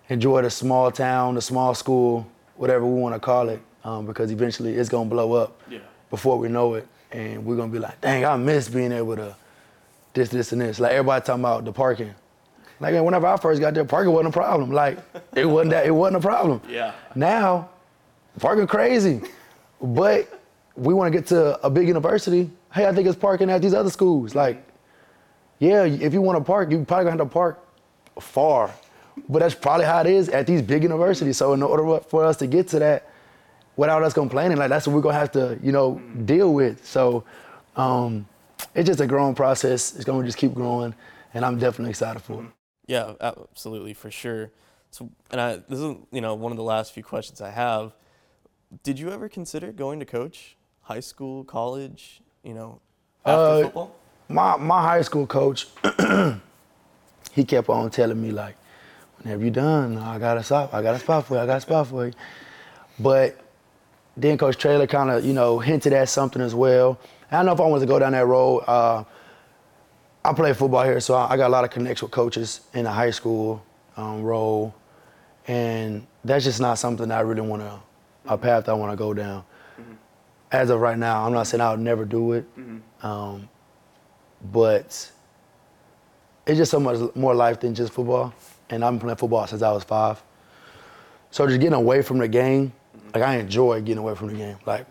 Enjoy 0.09 0.41
the 0.41 0.49
small 0.49 0.91
town, 0.91 1.35
the 1.35 1.41
small 1.41 1.73
school, 1.73 2.27
whatever 2.55 2.85
we 2.85 2.99
want 2.99 3.15
to 3.15 3.19
call 3.19 3.49
it, 3.49 3.59
um, 3.83 4.05
because 4.05 4.31
eventually 4.31 4.75
it's 4.75 4.89
going 4.89 5.09
to 5.09 5.13
blow 5.13 5.33
up 5.33 5.59
yeah. 5.69 5.79
before 6.09 6.37
we 6.37 6.47
know 6.47 6.75
it 6.75 6.87
and 7.15 7.45
we're 7.45 7.55
gonna 7.55 7.71
be 7.71 7.79
like, 7.79 7.99
dang, 8.01 8.25
I 8.25 8.35
miss 8.35 8.67
being 8.67 8.91
able 8.91 9.15
to 9.15 9.35
this, 10.13 10.29
this, 10.29 10.51
and 10.51 10.61
this. 10.61 10.79
Like 10.79 10.91
everybody 10.91 11.25
talking 11.25 11.41
about 11.41 11.65
the 11.65 11.71
parking. 11.71 12.13
Like 12.79 12.93
whenever 12.93 13.27
I 13.27 13.37
first 13.37 13.61
got 13.61 13.73
there, 13.73 13.85
parking 13.85 14.11
wasn't 14.11 14.35
a 14.35 14.37
problem. 14.37 14.71
Like 14.71 14.97
it 15.35 15.45
wasn't 15.45 15.71
that 15.71 15.85
it 15.85 15.91
wasn't 15.91 16.17
a 16.17 16.27
problem. 16.27 16.61
Yeah. 16.69 16.93
Now, 17.15 17.69
parking 18.39 18.67
crazy. 18.67 19.21
but 19.81 20.41
we 20.75 20.93
want 20.93 21.11
to 21.11 21.17
get 21.17 21.27
to 21.27 21.59
a 21.65 21.69
big 21.69 21.87
university. 21.87 22.49
Hey, 22.73 22.85
I 22.85 22.93
think 22.93 23.07
it's 23.07 23.17
parking 23.17 23.49
at 23.49 23.61
these 23.61 23.73
other 23.73 23.89
schools. 23.89 24.35
Like, 24.35 24.61
yeah, 25.59 25.85
if 25.85 26.13
you 26.13 26.21
want 26.21 26.37
to 26.37 26.43
park, 26.43 26.69
you 26.71 26.83
probably 26.83 27.05
gonna 27.05 27.17
have 27.17 27.27
to 27.27 27.33
park 27.33 27.65
far. 28.19 28.71
But 29.29 29.39
that's 29.39 29.55
probably 29.55 29.85
how 29.85 30.01
it 30.01 30.07
is 30.07 30.27
at 30.27 30.45
these 30.45 30.61
big 30.61 30.83
universities. 30.83 31.37
So 31.37 31.53
in 31.53 31.63
order 31.63 31.99
for 32.01 32.25
us 32.25 32.35
to 32.37 32.47
get 32.47 32.67
to 32.69 32.79
that, 32.79 33.09
without 33.77 34.03
us 34.03 34.13
complaining, 34.13 34.57
like 34.57 34.69
that's 34.69 34.87
what 34.87 34.95
we're 34.95 35.01
gonna 35.01 35.17
have 35.17 35.31
to, 35.33 35.57
you 35.63 35.71
know, 35.71 36.01
deal 36.25 36.53
with. 36.53 36.85
So 36.85 37.23
um, 37.77 38.27
it's 38.73 38.87
just 38.87 38.99
a 38.99 39.07
growing 39.07 39.35
process. 39.35 39.95
It's 39.95 40.03
gonna 40.03 40.25
just 40.25 40.37
keep 40.37 40.53
growing, 40.53 40.93
and 41.33 41.45
I'm 41.45 41.57
definitely 41.57 41.91
excited 41.91 42.21
for 42.21 42.43
it. 42.43 42.49
Yeah, 42.87 43.13
absolutely, 43.19 43.93
for 43.93 44.11
sure. 44.11 44.51
So, 44.91 45.09
and 45.31 45.41
I, 45.41 45.55
this 45.57 45.79
is, 45.79 45.95
you 46.11 46.21
know, 46.21 46.35
one 46.35 46.51
of 46.51 46.57
the 46.57 46.63
last 46.63 46.93
few 46.93 47.03
questions 47.03 47.41
I 47.41 47.49
have. 47.49 47.93
Did 48.83 48.99
you 48.99 49.11
ever 49.11 49.27
consider 49.29 49.71
going 49.71 49.99
to 49.99 50.05
coach 50.05 50.55
high 50.81 50.99
school, 50.99 51.43
college, 51.43 52.21
you 52.43 52.53
know, 52.53 52.79
after 53.25 53.41
uh, 53.41 53.61
football? 53.63 53.95
My 54.27 54.57
my 54.57 54.81
high 54.81 55.01
school 55.01 55.27
coach, 55.27 55.67
he 57.31 57.43
kept 57.43 57.69
on 57.69 57.89
telling 57.89 58.21
me 58.21 58.31
like, 58.31 58.55
"Whenever 59.19 59.41
you're 59.41 59.51
done? 59.51 59.97
I 59.97 60.17
got 60.17 60.37
a 60.37 60.43
spot. 60.43 60.73
I 60.73 60.81
got 60.81 60.95
a 60.95 60.99
spot 60.99 61.25
for 61.25 61.35
you. 61.35 61.41
I 61.41 61.45
got 61.45 61.57
a 61.57 61.61
spot 61.61 61.87
for 61.87 62.07
you." 62.07 62.13
But 62.99 63.39
then 64.17 64.37
Coach 64.37 64.57
Traylor 64.57 64.87
kind 64.87 65.09
of, 65.11 65.25
you 65.25 65.33
know, 65.33 65.59
hinted 65.59 65.93
at 65.93 66.09
something 66.09 66.41
as 66.41 66.55
well. 66.55 66.99
I 67.31 67.37
don't 67.37 67.47
know 67.47 67.53
if 67.53 67.59
I 67.59 67.65
wanted 67.65 67.81
to 67.81 67.87
go 67.87 67.99
down 67.99 68.13
that 68.13 68.25
road. 68.25 68.59
Uh, 68.59 69.03
I 70.25 70.33
play 70.33 70.53
football 70.53 70.83
here, 70.83 70.99
so 70.99 71.15
I 71.15 71.37
got 71.37 71.47
a 71.47 71.53
lot 71.53 71.63
of 71.63 71.69
connections 71.69 72.01
with 72.01 72.11
coaches 72.11 72.61
in 72.73 72.85
the 72.85 72.91
high 72.91 73.11
school 73.11 73.63
um, 73.95 74.23
role, 74.23 74.73
and 75.47 76.07
that's 76.23 76.43
just 76.43 76.59
not 76.59 76.79
something 76.79 77.11
I 77.11 77.19
really 77.19 77.41
want 77.41 77.61
to, 77.61 77.79
a 78.25 78.35
path 78.35 78.67
I 78.67 78.73
want 78.73 78.91
to 78.91 78.95
go 78.95 79.13
down. 79.13 79.43
Mm-hmm. 79.79 79.93
As 80.51 80.71
of 80.71 80.79
right 80.79 80.97
now, 80.97 81.23
I'm 81.23 81.31
not 81.31 81.45
saying 81.45 81.61
I'll 81.61 81.77
never 81.77 82.05
do 82.05 82.31
it, 82.31 82.57
mm-hmm. 82.57 83.05
um, 83.05 83.47
but 84.51 85.11
it's 86.47 86.57
just 86.57 86.71
so 86.71 86.79
much 86.79 87.15
more 87.15 87.35
life 87.35 87.59
than 87.59 87.75
just 87.75 87.93
football, 87.93 88.33
and 88.71 88.83
I've 88.83 88.93
been 88.93 88.99
playing 89.01 89.17
football 89.17 89.45
since 89.45 89.61
I 89.61 89.71
was 89.71 89.83
five. 89.83 90.23
So 91.29 91.45
just 91.45 91.59
getting 91.59 91.73
away 91.73 92.01
from 92.01 92.17
the 92.17 92.27
game, 92.27 92.73
mm-hmm. 92.97 93.09
like 93.13 93.23
I 93.23 93.35
enjoy 93.35 93.79
getting 93.81 93.99
away 93.99 94.15
from 94.15 94.29
the 94.29 94.33
game. 94.33 94.57
Like 94.65 94.87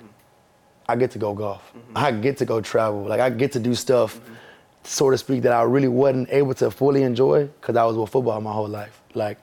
I 0.88 0.94
get 0.94 1.10
to 1.10 1.18
go 1.18 1.34
golf, 1.34 1.72
I 1.96 2.12
get 2.12 2.36
to 2.36 2.44
go 2.44 2.60
travel, 2.60 3.02
like 3.02 3.18
I 3.18 3.30
get 3.30 3.50
to 3.52 3.58
do 3.58 3.74
stuff 3.74 4.20
so 4.84 5.10
to 5.10 5.18
speak, 5.18 5.42
that 5.42 5.52
I 5.52 5.62
really 5.62 5.88
wasn't 5.88 6.28
able 6.30 6.54
to 6.54 6.70
fully 6.70 7.02
enjoy 7.02 7.46
because 7.46 7.76
I 7.76 7.84
was 7.84 7.96
with 7.96 8.10
football 8.10 8.40
my 8.40 8.52
whole 8.52 8.68
life. 8.68 9.00
Like 9.14 9.38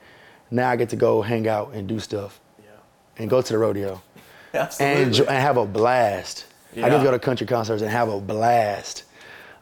now 0.50 0.70
I 0.70 0.76
get 0.76 0.88
to 0.90 0.96
go 0.96 1.22
hang 1.22 1.48
out 1.48 1.72
and 1.72 1.88
do 1.88 1.98
stuff, 1.98 2.40
yeah. 2.58 2.70
and 3.18 3.28
go 3.28 3.42
to 3.42 3.52
the 3.52 3.58
rodeo, 3.58 4.00
and, 4.52 5.00
enjoy, 5.00 5.24
and 5.24 5.36
have 5.36 5.56
a 5.56 5.66
blast. 5.66 6.46
Yeah. 6.74 6.86
I 6.86 6.90
get 6.90 6.98
to 6.98 7.04
go 7.04 7.10
to 7.10 7.18
country 7.18 7.46
concerts 7.46 7.82
and 7.82 7.90
have 7.90 8.08
a 8.08 8.20
blast. 8.20 9.04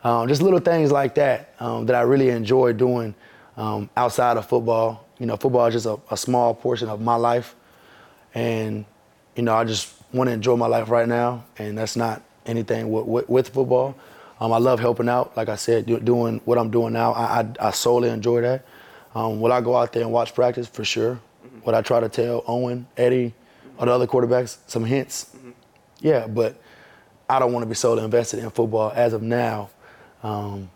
Um, 0.05 0.29
just 0.29 0.43
little 0.43 0.61
things 0.61 0.93
like 0.93 1.15
that 1.17 1.55
um, 1.61 1.87
that 1.87 1.97
I 1.97 2.03
really 2.03 2.31
enjoy 2.31 2.73
doing 2.73 3.15
um, 3.57 3.91
outside 3.97 4.37
of 4.37 4.47
football. 4.47 5.07
You 5.19 5.27
know, 5.27 5.37
football 5.37 5.67
is 5.67 5.75
just 5.75 5.87
a, 5.87 5.99
a 6.11 6.17
small 6.17 6.55
portion 6.55 6.89
of 6.89 7.01
my 7.01 7.17
life, 7.17 7.55
and 8.35 8.85
you 9.37 9.43
know 9.43 9.55
I 9.55 9.65
just 9.65 9.93
want 10.13 10.29
to 10.29 10.33
enjoy 10.33 10.57
my 10.57 10.67
life 10.67 10.89
right 10.89 11.09
now, 11.09 11.45
and 11.59 11.77
that's 11.77 11.97
not 11.97 12.23
anything 12.47 12.91
with, 12.91 13.07
with, 13.07 13.29
with 13.29 13.49
football. 13.51 13.95
Um, 14.41 14.53
I 14.53 14.59
love 14.59 14.81
helping 14.81 15.09
out. 15.09 15.37
Like 15.37 15.49
I 15.49 15.57
said, 15.57 15.87
do, 15.87 16.01
doing 16.01 16.41
what 16.45 16.59
I'm 16.59 16.71
doing 16.71 16.93
now, 16.93 17.13
I, 17.13 17.41
I, 17.41 17.69
I 17.69 17.71
solely 17.71 18.09
enjoy 18.09 18.41
that. 18.41 18.65
Um, 19.15 19.41
will 19.41 19.53
I 19.53 19.61
go 19.61 19.77
out 19.77 19.93
there 19.93 20.03
and 20.03 20.13
watch 20.13 20.35
practice? 20.35 20.67
For 20.67 20.85
sure. 20.85 21.21
Mm-hmm. 21.45 21.67
Would 21.67 21.75
I 21.75 21.83
try 21.83 22.01
to 22.01 22.09
tell 22.09 22.43
Owen, 22.47 22.87
Eddie, 22.97 23.35
or 23.77 23.87
the 23.87 23.93
other 23.93 24.07
quarterbacks 24.07 24.59
some 24.67 24.85
hints? 24.85 25.31
Mm-hmm. 25.37 25.51
Yeah, 26.01 26.27
but 26.27 26.61
I 27.29 27.39
don't 27.39 27.53
want 27.53 27.65
to 27.65 27.69
be 27.69 27.75
solely 27.75 28.03
invested 28.03 28.41
in 28.41 28.49
football 28.51 28.93
as 28.95 29.13
of 29.13 29.23
now. 29.23 29.71
Um, 30.23 30.71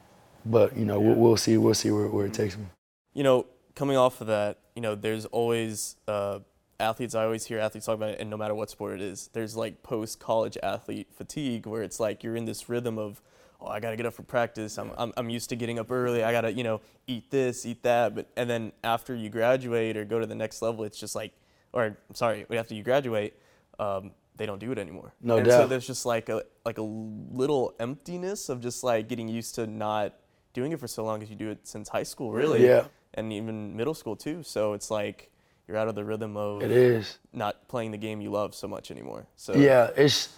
but 0.45 0.77
you 0.77 0.85
know, 0.85 1.01
yeah. 1.01 1.09
we'll, 1.09 1.17
we'll, 1.17 1.37
see. 1.37 1.57
We'll 1.57 1.75
see 1.75 1.91
where, 1.91 2.09
where 2.09 2.27
it 2.27 2.35
takes 2.35 2.59
me. 2.59 2.67
You 3.15 3.23
know, 3.23 3.47
coming 3.75 3.97
off 3.97 4.21
of 4.21 4.27
that, 4.27 4.59
you 4.75 4.83
know, 4.83 4.95
there's 4.95 5.25
always 5.27 5.97
uh, 6.07 6.41
athletes. 6.79 7.15
I 7.15 7.25
always 7.25 7.47
hear 7.47 7.61
athletes 7.61 7.87
talk 7.87 7.95
about 7.95 8.11
it, 8.11 8.21
and 8.21 8.29
no 8.29 8.37
matter 8.37 8.55
what 8.55 8.69
sport 8.69 8.95
it 8.95 9.01
is, 9.01 9.31
there's 9.33 9.57
like 9.57 9.83
post 9.83 10.21
college 10.21 10.59
athlete 10.63 11.09
fatigue, 11.17 11.67
where 11.67 11.83
it's 11.83 11.99
like 11.99 12.23
you're 12.23 12.37
in 12.37 12.45
this 12.45 12.69
rhythm 12.69 12.99
of 12.99 13.23
oh, 13.67 13.71
I 13.71 13.81
got 13.81 13.91
to 13.91 13.97
get 13.97 14.07
up 14.07 14.15
for 14.15 14.23
practice. 14.23 14.79
I'm, 14.79 14.93
I'm, 14.97 15.13
I'm 15.17 15.31
used 15.31 15.49
to 15.51 15.57
getting 15.57 15.79
up 15.79 15.91
early. 15.91 16.23
I 16.23 16.33
got 16.33 16.43
to, 16.43 16.53
you 16.53 16.65
know, 16.65 16.81
eat 17.07 17.31
this, 17.31 17.67
eat 17.67 17.83
that. 17.83 18.15
But, 18.15 18.29
and 18.37 18.49
then 18.49 18.73
after 18.83 19.15
you 19.15 19.29
graduate 19.31 19.97
or 19.97 20.05
go 20.05 20.19
to 20.19 20.27
the 20.27 20.35
next 20.35 20.63
level, 20.63 20.85
it's 20.85 20.99
just 20.99 21.15
like, 21.15 21.33
or 21.73 21.97
sorry, 22.13 22.47
after 22.51 22.75
you 22.75 22.83
graduate, 22.83 23.35
um, 23.79 24.13
they 24.37 24.47
don't 24.47 24.59
do 24.59 24.73
it 24.73 24.79
anymore. 24.79 25.15
No 25.21 25.39
and 25.39 25.47
doubt. 25.47 25.63
so 25.63 25.67
there's 25.67 25.87
just 25.87 26.07
like 26.07 26.29
a, 26.29 26.43
like 26.65 26.79
a 26.79 26.83
little 26.83 27.75
emptiness 27.81 28.49
of 28.49 28.61
just 28.61 28.85
like 28.85 29.09
getting 29.09 29.29
used 29.29 29.55
to 29.57 29.67
not 29.67 30.15
doing 30.53 30.73
it 30.73 30.81
for 30.81 30.87
so 30.87 31.05
long 31.05 31.23
as 31.23 31.31
you 31.31 31.37
do 31.37 31.51
it 31.51 31.67
since 31.67 31.89
high 31.89 32.03
school, 32.03 32.33
really. 32.33 32.65
Yeah. 32.65 32.87
And 33.15 33.33
even 33.33 33.77
middle 33.77 33.95
school 33.95 34.17
too. 34.17 34.43
So 34.43 34.73
it's 34.73 34.91
like, 34.91 35.31
you're 35.67 35.77
out 35.77 35.89
of 35.89 35.95
the 35.95 36.05
rhythm 36.05 36.37
of 36.37 36.63
it 36.63 36.71
is 36.71 37.19
not 37.33 37.69
playing 37.69 37.91
the 37.91 37.97
game 37.97 38.21
you 38.21 38.31
love 38.31 38.55
so 38.55 38.69
much 38.69 38.91
anymore. 38.91 39.27
So 39.37 39.55
yeah, 39.55 39.91
it's 39.97 40.29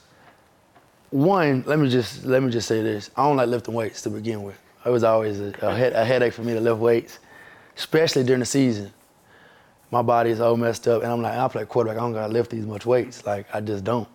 one, 1.11 1.64
let 1.66 1.79
me 1.79 1.88
just 1.88 2.25
let 2.25 2.42
me 2.42 2.51
just 2.51 2.69
say 2.69 2.83
this: 2.83 3.11
I 3.16 3.23
don't 3.25 3.37
like 3.37 3.49
lifting 3.49 3.75
weights 3.75 4.03
to 4.03 4.11
begin 4.11 4.42
with. 4.42 4.59
It 4.85 4.90
was 4.90 5.05
always 5.05 5.40
a, 5.40 5.53
a, 5.62 5.75
head, 5.75 5.92
a 5.95 6.05
headache 6.05 6.33
for 6.33 6.42
me 6.42 6.55
to 6.55 6.61
lift 6.61 6.79
weights, 6.79 7.19
especially 7.77 8.25
during 8.25 8.40
the 8.40 8.47
season. 8.47 8.92
My 9.90 10.03
body 10.03 10.31
is 10.31 10.40
all 10.40 10.57
messed 10.57 10.88
up, 10.88 11.03
and 11.03 11.11
I'm 11.11 11.23
like, 11.23 11.37
I 11.37 11.49
play 11.49 11.64
quarterback. 11.64 11.99
I 11.99 12.01
don't 12.01 12.12
gotta 12.12 12.33
lift 12.33 12.51
these 12.51 12.66
much 12.66 12.87
weights. 12.87 13.25
Like 13.25 13.47
I 13.55 13.61
just 13.61 13.85
don't, 13.85 14.09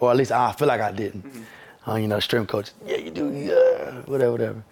or 0.00 0.10
at 0.10 0.16
least 0.16 0.32
I 0.32 0.52
feel 0.52 0.68
like 0.68 0.80
I 0.80 0.92
didn't. 0.92 1.24
Mm-hmm. 1.24 1.90
Uh, 1.90 1.96
you 1.96 2.08
know, 2.08 2.18
strength 2.18 2.48
coach, 2.48 2.72
yeah, 2.84 2.96
you 2.96 3.10
do, 3.12 3.32
yeah, 3.32 3.92
whatever, 4.06 4.32
whatever. 4.32 4.64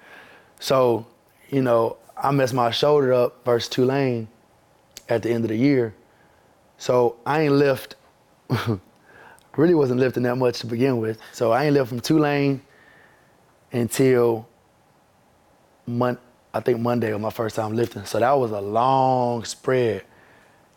So, 0.59 1.07
you 1.49 1.63
know, 1.63 1.97
I 2.17 2.33
messed 2.33 2.55
my 2.55 2.73
shoulder 2.73 3.13
up 3.13 3.45
versus 3.45 3.69
Tulane 3.69 4.27
at 5.09 5.23
the 5.23 5.31
end 5.31 5.45
of 5.45 5.49
the 5.49 5.57
year. 5.57 5.95
So 6.79 7.17
I 7.25 7.43
ain't 7.43 7.55
lift 7.55 7.95
really 9.57 9.75
wasn't 9.75 10.01
lifting 10.01 10.23
that 10.25 10.37
much 10.37 10.61
to 10.61 10.67
begin 10.67 10.99
with. 10.99 11.19
So 11.33 11.53
I 11.53 11.65
ain't 11.65 11.75
lift 11.75 11.89
from 11.89 12.01
Tulane 12.01 12.61
until 13.73 14.49
Mon- 15.87 16.19
I 16.53 16.61
think 16.61 16.81
Monday 16.81 17.13
was 17.13 17.21
my 17.21 17.31
first 17.31 17.57
time 17.57 17.75
lifting. 17.75 18.05
So 18.05 18.21
that 18.21 18.33
was 18.33 18.53
a 18.53 18.61
long 18.61 19.45
spread. 19.45 20.05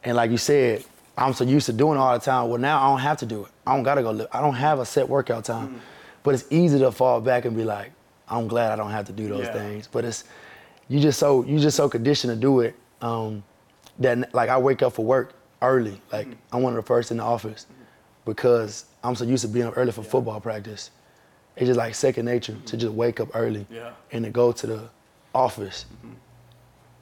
And 0.03 0.15
like 0.15 0.31
you 0.31 0.37
said, 0.37 0.83
I'm 1.17 1.33
so 1.33 1.43
used 1.43 1.65
to 1.67 1.73
doing 1.73 1.97
it 1.97 2.01
all 2.01 2.17
the 2.17 2.23
time. 2.23 2.49
Well, 2.49 2.59
now 2.59 2.81
I 2.81 2.89
don't 2.89 2.99
have 2.99 3.17
to 3.19 3.25
do 3.25 3.45
it. 3.45 3.51
I 3.65 3.75
don't 3.75 3.83
gotta 3.83 4.01
go 4.01 4.11
lift. 4.11 4.33
I 4.33 4.41
don't 4.41 4.55
have 4.55 4.79
a 4.79 4.85
set 4.85 5.07
workout 5.07 5.45
time. 5.45 5.75
Mm. 5.75 5.79
But 6.23 6.35
it's 6.35 6.45
easy 6.49 6.79
to 6.79 6.91
fall 6.91 7.21
back 7.21 7.45
and 7.45 7.55
be 7.55 7.63
like, 7.63 7.91
I'm 8.27 8.47
glad 8.47 8.71
I 8.71 8.75
don't 8.75 8.91
have 8.91 9.05
to 9.05 9.13
do 9.13 9.27
those 9.29 9.45
yeah. 9.45 9.53
things. 9.53 9.87
But 9.87 10.05
it's 10.05 10.25
you 10.89 10.99
just 10.99 11.19
so 11.19 11.43
you 11.45 11.59
just 11.59 11.77
so 11.77 11.89
conditioned 11.89 12.33
to 12.33 12.39
do 12.39 12.59
it 12.61 12.75
um, 13.01 13.43
that 13.99 14.33
like 14.33 14.49
I 14.49 14.57
wake 14.57 14.81
up 14.81 14.93
for 14.93 15.05
work 15.05 15.33
early. 15.61 16.01
Like 16.11 16.27
mm. 16.27 16.35
I'm 16.51 16.61
one 16.61 16.73
of 16.73 16.77
the 16.77 16.87
first 16.87 17.11
in 17.11 17.17
the 17.17 17.23
office 17.23 17.65
because 18.27 18.85
I'm 19.03 19.15
so 19.15 19.23
used 19.23 19.41
to 19.43 19.47
being 19.47 19.65
up 19.65 19.77
early 19.77 19.91
for 19.91 20.01
yeah. 20.01 20.09
football 20.09 20.39
practice. 20.39 20.91
It's 21.55 21.65
just 21.65 21.77
like 21.77 21.95
second 21.95 22.25
nature 22.25 22.53
mm-hmm. 22.53 22.65
to 22.65 22.77
just 22.77 22.93
wake 22.93 23.19
up 23.19 23.29
early 23.33 23.65
yeah. 23.71 23.93
and 24.11 24.25
to 24.25 24.29
go 24.29 24.51
to 24.51 24.67
the 24.67 24.89
office, 25.33 25.85
mm-hmm. 25.91 26.13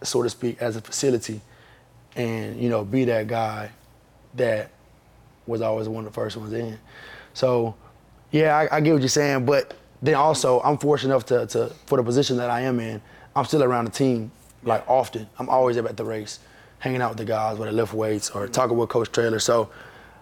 so 0.03 0.23
to 0.23 0.29
speak, 0.29 0.61
as 0.61 0.77
a 0.77 0.81
facility, 0.81 1.41
and 2.15 2.57
you 2.57 2.69
know 2.69 2.85
be 2.85 3.03
that 3.05 3.27
guy 3.27 3.71
that 4.35 4.69
was 5.47 5.61
always 5.61 5.89
one 5.89 6.05
of 6.05 6.11
the 6.11 6.15
first 6.15 6.37
ones 6.37 6.53
in. 6.53 6.77
So, 7.33 7.75
yeah, 8.31 8.55
I, 8.55 8.77
I 8.77 8.81
get 8.81 8.93
what 8.93 9.01
you're 9.01 9.09
saying, 9.09 9.45
but 9.45 9.73
then 10.01 10.15
also 10.15 10.61
I'm 10.61 10.77
fortunate 10.77 11.13
enough 11.13 11.25
to, 11.27 11.45
to 11.47 11.73
for 11.87 11.97
the 11.97 12.03
position 12.03 12.37
that 12.37 12.49
I 12.49 12.61
am 12.61 12.79
in, 12.79 13.01
I'm 13.35 13.45
still 13.45 13.63
around 13.63 13.85
the 13.85 13.91
team 13.91 14.31
like 14.63 14.83
yeah. 14.87 14.93
often. 14.93 15.29
I'm 15.39 15.49
always 15.49 15.77
up 15.77 15.87
at 15.87 15.97
the 15.97 16.05
race, 16.05 16.39
hanging 16.79 17.01
out 17.01 17.09
with 17.09 17.17
the 17.17 17.25
guys, 17.25 17.57
whether 17.57 17.71
lift 17.71 17.93
weights 17.93 18.29
or 18.29 18.43
mm-hmm. 18.43 18.51
talking 18.51 18.77
with 18.77 18.89
Coach 18.89 19.11
Traylor. 19.11 19.39
So 19.39 19.69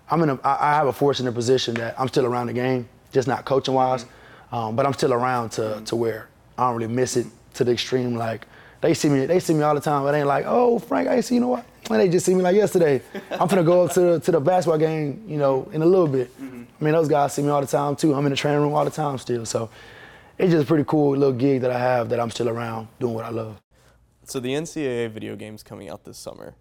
I'm 0.10 0.22
in 0.24 0.30
a, 0.30 0.40
I 0.44 0.74
have 0.76 0.88
a 0.88 0.94
fortunate 0.94 1.34
position 1.34 1.76
that 1.76 2.00
I'm 2.00 2.08
still 2.08 2.26
around 2.26 2.48
the 2.48 2.54
game, 2.54 2.88
just 3.12 3.28
not 3.28 3.46
coaching 3.46 3.74
wise, 3.74 4.06
um, 4.52 4.76
but 4.76 4.86
I'm 4.86 4.94
still 4.94 5.14
around 5.14 5.52
to, 5.52 5.82
to 5.86 5.96
where 5.96 6.28
I 6.58 6.68
don't 6.68 6.78
really 6.78 6.94
miss 6.94 7.18
it 7.18 7.28
to 7.56 7.64
the 7.64 7.72
extreme. 7.72 8.16
Like 8.16 8.46
they 8.82 8.94
see 8.94 9.10
me, 9.10 9.26
they 9.26 9.40
see 9.40 9.54
me 9.54 9.62
all 9.62 9.76
the 9.76 9.82
time, 9.82 10.04
but 10.04 10.12
they 10.12 10.20
ain't 10.20 10.28
like, 10.28 10.46
oh 10.48 10.80
Frank, 10.80 11.08
I 11.08 11.22
see 11.22 11.36
you 11.36 11.42
know 11.42 11.48
what? 11.48 11.66
And 11.90 12.00
they 12.00 12.10
just 12.10 12.26
see 12.26 12.34
me 12.34 12.42
like 12.42 12.56
yesterday. 12.56 13.02
I'm 13.32 13.48
gonna 13.48 13.64
go 13.64 13.84
up 13.86 13.94
to 13.94 14.02
the, 14.02 14.20
to 14.20 14.32
the 14.32 14.40
basketball 14.40 14.78
game, 14.78 15.24
you 15.28 15.38
know, 15.38 15.70
in 15.74 15.82
a 15.82 15.86
little 15.86 16.08
bit. 16.08 16.30
Mm-hmm. 16.42 16.64
I 16.80 16.84
mean, 16.84 16.94
those 16.94 17.08
guys 17.08 17.34
see 17.34 17.42
me 17.42 17.50
all 17.50 17.62
the 17.62 17.68
time 17.68 17.96
too. 17.96 18.14
I'm 18.14 18.26
in 18.26 18.32
the 18.32 18.36
training 18.36 18.62
room 18.62 18.74
all 18.74 18.86
the 18.86 18.92
time 18.92 19.18
still, 19.18 19.46
so 19.46 19.70
it's 20.38 20.52
just 20.52 20.64
a 20.64 20.68
pretty 20.68 20.84
cool 20.86 21.12
little 21.12 21.34
gig 21.34 21.62
that 21.62 21.72
I 21.72 21.80
have 21.80 22.10
that 22.10 22.20
I'm 22.20 22.30
still 22.30 22.50
around 22.50 22.88
doing 23.00 23.14
what 23.14 23.26
I 23.26 23.30
love. 23.30 23.62
So 24.26 24.40
the 24.40 24.50
NCAA 24.50 25.12
video 25.12 25.36
game's 25.36 25.64
coming 25.64 25.90
out 25.90 26.06
this 26.06 26.18
summer. 26.18 26.56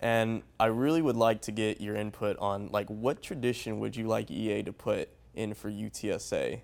And 0.00 0.42
I 0.58 0.66
really 0.66 1.02
would 1.02 1.16
like 1.16 1.42
to 1.42 1.52
get 1.52 1.80
your 1.80 1.94
input 1.94 2.38
on 2.38 2.68
like 2.68 2.88
what 2.88 3.22
tradition 3.22 3.80
would 3.80 3.94
you 3.94 4.06
like 4.06 4.30
EA 4.30 4.62
to 4.62 4.72
put 4.72 5.10
in 5.34 5.54
for 5.54 5.70
UTSA 5.70 6.60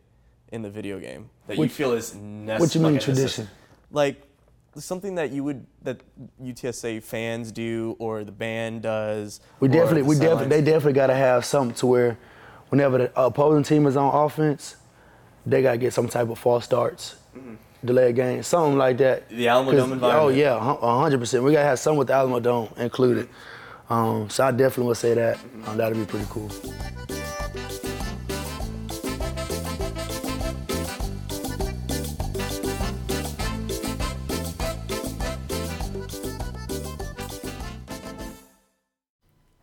in 0.52 0.62
the 0.62 0.70
video 0.70 0.98
game 0.98 1.28
that 1.46 1.58
you 1.58 1.68
feel 1.68 1.92
is 1.92 2.14
necessary? 2.14 2.60
What 2.60 2.74
you 2.74 2.80
mean 2.80 2.92
like 2.94 3.02
tradition? 3.02 3.48
Like 3.90 4.22
something 4.76 5.14
that 5.16 5.30
you 5.30 5.44
would 5.44 5.66
that 5.82 6.00
UTSA 6.42 7.02
fans 7.02 7.52
do 7.52 7.96
or 7.98 8.24
the 8.24 8.32
band 8.32 8.82
does. 8.82 9.40
We 9.60 9.68
definitely 9.68 10.02
we 10.02 10.18
definitely 10.18 10.48
they 10.48 10.62
definitely 10.62 10.94
got 10.94 11.08
to 11.08 11.14
have 11.14 11.44
something 11.44 11.74
to 11.76 11.86
where 11.86 12.18
whenever 12.68 12.98
the 12.98 13.20
opposing 13.20 13.62
team 13.62 13.86
is 13.86 13.96
on 13.96 14.14
offense, 14.14 14.76
they 15.44 15.62
gotta 15.62 15.78
get 15.78 15.92
some 15.92 16.08
type 16.08 16.28
of 16.28 16.38
false 16.38 16.64
starts, 16.64 17.16
mm-hmm. 17.36 17.54
Delay 17.86 18.10
a 18.10 18.12
game, 18.12 18.42
something 18.42 18.76
like 18.76 18.98
that. 18.98 19.28
The 19.28 19.48
Alamo 19.48 19.70
'Cause- 19.70 19.80
Dome 19.80 19.92
environment. 19.92 20.24
Oh 20.24 20.28
yeah, 20.28 20.56
a 20.56 20.98
hundred 21.00 21.20
percent. 21.20 21.42
We 21.44 21.52
gotta 21.52 21.64
have 21.64 21.78
some 21.78 21.96
with 21.96 22.08
the 22.08 22.14
Alamodome 22.14 22.76
included. 22.78 23.28
Um, 23.88 24.28
so 24.28 24.44
I 24.44 24.50
definitely 24.50 24.88
would 24.88 24.96
say 24.96 25.14
that. 25.14 25.38
Um, 25.66 25.76
that'd 25.76 25.96
be 25.96 26.04
pretty 26.04 26.26
cool. 26.28 26.50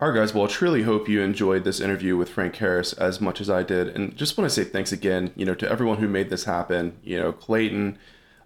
All 0.01 0.09
right, 0.09 0.15
guys. 0.19 0.34
Well, 0.34 0.43
I 0.43 0.47
truly 0.47 0.84
hope 0.84 1.07
you 1.07 1.21
enjoyed 1.21 1.63
this 1.63 1.80
interview 1.80 2.17
with 2.17 2.30
Frank 2.30 2.55
Harris 2.57 2.91
as 2.93 3.21
much 3.21 3.39
as 3.39 3.49
I 3.49 3.63
did, 3.63 3.88
and 3.89 4.15
just 4.17 4.38
want 4.38 4.49
to 4.49 4.53
say 4.53 4.65
thanks 4.69 4.91
again, 4.91 5.32
you 5.36 5.45
know, 5.45 5.55
to 5.55 5.69
everyone 5.69 5.97
who 5.99 6.07
made 6.09 6.30
this 6.30 6.43
happen. 6.43 6.97
You 7.03 7.19
know, 7.19 7.32
Clayton, 7.32 7.97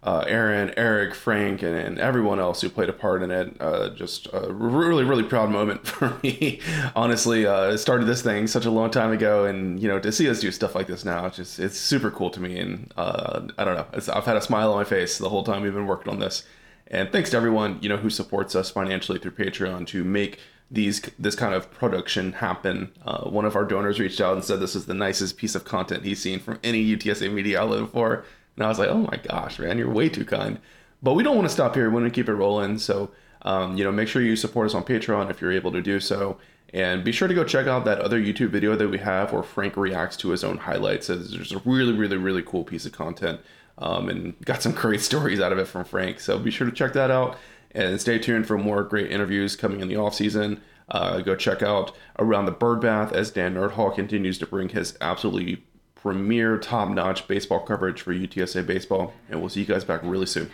uh, 0.08 0.24
Aaron, 0.26 0.74
Eric, 0.78 1.14
Frank, 1.14 1.62
and, 1.62 1.76
and 1.76 2.00
everyone 2.00 2.40
else 2.40 2.62
who 2.62 2.70
played 2.70 2.88
a 2.88 2.94
part 2.94 3.22
in 3.22 3.30
it. 3.30 3.54
Uh, 3.60 3.90
just 3.90 4.30
a 4.32 4.54
really, 4.54 5.04
really 5.04 5.24
proud 5.24 5.52
moment 5.52 5.86
for 5.88 6.18
me. 6.24 6.62
Honestly, 6.96 7.46
uh, 7.46 7.74
I 7.74 7.76
started 7.76 8.06
this 8.06 8.22
thing 8.22 8.48
such 8.48 8.66
a 8.66 8.72
long 8.72 8.90
time 8.90 9.12
ago, 9.12 9.44
and 9.44 9.78
you 9.82 9.90
know, 9.90 10.00
to 10.00 10.10
see 10.14 10.30
us 10.30 10.40
do 10.40 10.50
stuff 10.50 10.76
like 10.76 10.88
this 10.88 11.04
now, 11.04 11.26
it's 11.26 11.36
just 11.36 11.60
it's 11.60 11.78
super 11.78 12.10
cool 12.10 12.30
to 12.30 12.40
me, 12.40 12.58
and 12.58 12.94
uh, 12.96 13.48
I 13.58 13.66
don't 13.66 13.76
know, 13.76 13.86
I've 14.14 14.24
had 14.24 14.38
a 14.38 14.42
smile 14.42 14.72
on 14.72 14.78
my 14.78 14.86
face 14.86 15.18
the 15.18 15.28
whole 15.28 15.44
time 15.44 15.62
we've 15.62 15.74
been 15.74 15.88
working 15.88 16.14
on 16.14 16.20
this. 16.20 16.44
And 16.90 17.12
thanks 17.12 17.32
to 17.32 17.38
everyone, 17.38 17.80
you 17.82 17.90
know, 17.90 17.98
who 17.98 18.10
supports 18.10 18.56
us 18.56 18.70
financially 18.70 19.20
through 19.20 19.32
Patreon 19.32 19.88
to 19.88 20.06
make 20.06 20.40
these 20.72 21.02
this 21.20 21.36
kind 21.36 21.54
of 21.54 21.70
production 21.70 22.32
happen. 22.32 22.94
Uh, 23.06 23.30
one 23.30 23.44
of 23.44 23.58
our 23.58 23.66
donors 23.66 24.00
reached 24.00 24.22
out 24.22 24.36
and 24.36 24.44
said 24.46 24.62
this 24.62 24.74
is 24.76 24.86
the 24.86 24.94
nicest 24.94 25.36
piece 25.36 25.54
of 25.54 25.66
content 25.66 26.06
he's 26.06 26.22
seen 26.22 26.40
from 26.40 26.60
any 26.64 26.96
UTSA 26.96 27.30
media 27.30 27.60
outlet 27.60 27.82
before. 27.82 28.24
And 28.58 28.66
I 28.66 28.70
was 28.70 28.80
like, 28.80 28.90
oh 28.90 28.98
my 28.98 29.20
gosh, 29.30 29.60
man, 29.60 29.78
you're 29.78 29.90
way 29.90 30.10
too 30.10 30.26
kind. 30.26 30.60
But 31.02 31.14
we 31.14 31.24
don't 31.24 31.36
want 31.36 31.48
to 31.48 31.54
stop 31.54 31.76
here. 31.76 31.88
We 31.90 31.94
want 31.94 32.06
to 32.08 32.12
keep 32.12 32.28
it 32.28 32.34
rolling. 32.34 32.80
So, 32.80 33.12
um, 33.44 33.78
you 33.78 33.84
know, 33.84 33.92
make 33.92 34.08
sure 34.08 34.22
you 34.22 34.36
support 34.36 34.66
us 34.66 34.74
on 34.74 34.84
Patreon 34.84 35.30
if 35.30 35.40
you're 35.40 35.52
able 35.52 35.72
to 35.72 35.82
do 35.82 36.00
so. 36.00 36.38
And 36.74 37.04
be 37.04 37.12
sure 37.12 37.28
to 37.28 37.34
go 37.34 37.44
check 37.44 37.68
out 37.68 37.86
that 37.86 38.00
other 38.02 38.20
YouTube 38.20 38.50
video 38.50 38.76
that 38.76 38.90
we 38.90 38.98
have 38.98 39.32
where 39.32 39.44
Frank 39.44 39.78
reacts 39.78 40.18
to 40.18 40.30
his 40.30 40.44
own 40.44 40.58
highlights. 40.58 41.08
There's 41.08 41.54
a 41.54 41.60
really, 41.60 41.94
really, 41.94 42.18
really 42.18 42.42
cool 42.42 42.64
piece 42.64 42.86
of 42.86 42.92
content 42.92 43.40
um, 43.78 44.10
and 44.10 44.38
got 44.44 44.62
some 44.62 44.72
great 44.74 45.02
stories 45.02 45.40
out 45.40 45.52
of 45.52 45.60
it 45.60 45.66
from 45.66 45.86
Frank. 45.86 46.20
So 46.20 46.38
be 46.40 46.52
sure 46.52 46.68
to 46.68 46.76
check 46.76 46.94
that 46.94 47.12
out 47.12 47.38
and 47.72 48.02
stay 48.02 48.18
tuned 48.18 48.48
for 48.48 48.58
more 48.58 48.84
great 48.84 49.12
interviews 49.12 49.56
coming 49.56 49.82
in 49.82 49.88
the 49.88 49.96
off 49.96 50.16
season. 50.16 50.62
Uh, 50.90 51.20
go 51.20 51.36
check 51.36 51.62
out 51.62 51.96
Around 52.18 52.46
the 52.46 52.54
Birdbath 52.54 53.12
as 53.12 53.30
Dan 53.30 53.56
Nerdhall 53.56 53.94
continues 53.94 54.38
to 54.40 54.48
bring 54.48 54.70
his 54.70 54.98
absolutely 55.02 55.64
premier, 56.08 56.58
top 56.58 56.88
notch 56.88 57.28
baseball 57.28 57.60
coverage 57.60 58.02
for 58.02 58.14
UTSA 58.14 58.66
baseball. 58.66 59.14
And 59.30 59.42
we'll 59.42 59.50
see 59.50 59.60
you 59.60 59.66
guys 59.66 59.84
back 59.84 60.00
really 60.04 60.26
soon. 60.26 60.50